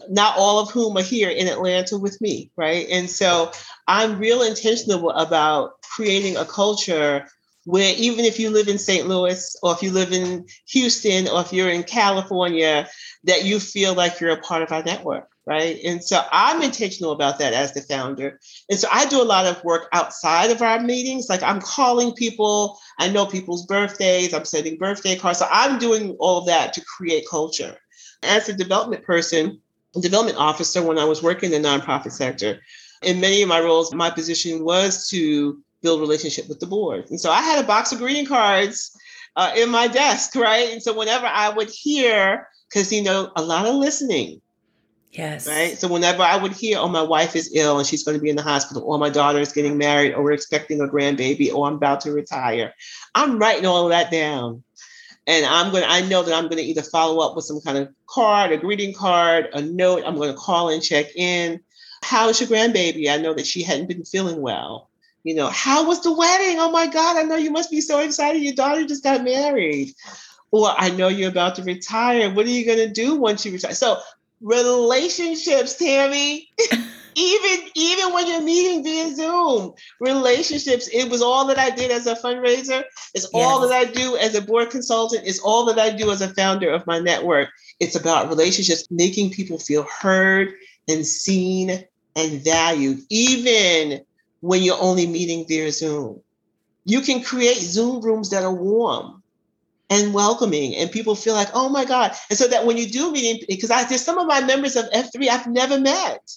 not 0.10 0.36
all 0.38 0.60
of 0.60 0.70
whom 0.70 0.98
are 0.98 1.02
here 1.02 1.30
in 1.30 1.48
Atlanta 1.48 1.98
with 1.98 2.20
me, 2.20 2.52
right? 2.58 2.86
And 2.92 3.10
so 3.10 3.54
I'm 3.88 4.20
real 4.20 4.44
intentional 4.44 5.12
about 5.12 5.82
creating 5.82 6.36
a 6.36 6.44
culture 6.44 7.26
where 7.64 7.96
even 7.98 8.26
if 8.26 8.38
you 8.38 8.50
live 8.50 8.68
in 8.68 8.78
St. 8.78 9.08
Louis 9.08 9.56
or 9.64 9.72
if 9.72 9.82
you 9.82 9.92
live 9.92 10.12
in 10.12 10.46
Houston 10.68 11.30
or 11.30 11.40
if 11.40 11.54
you're 11.54 11.70
in 11.70 11.84
California, 11.84 12.90
that 13.24 13.46
you 13.46 13.62
feel 13.62 13.94
like 13.94 14.20
you're 14.20 14.32
a 14.32 14.42
part 14.42 14.62
of 14.62 14.74
our 14.74 14.84
network 14.84 15.29
right? 15.46 15.80
And 15.84 16.04
so 16.04 16.22
I'm 16.32 16.62
intentional 16.62 17.12
about 17.12 17.40
that 17.40 17.54
as 17.54 17.74
the 17.74 17.82
founder. 17.82 18.40
And 18.70 18.80
so 18.80 18.88
I 18.92 19.06
do 19.06 19.22
a 19.22 19.24
lot 19.24 19.46
of 19.46 19.64
work 19.64 19.88
outside 19.94 20.52
of 20.52 20.62
our 20.62 20.80
meetings. 20.80 21.28
Like 21.30 21.42
I'm 21.42 21.62
calling 21.62 22.14
people, 22.14 22.78
I 23.00 23.10
know 23.10 23.26
people's 23.26 23.66
birthdays, 23.66 24.34
I'm 24.34 24.46
sending 24.46 24.78
birthday 24.78 25.16
cards. 25.16 25.40
So 25.40 25.48
I'm 25.50 25.80
doing 25.80 26.16
all 26.20 26.40
of 26.40 26.46
that 26.46 26.74
to 26.74 26.86
create 26.86 27.26
culture. 27.30 27.76
As 28.22 28.50
a 28.50 28.54
development 28.54 29.04
person, 29.04 29.60
development 30.00 30.38
officer, 30.38 30.84
when 30.84 31.00
I 31.00 31.06
was 31.06 31.24
working 31.24 31.52
in 31.52 31.62
the 31.62 31.68
nonprofit 31.68 32.12
sector, 32.12 32.60
in 33.02 33.20
many 33.20 33.42
of 33.42 33.50
my 33.50 33.60
roles, 33.60 33.94
my 33.94 34.10
position 34.10 34.64
was 34.64 35.08
to 35.10 35.64
build 35.82 36.02
relationship 36.02 36.48
with 36.50 36.60
the 36.60 36.68
board. 36.68 37.10
And 37.10 37.20
so 37.20 37.32
I 37.32 37.42
had 37.42 37.64
a 37.64 37.68
box 37.68 37.92
of 37.92 38.00
greeting 38.00 38.26
cards 38.26 38.96
uh, 39.36 39.54
in 39.56 39.70
my 39.70 39.88
desk, 39.88 40.36
right? 40.36 40.70
And 40.72 40.84
so 40.84 40.96
whenever 40.96 41.26
I 41.26 41.50
would 41.50 41.70
hear, 41.70 42.48
because 42.70 42.92
you 42.92 43.02
know, 43.02 43.32
a 43.36 43.42
lot 43.42 43.66
of 43.66 43.76
listening, 43.76 44.42
Yes. 45.12 45.48
Right. 45.48 45.78
So 45.78 45.88
whenever 45.88 46.22
I 46.22 46.38
would 46.38 46.54
hear, 46.54 46.78
oh, 46.78 46.88
my 46.88 47.02
wife 47.02 47.36
is 47.36 47.52
ill 47.56 47.80
and 47.80 47.88
she's 47.88 48.04
going 48.04 48.18
to 48.18 48.22
be 48.22 48.30
in 48.30 48.36
the 48.36 48.44
hospital, 48.44 48.84
or 48.84 49.00
my 49.00 49.10
daughter 49.10 49.40
is 49.40 49.52
getting 49.52 49.78
married, 49.78 50.14
or 50.14 50.24
we're 50.24 50.34
expecting 50.34 50.82
a 50.82 50.88
grandbaby, 50.88 51.52
or 51.52 51.68
I'm 51.68 51.76
about 51.76 52.02
to 52.02 52.12
retire, 52.12 52.74
I'm 53.16 53.40
writing 53.40 53.66
all 53.66 53.86
of 53.86 53.90
that 53.90 54.12
down. 54.12 54.64
And 55.26 55.46
I'm 55.46 55.72
going 55.72 55.84
to, 55.84 55.90
I 55.90 56.02
know 56.02 56.24
that 56.24 56.34
I'm 56.34 56.46
going 56.46 56.58
to 56.58 56.64
either 56.64 56.82
follow 56.82 57.24
up 57.24 57.36
with 57.36 57.46
some 57.46 57.62
kind 57.62 57.78
of 57.78 57.90
card, 58.08 58.52
a 58.52 58.58
greeting 58.58 58.94
card, 58.94 59.50
a 59.54 59.62
note. 59.62 60.04
I'm 60.06 60.16
going 60.16 60.32
to 60.32 60.38
call 60.38 60.70
and 60.70 60.82
check 60.82 61.16
in. 61.16 61.60
How's 62.02 62.40
your 62.40 62.50
grandbaby? 62.50 63.10
I 63.10 63.18
know 63.18 63.34
that 63.34 63.46
she 63.46 63.62
hadn't 63.62 63.88
been 63.88 64.06
feeling 64.06 64.42
well. 64.42 64.90
You 65.24 65.36
know, 65.36 65.48
how 65.48 65.86
was 65.86 66.02
the 66.02 66.14
wedding? 66.14 66.58
Oh 66.60 66.72
my 66.72 66.88
God, 66.88 67.18
I 67.18 67.24
know 67.24 67.36
you 67.36 67.52
must 67.52 67.70
be 67.70 67.82
so 67.82 68.00
excited. 68.00 68.42
Your 68.42 68.54
daughter 68.54 68.86
just 68.86 69.04
got 69.04 69.24
married. 69.24 69.94
Or 70.52 70.74
I 70.76 70.90
know 70.90 71.10
you're 71.10 71.30
about 71.30 71.56
to 71.56 71.64
retire. 71.64 72.34
What 72.34 72.46
are 72.46 72.50
you 72.50 72.66
going 72.66 72.80
to 72.80 72.90
do 72.90 73.16
once 73.16 73.46
you 73.46 73.52
retire? 73.52 73.76
So 73.76 73.98
relationships, 74.42 75.76
Tammy. 75.76 76.50
even 77.16 77.70
even 77.76 78.14
when 78.14 78.28
you're 78.28 78.42
meeting 78.42 78.84
via 78.84 79.14
Zoom, 79.14 79.74
relationships. 80.00 80.88
It 80.92 81.10
was 81.10 81.22
all 81.22 81.46
that 81.48 81.58
I 81.58 81.70
did 81.70 81.92
as 81.92 82.08
a 82.08 82.16
fundraiser. 82.16 82.84
It's 83.14 83.26
yes. 83.26 83.30
all 83.34 83.60
that 83.62 83.72
I 83.72 83.86
do 83.86 84.16
as 84.18 84.36
a 84.36 84.42
board 84.42 84.70
consultant. 84.70 85.24
It's 85.26 85.40
all 85.40 85.66
that 85.66 85.80
I 85.80 85.90
do 85.90 86.12
as 86.12 86.22
a 86.22 86.34
founder 86.34 86.70
of 86.70 86.86
my 86.88 87.00
network. 87.00 87.50
It's 87.80 87.96
about 87.96 88.30
relationships, 88.30 88.88
making 88.90 89.32
people 89.32 89.58
feel 89.58 89.84
heard 89.84 90.54
and 90.88 91.06
seen 91.06 91.84
and 92.16 92.44
valued, 92.44 93.00
even 93.10 94.02
when 94.42 94.64
you're 94.64 94.82
only 94.82 95.08
meeting 95.08 95.46
via 95.48 95.72
Zoom. 95.72 96.22
You 96.86 97.02
can 97.02 97.22
create 97.22 97.58
Zoom 97.58 98.02
rooms 98.02 98.30
that 98.32 98.44
are 98.44 98.54
warm 98.54 99.19
and 99.90 100.14
welcoming 100.14 100.76
and 100.76 100.92
people 100.92 101.16
feel 101.16 101.34
like 101.34 101.50
oh 101.54 101.70
my 101.70 101.86
god. 101.86 102.12
And 102.30 102.38
so 102.38 102.48
that 102.48 102.66
when 102.66 102.78
you 102.78 102.88
do 102.88 103.12
meeting 103.12 103.44
because 103.48 103.72
I, 103.72 103.84
there's 103.86 104.04
some 104.04 104.18
of 104.18 104.28
my 104.28 104.42
members 104.42 104.76
of 104.76 104.86
f3 104.92 105.28
i've 105.28 105.48
never 105.48 105.80
met. 105.80 106.32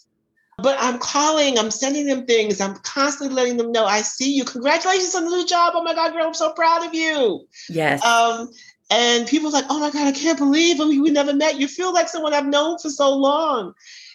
But 0.59 0.76
i'm 0.80 0.98
calling 0.98 1.59
i'm 1.59 1.70
sending 1.70 2.07
them 2.07 2.26
things 2.26 2.61
i'm 2.61 2.76
constantly 2.76 3.34
letting 3.34 3.57
them 3.57 3.72
know 3.72 3.84
i 3.84 4.03
see 4.03 4.32
you. 4.32 4.44
Congratulations 4.44 5.14
on 5.14 5.24
the 5.24 5.30
new 5.30 5.46
job. 5.46 5.74
Oh 5.76 5.82
my 5.82 5.94
god 5.94 6.12
girl 6.12 6.26
i'm 6.26 6.34
so 6.34 6.53
proud 6.53 6.86
of 6.86 6.94
you. 6.94 7.46
Yes. 7.68 8.05
Um, 8.05 8.50
and 8.90 9.26
people 9.26 9.50
like 9.50 9.64
oh 9.70 9.80
my 9.80 9.90
god 9.90 10.07
i 10.07 10.12
can't 10.12 10.38
believe 10.38 10.78
we, 10.78 11.00
we 11.00 11.11
never 11.11 11.34
met. 11.34 11.59
You 11.59 11.68
feel 11.68 11.92
like 11.92 12.09
someone 12.09 12.34
i've 12.34 12.46
known 12.46 12.78
for 12.78 12.90
so 12.90 13.14
long. 13.14 13.74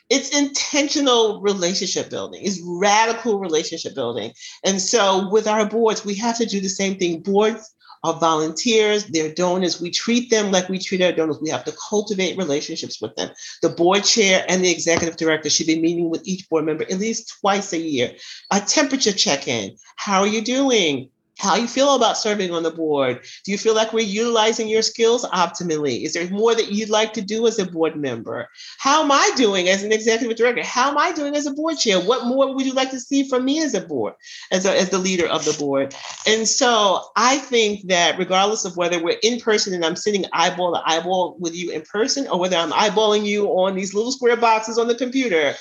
It's 0.10 0.30
intentional 0.30 1.42
relationship 1.42 2.10
building. 2.10 2.42
It's 2.42 2.62
radical 2.64 3.40
relationship 3.40 3.94
building. 3.94 4.32
And 4.64 4.82
so 4.82 5.30
with 5.30 5.48
our 5.48 5.68
boards 5.68 6.06
we 6.06 6.16
have 6.16 6.38
to 6.38 6.46
do 6.46 6.62
the 6.62 6.70
same 6.70 6.98
thing. 6.98 7.22
Boards 7.22 7.76
are 8.04 8.20
volunteers, 8.20 9.06
they're 9.06 9.34
donors. 9.34 9.82
We 9.82 9.92
treat 9.92 10.30
them 10.30 10.52
like 10.52 10.70
we 10.70 10.80
treat 10.80 11.02
our 11.02 11.12
donors. 11.12 11.40
We 11.42 11.50
have 11.50 11.66
to 11.66 11.76
cultivate 11.90 12.38
relationships 12.38 13.02
with 13.02 13.16
them. 13.16 13.32
The 13.62 13.70
board 13.70 14.04
chair 14.04 14.46
and 14.48 14.64
the 14.64 14.72
executive 14.72 15.18
director 15.18 15.50
should 15.50 15.68
be 15.68 15.80
meeting 15.80 16.10
with 16.10 16.28
each 16.28 16.48
board 16.50 16.66
member 16.66 16.84
at 16.84 17.00
least 17.00 17.34
twice 17.40 17.74
a 17.74 17.78
year. 17.78 18.14
A 18.52 18.62
temperature 18.62 19.12
check 19.14 19.48
in. 19.48 19.76
How 19.96 20.22
are 20.22 20.28
you 20.28 20.42
doing? 20.42 21.10
How 21.38 21.56
you 21.56 21.68
feel 21.68 21.96
about 21.96 22.18
serving 22.18 22.52
on 22.52 22.64
the 22.64 22.72
board. 22.72 23.22
Do 23.44 23.52
you 23.52 23.58
feel 23.58 23.76
like 23.76 23.94
we're 23.94 24.06
utilizing 24.06 24.68
your 24.68 24.82
skills 24.82 25.26
optimally? 25.26 26.04
Is 26.04 26.14
there 26.14 26.30
more 26.30 26.56
that 26.56 26.72
you'd 26.72 26.90
like 26.90 27.14
to 27.14 27.22
do 27.22 27.48
as 27.48 27.60
a 27.60 27.66
board 27.66 27.96
member? 27.96 28.50
How 28.80 29.04
am 29.04 29.12
I 29.12 29.32
doing 29.36 29.70
as 29.70 29.84
an 29.84 29.92
executive 29.92 30.36
director? 30.36 30.64
How 30.64 30.90
am 30.90 30.98
I 30.98 31.12
doing 31.12 31.36
as 31.36 31.46
a 31.46 31.54
board 31.54 31.78
chair? 31.78 32.00
What 32.00 32.26
more 32.26 32.54
would 32.54 32.66
you 32.66 32.74
like 32.74 32.92
to 32.92 33.00
see 33.00 33.28
from 33.28 33.46
me 33.46 33.62
as 33.62 33.74
a 33.74 33.82
board, 33.82 34.14
as, 34.52 34.66
a, 34.66 34.78
as 34.78 34.90
the 34.90 34.98
leader 34.98 35.28
of 35.28 35.46
the 35.46 35.54
board? 35.54 35.96
And 36.26 36.48
so 36.48 37.04
I 37.16 37.38
think 37.38 37.88
that 37.88 38.18
regardless 38.18 38.66
of 38.66 38.76
whether 38.78 39.02
we're 39.02 39.20
in 39.22 39.40
person 39.40 39.74
and 39.74 39.86
I'm 39.86 39.96
sitting 39.96 40.26
eyeball 40.34 40.74
to 40.74 40.82
eyeball 40.86 41.38
with 41.40 41.56
you 41.56 41.72
in 41.72 41.82
person, 41.82 42.28
or 42.28 42.40
whether 42.40 42.58
I'm 42.58 42.72
eyeballing 42.72 43.26
you 43.26 43.48
on 43.48 43.76
these 43.76 43.94
little 43.94 44.12
square 44.12 44.38
boxes 44.38 44.78
on 44.78 44.88
the 44.88 44.96
computer, 44.96 45.56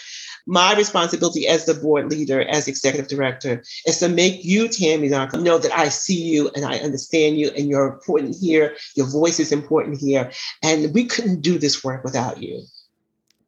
my 0.46 0.76
responsibility 0.76 1.48
as 1.48 1.66
the 1.66 1.74
board 1.74 2.10
leader, 2.10 2.42
as 2.42 2.68
executive 2.68 3.08
director, 3.08 3.62
is 3.84 3.98
to 3.98 4.08
make 4.08 4.44
you, 4.44 4.68
Tammy 4.68 5.08
know 5.08 5.58
that 5.58 5.72
I 5.76 5.88
see 5.88 6.22
you 6.22 6.50
and 6.54 6.64
I 6.64 6.78
understand 6.78 7.36
you 7.36 7.50
and 7.56 7.68
you're 7.68 7.88
important 7.88 8.36
here. 8.40 8.76
Your 8.94 9.06
voice 9.06 9.40
is 9.40 9.52
important 9.52 10.00
here. 10.00 10.30
And 10.62 10.94
we 10.94 11.04
couldn't 11.04 11.40
do 11.40 11.58
this 11.58 11.82
work 11.82 12.04
without 12.04 12.42
you. 12.42 12.62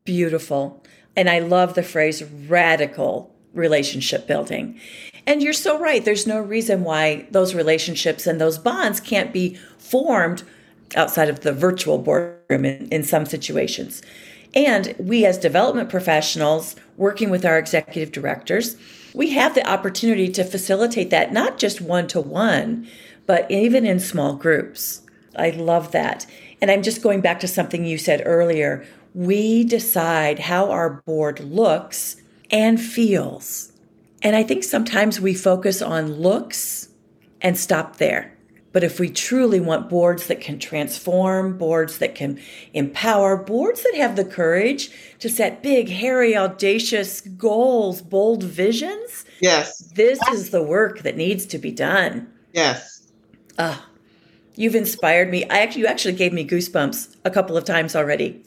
Beautiful. 0.05 0.85
And 1.17 1.29
I 1.29 1.39
love 1.39 1.75
the 1.75 1.83
phrase 1.83 2.23
radical 2.25 3.35
relationship 3.55 4.27
building. 4.27 4.81
And 5.27 5.43
you're 5.43 5.53
so 5.53 5.79
right. 5.79 6.05
There's 6.05 6.27
no 6.27 6.41
reason 6.41 6.85
why 6.85 7.27
those 7.31 7.55
relationships 7.55 8.27
and 8.27 8.41
those 8.41 8.59
bonds 8.59 9.01
can't 9.01 9.33
be 9.33 9.59
formed 9.79 10.43
outside 10.97 11.29
of 11.29 11.41
the 11.41 11.53
virtual 11.53 11.99
boardroom 11.99 12.65
in, 12.65 12.89
in 12.89 13.05
some 13.05 13.27
situations. 13.27 14.03
And 14.55 14.95
we, 14.99 15.25
as 15.25 15.39
development 15.39 15.91
professionals 15.91 16.75
working 16.97 17.31
with 17.31 17.45
our 17.45 17.59
executive 17.59 18.13
directors, 18.13 18.77
we 19.15 19.31
have 19.31 19.55
the 19.55 19.69
opportunity 19.69 20.29
to 20.31 20.45
facilitate 20.45 21.11
that, 21.11 21.33
not 21.33 21.59
just 21.59 21.81
one 21.81 22.07
to 22.09 22.21
one, 22.21 22.89
but 23.27 23.51
even 23.51 23.85
in 23.87 24.01
small 24.01 24.35
groups. 24.35 25.03
I 25.37 25.51
love 25.51 25.93
that. 25.93 26.27
And 26.61 26.71
I'm 26.71 26.83
just 26.83 27.03
going 27.03 27.21
back 27.21 27.41
to 27.41 27.49
something 27.49 27.85
you 27.85 27.99
said 27.99 28.23
earlier. 28.25 28.87
We 29.15 29.65
decide 29.65 30.39
how 30.39 30.71
our 30.71 31.03
board 31.07 31.41
looks 31.41 32.17
and 32.51 32.81
feels. 32.81 33.73
And 34.23 34.35
I 34.35 34.43
think 34.43 34.65
sometimes 34.65 35.21
we 35.21 35.35
focus 35.35 35.81
on 35.81 36.15
looks 36.15 36.89
and 37.41 37.57
stop 37.57 37.97
there. 37.97 38.33
But 38.79 38.85
if 38.85 39.01
we 39.01 39.09
truly 39.09 39.59
want 39.59 39.89
boards 39.89 40.29
that 40.29 40.41
can 40.41 40.61
transform, 40.61 41.59
boards 41.59 41.99
that 41.99 42.15
can 42.15 42.39
empower, 42.75 43.37
boards 43.37 43.83
that 43.83 43.97
have 43.97 44.15
the 44.15 44.25
courage 44.25 44.93
to 45.19 45.29
set 45.29 45.65
big, 45.65 45.89
hairy, 45.89 46.37
audacious 46.37 47.21
goals, 47.23 48.01
bold 48.01 48.45
visions, 48.45 49.25
yes, 49.41 49.79
this 49.97 50.21
yes. 50.25 50.33
is 50.33 50.51
the 50.51 50.63
work 50.63 51.01
that 51.01 51.17
needs 51.17 51.45
to 51.47 51.59
be 51.59 51.73
done. 51.73 52.33
Yes. 52.53 53.11
Ah, 53.59 53.83
uh, 53.83 53.87
you've 54.55 54.77
inspired 54.77 55.29
me. 55.29 55.43
I 55.51 55.59
actually, 55.59 55.81
you 55.81 55.89
actually 55.89 56.15
gave 56.15 56.33
me 56.33 56.47
goosebumps 56.47 57.17
a 57.25 57.33
couple 57.33 57.57
of 57.57 57.65
times 57.65 57.97
already. 57.97 58.41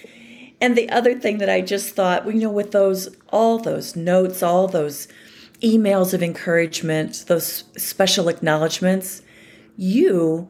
and 0.60 0.76
the 0.76 0.90
other 0.90 1.18
thing 1.18 1.38
that 1.38 1.48
I 1.48 1.62
just 1.62 1.94
thought, 1.94 2.26
well, 2.26 2.34
you 2.34 2.42
know, 2.42 2.50
with 2.50 2.72
those, 2.72 3.16
all 3.30 3.56
those 3.56 3.96
notes, 3.96 4.42
all 4.42 4.68
those 4.68 5.08
emails 5.62 6.12
of 6.12 6.22
encouragement, 6.22 7.24
those 7.28 7.64
special 7.78 8.28
acknowledgments, 8.28 9.22
you 9.76 10.48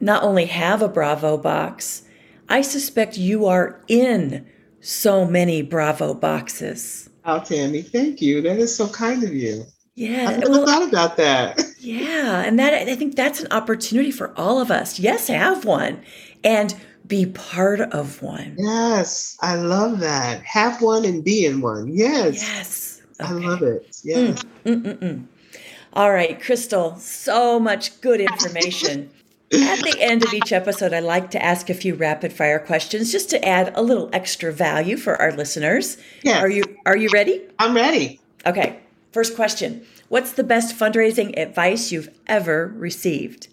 not 0.00 0.22
only 0.22 0.46
have 0.46 0.82
a 0.82 0.88
Bravo 0.88 1.36
box, 1.36 2.02
I 2.48 2.62
suspect 2.62 3.18
you 3.18 3.46
are 3.46 3.80
in 3.88 4.46
so 4.80 5.24
many 5.24 5.62
Bravo 5.62 6.14
boxes. 6.14 7.10
Oh, 7.24 7.40
Tammy, 7.40 7.82
thank 7.82 8.20
you. 8.20 8.40
That 8.40 8.58
is 8.58 8.74
so 8.74 8.88
kind 8.88 9.22
of 9.22 9.34
you. 9.34 9.64
Yeah. 9.94 10.30
I 10.30 10.36
never 10.38 10.50
well, 10.50 10.66
thought 10.66 10.88
about 10.88 11.16
that. 11.18 11.62
Yeah. 11.78 12.42
And 12.42 12.58
that 12.58 12.74
I 12.74 12.94
think 12.94 13.16
that's 13.16 13.40
an 13.40 13.48
opportunity 13.50 14.10
for 14.10 14.38
all 14.38 14.60
of 14.60 14.70
us. 14.70 14.98
Yes, 14.98 15.28
have 15.28 15.64
one 15.64 16.02
and 16.44 16.74
be 17.06 17.26
part 17.26 17.80
of 17.80 18.22
one. 18.22 18.54
Yes. 18.58 19.36
I 19.40 19.56
love 19.56 20.00
that. 20.00 20.42
Have 20.42 20.82
one 20.82 21.04
and 21.04 21.24
be 21.24 21.46
in 21.46 21.60
one. 21.60 21.88
Yes. 21.88 22.42
Yes. 22.42 23.02
Okay. 23.20 23.30
I 23.30 23.32
love 23.32 23.62
it. 23.62 23.96
Yeah. 24.04 24.16
Mm, 24.16 24.44
mm, 24.64 24.98
mm, 24.98 25.26
all 25.92 26.12
right, 26.12 26.40
Christal, 26.40 26.98
so 26.98 27.58
much 27.58 28.00
good 28.00 28.20
information. 28.20 29.10
At 29.52 29.82
the 29.82 29.96
end 29.98 30.24
of 30.24 30.32
each 30.32 30.52
episode, 30.52 30.92
I 30.92 31.00
like 31.00 31.32
to 31.32 31.44
ask 31.44 31.68
a 31.68 31.74
few 31.74 31.96
rapid 31.96 32.32
fire 32.32 32.60
questions 32.60 33.10
just 33.10 33.30
to 33.30 33.44
add 33.44 33.72
a 33.74 33.82
little 33.82 34.08
extra 34.12 34.52
value 34.52 34.96
for 34.96 35.20
our 35.20 35.32
listeners. 35.32 35.96
Yeah. 36.22 36.40
Are 36.40 36.48
you 36.48 36.62
are 36.86 36.96
you 36.96 37.08
ready? 37.12 37.42
I'm 37.58 37.74
ready. 37.74 38.20
Okay. 38.46 38.78
First 39.12 39.34
question. 39.34 39.84
What's 40.08 40.32
the 40.32 40.44
best 40.44 40.78
fundraising 40.78 41.36
advice 41.36 41.90
you've 41.90 42.10
ever 42.28 42.72
received? 42.76 43.48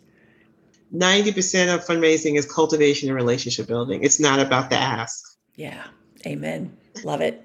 90% 0.95 1.73
of 1.73 1.83
fundraising 1.85 2.37
is 2.37 2.45
cultivation 2.45 3.09
and 3.09 3.15
relationship 3.15 3.67
building. 3.67 4.03
It's 4.03 4.19
not 4.19 4.39
about 4.39 4.69
the 4.69 4.77
ask. 4.77 5.35
Yeah. 5.55 5.83
Amen. 6.25 6.75
Love 7.03 7.21
it. 7.21 7.43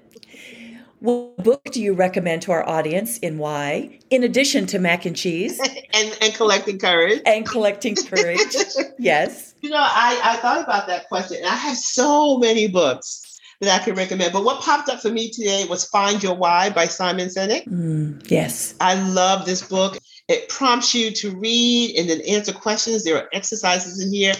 What 0.99 1.43
book 1.43 1.63
do 1.65 1.81
you 1.81 1.93
recommend 1.93 2.43
to 2.43 2.53
our 2.53 2.67
audience 2.67 3.19
and 3.21 3.37
why, 3.37 3.99
in 4.09 4.23
addition 4.23 4.65
to 4.67 4.79
mac 4.79 5.05
and 5.05 5.13
Cheez? 5.13 5.59
and, 5.93 6.17
and 6.21 6.33
collecting 6.33 6.79
courage. 6.79 7.21
And 7.25 7.45
collecting 7.45 7.95
courage. 7.95 8.55
yes. 8.99 9.53
You 9.59 9.69
know, 9.69 9.81
I, 9.81 10.19
I 10.23 10.37
thought 10.37 10.63
about 10.63 10.87
that 10.87 11.09
question 11.09 11.39
and 11.39 11.47
I 11.47 11.55
have 11.55 11.75
so 11.75 12.37
many 12.37 12.69
books 12.69 13.37
that 13.59 13.81
I 13.81 13.83
can 13.83 13.95
recommend. 13.95 14.31
But 14.31 14.45
what 14.45 14.61
popped 14.61 14.87
up 14.87 15.01
for 15.01 15.09
me 15.09 15.29
today 15.29 15.65
was 15.69 15.83
Find 15.89 16.23
Your 16.23 16.35
Why 16.35 16.69
by 16.69 16.85
Simon 16.85 17.27
Sinek. 17.27 17.67
Mm, 17.67 18.29
yes. 18.31 18.75
I 18.79 18.95
love 18.95 19.45
this 19.45 19.61
book. 19.61 19.97
It 20.29 20.47
prompts 20.47 20.95
you 20.95 21.11
to 21.11 21.37
read 21.37 21.97
and 21.97 22.09
then 22.09 22.21
answer 22.21 22.53
questions. 22.53 23.03
There 23.03 23.17
are 23.17 23.27
exercises 23.33 24.01
in 24.01 24.13
here. 24.13 24.35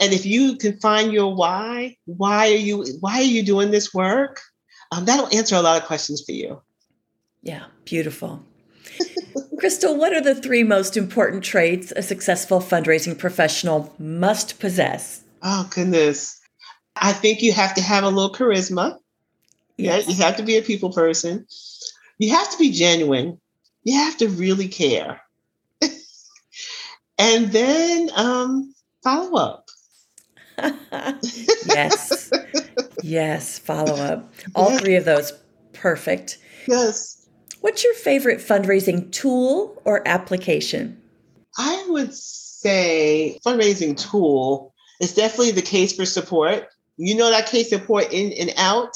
And 0.00 0.12
if 0.12 0.24
you 0.24 0.56
can 0.56 0.78
find 0.78 1.12
your 1.12 1.34
why, 1.34 1.96
why 2.06 2.52
are 2.52 2.56
you 2.56 2.84
why 3.00 3.18
are 3.18 3.22
you 3.22 3.42
doing 3.42 3.70
this 3.70 3.92
work? 3.92 4.40
Um, 4.94 5.04
that'll 5.06 5.34
answer 5.36 5.56
a 5.56 5.60
lot 5.60 5.80
of 5.80 5.86
questions 5.88 6.22
for 6.24 6.32
you. 6.32 6.62
Yeah, 7.42 7.64
beautiful. 7.84 8.44
Christal, 9.56 9.98
what 9.98 10.12
are 10.12 10.20
the 10.20 10.34
three 10.34 10.62
most 10.62 10.96
important 10.96 11.42
traits 11.42 11.92
a 11.96 12.02
successful 12.02 12.60
fundraising 12.60 13.18
professional 13.18 13.92
must 13.98 14.60
possess? 14.60 15.22
Oh, 15.42 15.68
goodness. 15.74 16.40
I 16.94 17.12
think 17.12 17.42
you 17.42 17.52
have 17.52 17.74
to 17.74 17.82
have 17.82 18.04
a 18.04 18.08
little 18.08 18.32
charisma. 18.32 18.98
Yes. 19.76 20.06
Yeah, 20.06 20.14
you 20.14 20.22
have 20.22 20.36
to 20.36 20.44
be 20.44 20.56
a 20.58 20.62
people 20.62 20.92
person. 20.92 21.46
You 22.18 22.32
have 22.32 22.50
to 22.52 22.58
be 22.58 22.70
genuine. 22.70 23.40
You 23.82 23.98
have 23.98 24.16
to 24.18 24.28
really 24.28 24.68
care. 24.68 25.20
and 27.18 27.50
then 27.50 28.10
um, 28.14 28.72
follow 29.02 29.36
up. 29.38 29.68
yes. 31.66 32.30
Yes, 33.02 33.58
follow 33.58 33.94
up. 33.94 34.32
All 34.54 34.70
yes. 34.70 34.80
three 34.80 34.96
of 34.96 35.04
those. 35.04 35.32
Perfect. 35.72 36.38
Yes. 36.66 37.26
What's 37.60 37.82
your 37.82 37.94
favorite 37.94 38.40
fundraising 38.40 39.10
tool 39.10 39.80
or 39.84 40.06
application? 40.06 41.00
I 41.56 41.84
would 41.88 42.14
say 42.14 43.38
fundraising 43.44 43.96
tool 43.96 44.74
is 45.00 45.14
definitely 45.14 45.52
the 45.52 45.62
case 45.62 45.94
for 45.94 46.04
support. 46.04 46.68
You 46.96 47.16
know 47.16 47.30
that 47.30 47.46
case 47.46 47.70
support 47.70 48.12
in 48.12 48.32
and 48.32 48.52
out. 48.56 48.94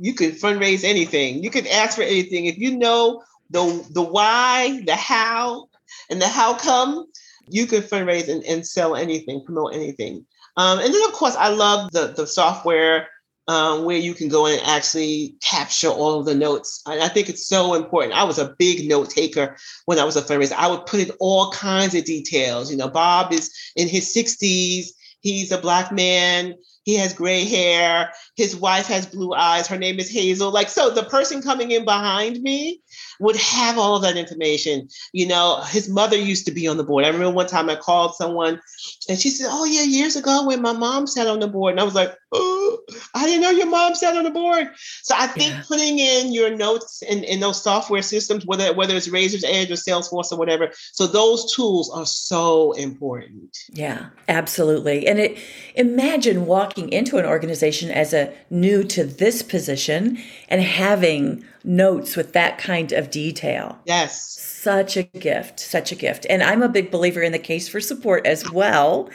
You 0.00 0.14
can 0.14 0.32
fundraise 0.32 0.84
anything. 0.84 1.42
You 1.42 1.50
can 1.50 1.66
ask 1.66 1.96
for 1.96 2.02
anything. 2.02 2.46
If 2.46 2.58
you 2.58 2.76
know 2.76 3.22
the 3.50 3.86
the 3.90 4.02
why, 4.02 4.82
the 4.86 4.94
how, 4.94 5.66
and 6.08 6.22
the 6.22 6.28
how 6.28 6.54
come, 6.54 7.06
you 7.48 7.66
can 7.66 7.82
fundraise 7.82 8.28
and, 8.28 8.44
and 8.44 8.66
sell 8.66 8.94
anything, 8.94 9.44
promote 9.44 9.74
anything. 9.74 10.24
Um, 10.56 10.78
and 10.78 10.92
then, 10.92 11.02
of 11.04 11.12
course, 11.12 11.36
I 11.36 11.48
love 11.48 11.90
the, 11.92 12.08
the 12.08 12.26
software 12.26 13.08
um, 13.48 13.84
where 13.84 13.96
you 13.96 14.14
can 14.14 14.28
go 14.28 14.46
and 14.46 14.60
actually 14.64 15.34
capture 15.42 15.88
all 15.88 16.20
of 16.20 16.26
the 16.26 16.34
notes. 16.34 16.82
I 16.86 17.08
think 17.08 17.28
it's 17.28 17.46
so 17.46 17.74
important. 17.74 18.14
I 18.14 18.24
was 18.24 18.38
a 18.38 18.54
big 18.58 18.88
note 18.88 19.10
taker 19.10 19.56
when 19.86 19.98
I 19.98 20.04
was 20.04 20.16
a 20.16 20.22
fundraiser. 20.22 20.52
I 20.52 20.68
would 20.68 20.86
put 20.86 21.00
in 21.00 21.10
all 21.18 21.50
kinds 21.50 21.94
of 21.94 22.04
details. 22.04 22.70
You 22.70 22.76
know, 22.76 22.88
Bob 22.88 23.32
is 23.32 23.52
in 23.74 23.88
his 23.88 24.14
60s. 24.14 24.90
He's 25.20 25.50
a 25.50 25.58
black 25.58 25.90
man. 25.90 26.54
He 26.84 26.94
has 26.96 27.12
gray 27.12 27.44
hair. 27.44 28.12
His 28.36 28.56
wife 28.56 28.86
has 28.86 29.06
blue 29.06 29.34
eyes. 29.34 29.66
Her 29.66 29.78
name 29.78 29.98
is 29.98 30.10
Hazel. 30.10 30.50
Like, 30.50 30.68
so 30.68 30.90
the 30.90 31.04
person 31.04 31.42
coming 31.42 31.70
in 31.70 31.84
behind 31.84 32.42
me 32.42 32.80
would 33.20 33.36
have 33.36 33.78
all 33.78 33.96
of 33.96 34.02
that 34.02 34.16
information. 34.16 34.88
You 35.12 35.26
know, 35.26 35.62
his 35.68 35.88
mother 35.88 36.16
used 36.16 36.46
to 36.46 36.52
be 36.52 36.66
on 36.66 36.78
the 36.78 36.84
board. 36.84 37.04
I 37.04 37.08
remember 37.08 37.30
one 37.30 37.46
time 37.46 37.68
I 37.68 37.76
called 37.76 38.14
someone 38.14 38.60
and 39.08 39.18
she 39.18 39.30
said, 39.30 39.48
Oh, 39.50 39.64
yeah, 39.64 39.82
years 39.82 40.16
ago 40.16 40.46
when 40.46 40.62
my 40.62 40.72
mom 40.72 41.06
sat 41.06 41.26
on 41.26 41.40
the 41.40 41.48
board. 41.48 41.72
And 41.72 41.80
I 41.80 41.84
was 41.84 41.94
like, 41.94 42.16
Oh, 42.32 42.78
I 43.14 43.26
didn't 43.26 43.42
know 43.42 43.50
your 43.50 43.66
mom 43.66 43.94
sat 43.94 44.16
on 44.16 44.24
the 44.24 44.30
board. 44.30 44.68
So 45.02 45.14
I 45.16 45.26
think 45.26 45.52
yeah. 45.52 45.62
putting 45.68 45.98
in 45.98 46.32
your 46.32 46.56
notes 46.56 47.02
in, 47.02 47.24
in 47.24 47.40
those 47.40 47.62
software 47.62 48.02
systems, 48.02 48.46
whether 48.46 48.72
whether 48.72 48.96
it's 48.96 49.08
Raiser's 49.08 49.44
Edge 49.44 49.70
or 49.70 49.74
Salesforce 49.74 50.32
or 50.32 50.38
whatever, 50.38 50.70
so 50.92 51.06
those 51.06 51.52
tools 51.54 51.90
are 51.90 52.06
so 52.06 52.72
important. 52.72 53.56
Yeah, 53.70 54.06
absolutely. 54.28 55.06
And 55.06 55.18
it 55.18 55.38
imagine 55.74 56.46
walking 56.46 56.69
into 56.76 57.18
an 57.18 57.24
organization 57.24 57.90
as 57.90 58.12
a 58.12 58.32
new 58.50 58.84
to 58.84 59.04
this 59.04 59.42
position 59.42 60.18
and 60.48 60.62
having 60.62 61.44
notes 61.64 62.16
with 62.16 62.32
that 62.32 62.58
kind 62.58 62.92
of 62.92 63.10
detail. 63.10 63.78
Yes. 63.84 64.38
Such 64.38 64.96
a 64.96 65.02
gift, 65.02 65.60
such 65.60 65.92
a 65.92 65.94
gift. 65.94 66.26
And 66.28 66.42
I'm 66.42 66.62
a 66.62 66.68
big 66.68 66.90
believer 66.90 67.22
in 67.22 67.32
the 67.32 67.38
case 67.38 67.68
for 67.68 67.80
support 67.80 68.26
as 68.26 68.50
well. 68.50 69.10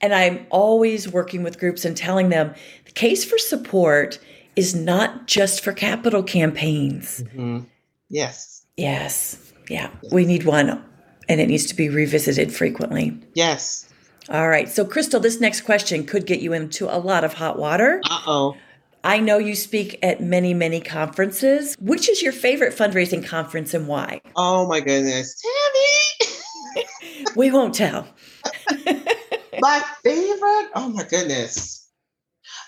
And 0.00 0.14
I'm 0.14 0.46
always 0.50 1.08
working 1.08 1.42
with 1.42 1.58
groups 1.58 1.84
and 1.84 1.96
telling 1.96 2.28
them 2.28 2.54
the 2.84 2.92
case 2.92 3.24
for 3.24 3.38
support 3.38 4.18
is 4.56 4.74
not 4.74 5.26
just 5.26 5.62
for 5.62 5.72
capital 5.72 6.22
campaigns. 6.22 7.22
Mm-hmm. 7.22 7.60
Yes. 8.08 8.64
Yes. 8.76 9.52
Yeah. 9.68 9.90
We 10.12 10.24
need 10.24 10.44
one 10.44 10.84
and 11.28 11.40
it 11.40 11.48
needs 11.48 11.66
to 11.66 11.74
be 11.74 11.88
revisited 11.88 12.54
frequently. 12.54 13.18
Yes. 13.34 13.88
All 14.28 14.48
right. 14.48 14.68
So, 14.68 14.84
Christal, 14.84 15.20
this 15.20 15.40
next 15.40 15.62
question 15.62 16.04
could 16.04 16.26
get 16.26 16.40
you 16.40 16.52
into 16.52 16.94
a 16.94 16.98
lot 16.98 17.24
of 17.24 17.34
hot 17.34 17.58
water. 17.58 18.00
Uh 18.08 18.20
oh. 18.26 18.56
I 19.04 19.20
know 19.20 19.36
you 19.36 19.54
speak 19.54 19.98
at 20.02 20.22
many, 20.22 20.54
many 20.54 20.80
conferences. 20.80 21.76
Which 21.78 22.08
is 22.08 22.22
your 22.22 22.32
favorite 22.32 22.74
fundraising 22.74 23.24
conference 23.26 23.74
and 23.74 23.86
why? 23.86 24.22
Oh 24.34 24.66
my 24.66 24.80
goodness. 24.80 25.42
Tammy! 25.42 27.26
we 27.36 27.50
won't 27.50 27.74
tell. 27.74 28.08
my 29.60 29.82
favorite? 30.02 30.70
Oh 30.74 30.90
my 30.94 31.04
goodness. 31.04 31.84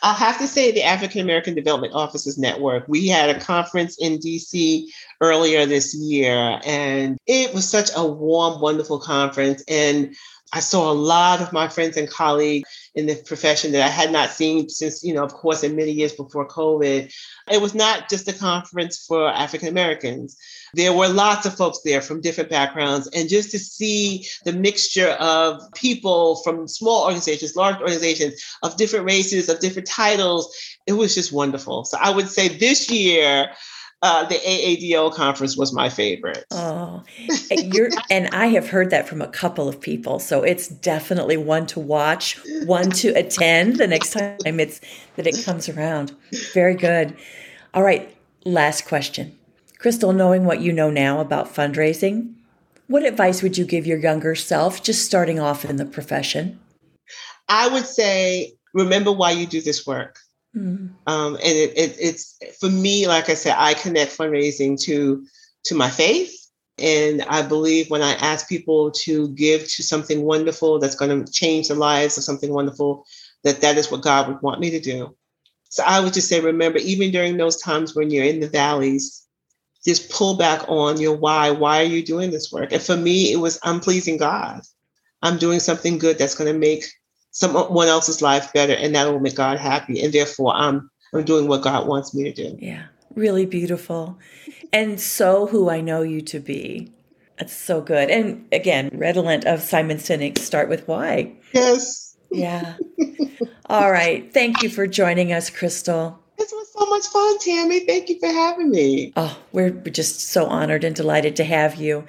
I'll 0.02 0.14
have 0.14 0.38
to 0.38 0.46
say 0.46 0.72
the 0.72 0.82
African 0.82 1.22
American 1.22 1.54
Development 1.54 1.94
Officers 1.94 2.36
Network. 2.36 2.86
We 2.86 3.08
had 3.08 3.34
a 3.34 3.40
conference 3.40 3.96
in 3.98 4.18
DC 4.18 4.84
earlier 5.22 5.64
this 5.64 5.94
year, 5.94 6.60
and 6.64 7.16
it 7.26 7.54
was 7.54 7.68
such 7.68 7.90
a 7.96 8.06
warm, 8.06 8.60
wonderful 8.60 8.98
conference. 8.98 9.64
And 9.68 10.14
I 10.52 10.60
saw 10.60 10.90
a 10.90 10.94
lot 10.94 11.40
of 11.40 11.52
my 11.52 11.68
friends 11.68 11.96
and 11.96 12.08
colleagues 12.08 12.68
in 12.94 13.06
the 13.06 13.16
profession 13.16 13.72
that 13.72 13.82
I 13.82 13.88
had 13.88 14.12
not 14.12 14.30
seen 14.30 14.68
since, 14.68 15.02
you 15.02 15.12
know, 15.12 15.24
of 15.24 15.32
course, 15.32 15.62
in 15.62 15.76
many 15.76 15.90
years 15.90 16.12
before 16.12 16.46
COVID. 16.46 17.12
It 17.50 17.60
was 17.60 17.74
not 17.74 18.08
just 18.08 18.28
a 18.28 18.32
conference 18.32 19.04
for 19.06 19.28
African 19.28 19.68
Americans. 19.68 20.36
There 20.74 20.92
were 20.92 21.08
lots 21.08 21.46
of 21.46 21.56
folks 21.56 21.80
there 21.84 22.00
from 22.00 22.20
different 22.20 22.50
backgrounds. 22.50 23.08
And 23.08 23.28
just 23.28 23.50
to 23.50 23.58
see 23.58 24.26
the 24.44 24.52
mixture 24.52 25.10
of 25.20 25.60
people 25.74 26.36
from 26.36 26.68
small 26.68 27.04
organizations, 27.04 27.56
large 27.56 27.80
organizations, 27.80 28.42
of 28.62 28.76
different 28.76 29.04
races, 29.04 29.48
of 29.48 29.60
different 29.60 29.88
titles, 29.88 30.54
it 30.86 30.92
was 30.92 31.14
just 31.14 31.32
wonderful. 31.32 31.84
So 31.84 31.98
I 32.00 32.10
would 32.10 32.28
say 32.28 32.48
this 32.48 32.90
year, 32.90 33.48
uh, 34.02 34.24
the 34.26 34.34
AADO 34.34 35.12
conference 35.12 35.56
was 35.56 35.72
my 35.72 35.88
favorite. 35.88 36.44
Oh, 36.50 37.02
you're, 37.50 37.88
and 38.10 38.28
I 38.28 38.46
have 38.48 38.68
heard 38.68 38.90
that 38.90 39.08
from 39.08 39.22
a 39.22 39.28
couple 39.28 39.68
of 39.68 39.80
people. 39.80 40.18
So 40.18 40.42
it's 40.42 40.68
definitely 40.68 41.36
one 41.36 41.66
to 41.68 41.80
watch, 41.80 42.38
one 42.64 42.90
to 42.90 43.08
attend 43.10 43.76
the 43.76 43.86
next 43.86 44.12
time 44.12 44.60
it's 44.60 44.80
that 45.16 45.26
it 45.26 45.42
comes 45.44 45.68
around. 45.68 46.14
Very 46.52 46.74
good. 46.74 47.16
All 47.74 47.82
right, 47.82 48.14
last 48.44 48.86
question. 48.86 49.36
Christal, 49.78 50.14
knowing 50.14 50.44
what 50.44 50.60
you 50.60 50.72
know 50.72 50.90
now 50.90 51.20
about 51.20 51.52
fundraising, 51.52 52.34
what 52.88 53.04
advice 53.04 53.42
would 53.42 53.58
you 53.58 53.64
give 53.64 53.86
your 53.86 53.98
younger 53.98 54.34
self 54.34 54.82
just 54.82 55.04
starting 55.04 55.40
off 55.40 55.64
in 55.64 55.76
the 55.76 55.84
profession? 55.84 56.58
I 57.48 57.68
would 57.68 57.86
say 57.86 58.52
remember 58.74 59.12
why 59.12 59.32
you 59.32 59.46
do 59.46 59.60
this 59.60 59.86
work. 59.86 60.18
Mm. 60.56 60.90
Um, 61.06 61.34
and 61.34 61.42
it, 61.44 61.76
it, 61.76 61.96
it's 62.00 62.38
for 62.58 62.70
me, 62.70 63.06
like 63.06 63.28
I 63.28 63.34
said, 63.34 63.54
I 63.58 63.74
connect 63.74 64.16
fundraising 64.16 64.80
to 64.84 65.24
to 65.64 65.74
my 65.74 65.90
faith. 65.90 66.32
And 66.78 67.22
I 67.22 67.42
believe 67.42 67.90
when 67.90 68.02
I 68.02 68.12
ask 68.14 68.48
people 68.48 68.90
to 68.90 69.28
give 69.30 69.62
to 69.62 69.82
something 69.82 70.22
wonderful 70.22 70.78
that's 70.78 70.94
going 70.94 71.24
to 71.24 71.32
change 71.32 71.68
the 71.68 71.74
lives 71.74 72.18
of 72.18 72.24
something 72.24 72.52
wonderful, 72.52 73.04
that 73.44 73.62
that 73.62 73.78
is 73.78 73.90
what 73.90 74.02
God 74.02 74.28
would 74.28 74.42
want 74.42 74.60
me 74.60 74.70
to 74.70 74.80
do. 74.80 75.16
So 75.70 75.82
I 75.86 76.00
would 76.00 76.12
just 76.12 76.28
say, 76.28 76.40
remember, 76.40 76.78
even 76.78 77.10
during 77.10 77.36
those 77.36 77.60
times 77.60 77.94
when 77.94 78.10
you're 78.10 78.24
in 78.24 78.40
the 78.40 78.48
valleys, 78.48 79.26
just 79.84 80.10
pull 80.10 80.36
back 80.36 80.68
on 80.68 81.00
your 81.00 81.16
why. 81.16 81.50
Why 81.50 81.80
are 81.80 81.84
you 81.84 82.04
doing 82.04 82.30
this 82.30 82.52
work? 82.52 82.72
And 82.72 82.82
for 82.82 82.96
me, 82.96 83.32
it 83.32 83.36
was 83.36 83.58
I'm 83.62 83.80
pleasing 83.80 84.18
God. 84.18 84.60
I'm 85.22 85.38
doing 85.38 85.60
something 85.60 85.98
good 85.98 86.18
that's 86.18 86.34
going 86.34 86.52
to 86.52 86.58
make 86.58 86.84
someone 87.36 87.86
else's 87.88 88.22
life 88.22 88.50
better, 88.54 88.72
and 88.72 88.94
that 88.94 89.06
will 89.06 89.20
make 89.20 89.34
God 89.34 89.58
happy. 89.58 90.02
And 90.02 90.12
therefore, 90.12 90.54
I'm 90.54 90.90
I'm 91.12 91.24
doing 91.24 91.48
what 91.48 91.62
God 91.62 91.86
wants 91.86 92.14
me 92.14 92.24
to 92.24 92.32
do. 92.32 92.58
Yeah, 92.58 92.84
really 93.14 93.44
beautiful, 93.44 94.18
and 94.72 94.98
so 94.98 95.46
who 95.46 95.68
I 95.68 95.80
know 95.80 96.02
you 96.02 96.22
to 96.22 96.40
be. 96.40 96.92
That's 97.38 97.52
so 97.52 97.82
good. 97.82 98.10
And 98.10 98.46
again, 98.52 98.88
redolent 98.94 99.44
of 99.44 99.60
Simon 99.60 99.98
Sinek. 99.98 100.38
Start 100.38 100.70
with 100.70 100.88
why. 100.88 101.34
Yes. 101.52 102.16
Yeah. 102.30 102.76
All 103.66 103.92
right. 103.92 104.32
Thank 104.32 104.62
you 104.62 104.70
for 104.70 104.86
joining 104.86 105.34
us, 105.34 105.50
Christal. 105.50 106.16
This 106.38 106.50
was 106.52 106.72
so 106.72 106.86
much 106.86 107.06
fun, 107.06 107.38
Tammy. 107.40 107.80
Thank 107.80 108.08
you 108.08 108.18
for 108.18 108.28
having 108.28 108.70
me. 108.70 109.12
Oh, 109.16 109.38
we're 109.52 109.70
just 109.70 110.20
so 110.20 110.46
honored 110.46 110.82
and 110.82 110.96
delighted 110.96 111.36
to 111.36 111.44
have 111.44 111.74
you. 111.74 112.06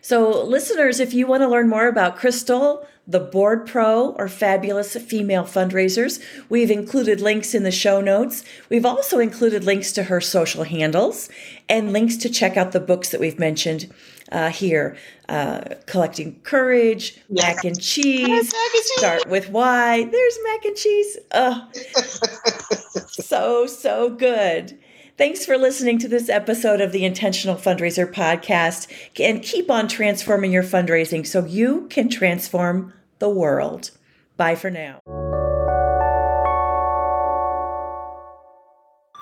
So, 0.00 0.42
listeners, 0.44 0.98
if 0.98 1.12
you 1.12 1.26
want 1.26 1.42
to 1.42 1.48
learn 1.48 1.68
more 1.68 1.86
about 1.86 2.16
Christal, 2.16 2.86
the 3.10 3.20
Board 3.20 3.66
Pro, 3.66 4.10
or 4.10 4.28
fabulous 4.28 4.96
female 4.96 5.44
fundraisers, 5.44 6.22
we've 6.48 6.70
included 6.70 7.20
links 7.20 7.54
in 7.54 7.64
the 7.64 7.70
show 7.72 8.00
notes. 8.00 8.44
We've 8.68 8.86
also 8.86 9.18
included 9.18 9.64
links 9.64 9.92
to 9.92 10.04
her 10.04 10.20
social 10.20 10.64
handles 10.64 11.28
and 11.68 11.92
links 11.92 12.16
to 12.18 12.28
check 12.28 12.56
out 12.56 12.72
the 12.72 12.80
books 12.80 13.10
that 13.10 13.20
we've 13.20 13.38
mentioned 13.38 13.92
uh, 14.30 14.50
here 14.50 14.96
uh, 15.28 15.60
Collecting 15.86 16.40
Courage, 16.42 17.18
yes. 17.28 17.56
mac, 17.56 17.64
and 17.64 17.78
Cheez, 17.78 18.28
mac 18.28 18.30
and 18.30 18.48
Cheez, 18.48 18.98
Start 18.98 19.28
with 19.28 19.48
Why. 19.48 20.04
There's 20.04 20.38
mac 20.44 20.64
and 20.64 20.76
cheese. 20.76 21.18
Oh, 21.32 21.68
so, 23.08 23.66
so 23.66 24.10
good. 24.10 24.78
Thanks 25.16 25.44
for 25.44 25.58
listening 25.58 25.98
to 25.98 26.08
this 26.08 26.28
episode 26.28 26.80
of 26.80 26.92
the 26.92 27.04
Intentional 27.04 27.56
Fundraiser 27.56 28.10
podcast 28.10 28.90
and 29.20 29.42
keep 29.42 29.70
on 29.70 29.86
transforming 29.86 30.50
your 30.50 30.62
fundraising 30.62 31.26
so 31.26 31.44
you 31.44 31.88
can 31.90 32.08
transform 32.08 32.94
the 33.20 33.30
world. 33.30 33.92
Bye 34.36 34.56
for 34.56 34.70
now. 34.70 35.00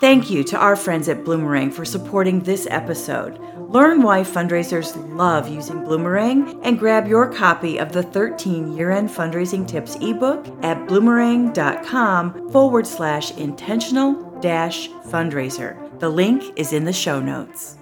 Thank 0.01 0.30
you 0.30 0.44
to 0.44 0.57
our 0.57 0.76
friends 0.76 1.09
at 1.09 1.24
Bloomerang 1.24 1.72
for 1.72 1.84
supporting 1.84 2.40
this 2.40 2.68
episode. 2.70 3.40
Learn 3.59 4.03
why 4.03 4.20
fundraisers 4.20 4.94
love 5.16 5.49
using 5.49 5.78
Bloomerang 5.78 6.61
and 6.62 6.78
grab 6.78 7.09
your 7.09 7.32
copy 7.32 7.78
of 7.78 7.90
the 7.90 8.05
13 8.05 8.74
year 8.76 8.92
end 8.92 9.09
fundraising 9.09 9.66
tips 9.66 9.96
ebook 9.96 10.46
at 10.62 10.78
bloomerang.com 10.86 12.51
forward 12.51 12.86
slash 12.86 13.32
intentional 13.38 14.38
dash 14.38 14.88
fundraiser. 14.88 15.99
The 15.99 16.11
link 16.11 16.44
is 16.55 16.72
in 16.72 16.84
the 16.84 16.92
show 16.92 17.20
notes. 17.20 17.78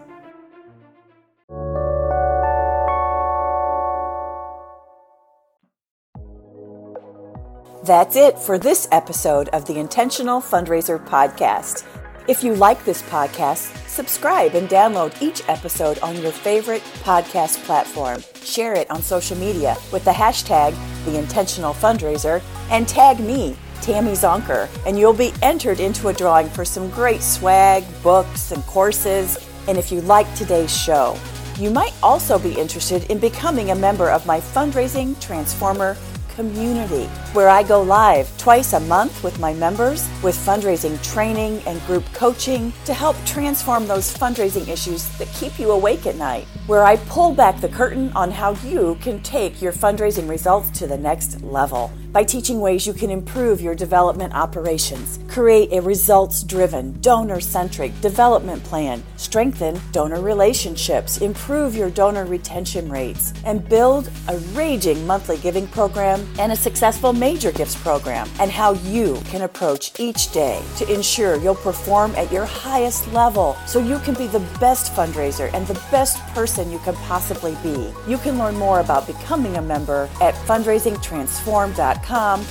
That's 7.87 8.17
it 8.17 8.37
for 8.37 8.59
this 8.59 8.89
episode 8.91 9.49
of 9.51 9.65
the 9.65 9.79
Intentional 9.79 10.41
Fundraiser 10.41 10.99
Podcast. 11.07 11.85
If 12.27 12.43
you 12.43 12.57
like 12.57 12.85
this 12.85 13.01
podcast, 13.03 13.73
subscribe 13.87 14.57
and 14.57 14.69
download 14.69 15.23
each 15.23 15.41
episode 15.47 16.01
on 16.01 16.21
your 16.21 16.33
favorite 16.33 16.83
podcast 17.05 17.63
platform. 17.63 18.25
Share 18.43 18.75
it 18.75 18.91
on 18.91 19.03
social 19.03 19.37
media 19.37 19.77
with 19.93 20.05
the 20.05 20.11
hashtag 20.11 20.75
The 21.05 21.17
Intentional 21.17 21.75
Fundraiser 21.75 22.43
and 22.73 22.89
tag 22.89 23.21
me 23.21 23.57
Tammy 23.83 24.15
Zonker, 24.15 24.69
and 24.85 24.99
you'll 24.99 25.13
be 25.13 25.33
entered 25.41 25.79
into 25.79 26.09
a 26.09 26.13
drawing 26.13 26.49
for 26.49 26.65
some 26.65 26.91
great 26.91 27.23
swag, 27.23 27.85
books, 28.03 28.51
and 28.51 28.65
courses. 28.65 29.39
And 29.69 29.79
if 29.79 29.93
you 29.93 30.01
like 30.01 30.27
today's 30.35 30.77
show, 30.77 31.17
you 31.57 31.71
might 31.71 31.95
also 32.03 32.37
be 32.37 32.59
interested 32.59 33.09
in 33.13 33.21
becoming 33.21 33.71
a 33.71 33.77
member 33.77 34.11
of 34.11 34.27
my 34.27 34.41
Fundraising 34.41 35.19
Transformer 35.21 35.97
community, 36.37 37.07
where 37.33 37.49
I 37.49 37.63
go 37.63 37.83
live 37.83 38.31
twice 38.37 38.75
a 38.75 38.81
month 38.81 39.25
with 39.25 39.41
my 39.41 39.55
members 39.55 40.09
with 40.23 40.37
fundraising 40.37 41.03
training 41.03 41.63
and 41.67 41.81
group 41.87 42.05
coaching 42.13 42.73
to 42.85 42.95
help 42.95 43.17
transform 43.25 43.89
those 43.89 44.15
fundraising 44.15 44.69
issues 44.69 45.09
that 45.17 45.29
keep 45.29 45.59
you 45.59 45.71
awake 45.73 46.07
at 46.07 46.17
night, 46.17 46.45
where 46.67 46.85
I 46.85 46.97
pull 47.09 47.33
back 47.33 47.61
the 47.61 47.71
curtain 47.71 48.13
on 48.15 48.31
how 48.31 48.53
you 48.67 48.99
can 49.01 49.23
take 49.23 49.63
your 49.63 49.73
fundraising 49.73 50.29
results 50.29 50.71
to 50.79 50.87
the 50.87 50.99
next 50.99 51.43
level 51.43 51.91
by 52.17 52.25
teaching 52.25 52.61
ways 52.61 52.87
you 52.87 52.95
can 52.95 53.11
improve 53.11 53.61
your 53.61 53.75
development 53.75 54.33
operations, 54.33 55.19
create 55.29 55.71
a 55.71 55.83
results 55.83 56.45
driven, 56.45 56.99
donor 57.03 57.41
centric 57.41 57.93
development 58.01 58.65
plan, 58.65 59.03
strengthen 59.19 59.79
donor 59.93 60.23
relationships, 60.23 61.19
improve 61.19 61.77
your 61.77 61.91
donor 61.91 62.25
retention 62.25 62.89
rates, 62.89 63.35
and 63.45 63.69
build 63.69 64.11
a 64.29 64.39
raging 64.55 65.07
monthly 65.07 65.37
giving 65.37 65.67
program 65.67 66.27
and 66.39 66.53
a 66.53 66.57
successful 66.57 67.13
major 67.13 67.53
gifts 67.53 67.77
program, 67.83 68.27
and 68.41 68.51
how 68.51 68.73
you 68.73 69.21
can 69.27 69.43
approach 69.43 70.01
each 70.01 70.33
day 70.33 70.63
to 70.79 70.91
ensure 70.91 71.37
you'll 71.37 71.55
perform 71.55 72.15
at 72.15 72.33
your 72.33 72.47
highest 72.47 73.07
level 73.13 73.55
so 73.67 73.79
you 73.79 73.99
can 73.99 74.15
be 74.15 74.27
the 74.27 74.41
best 74.59 74.91
fundraiser 74.95 75.53
and 75.53 75.67
the 75.67 75.79
best 75.91 76.17
person 76.29 76.73
you 76.73 76.79
can 76.79 76.95
possibly 76.95 77.55
be. 77.63 77.93
You 78.09 78.17
can 78.17 78.39
learn 78.39 78.57
more 78.57 78.81
about 78.81 79.07
becoming 79.07 79.59
a 79.59 79.63
member 79.63 80.09
at 80.23 80.33
fundraisingtransform.com 80.33 82.06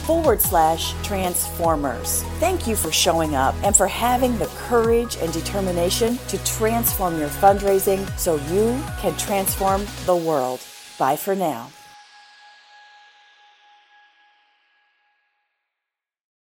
forward 0.05 0.41
slash 0.41 0.93
transformers. 1.03 2.23
Thank 2.39 2.67
you 2.67 2.75
for 2.75 2.91
showing 2.91 3.35
up 3.35 3.55
and 3.63 3.75
for 3.75 3.87
having 3.87 4.37
the 4.37 4.47
courage 4.57 5.17
and 5.17 5.31
determination 5.33 6.17
to 6.27 6.43
transform 6.43 7.19
your 7.19 7.29
fundraising 7.29 8.05
so 8.17 8.35
you 8.53 8.81
can 8.99 9.15
transform 9.17 9.85
the 10.05 10.15
world. 10.15 10.61
Bye 10.97 11.15
for 11.15 11.35
now. 11.35 11.74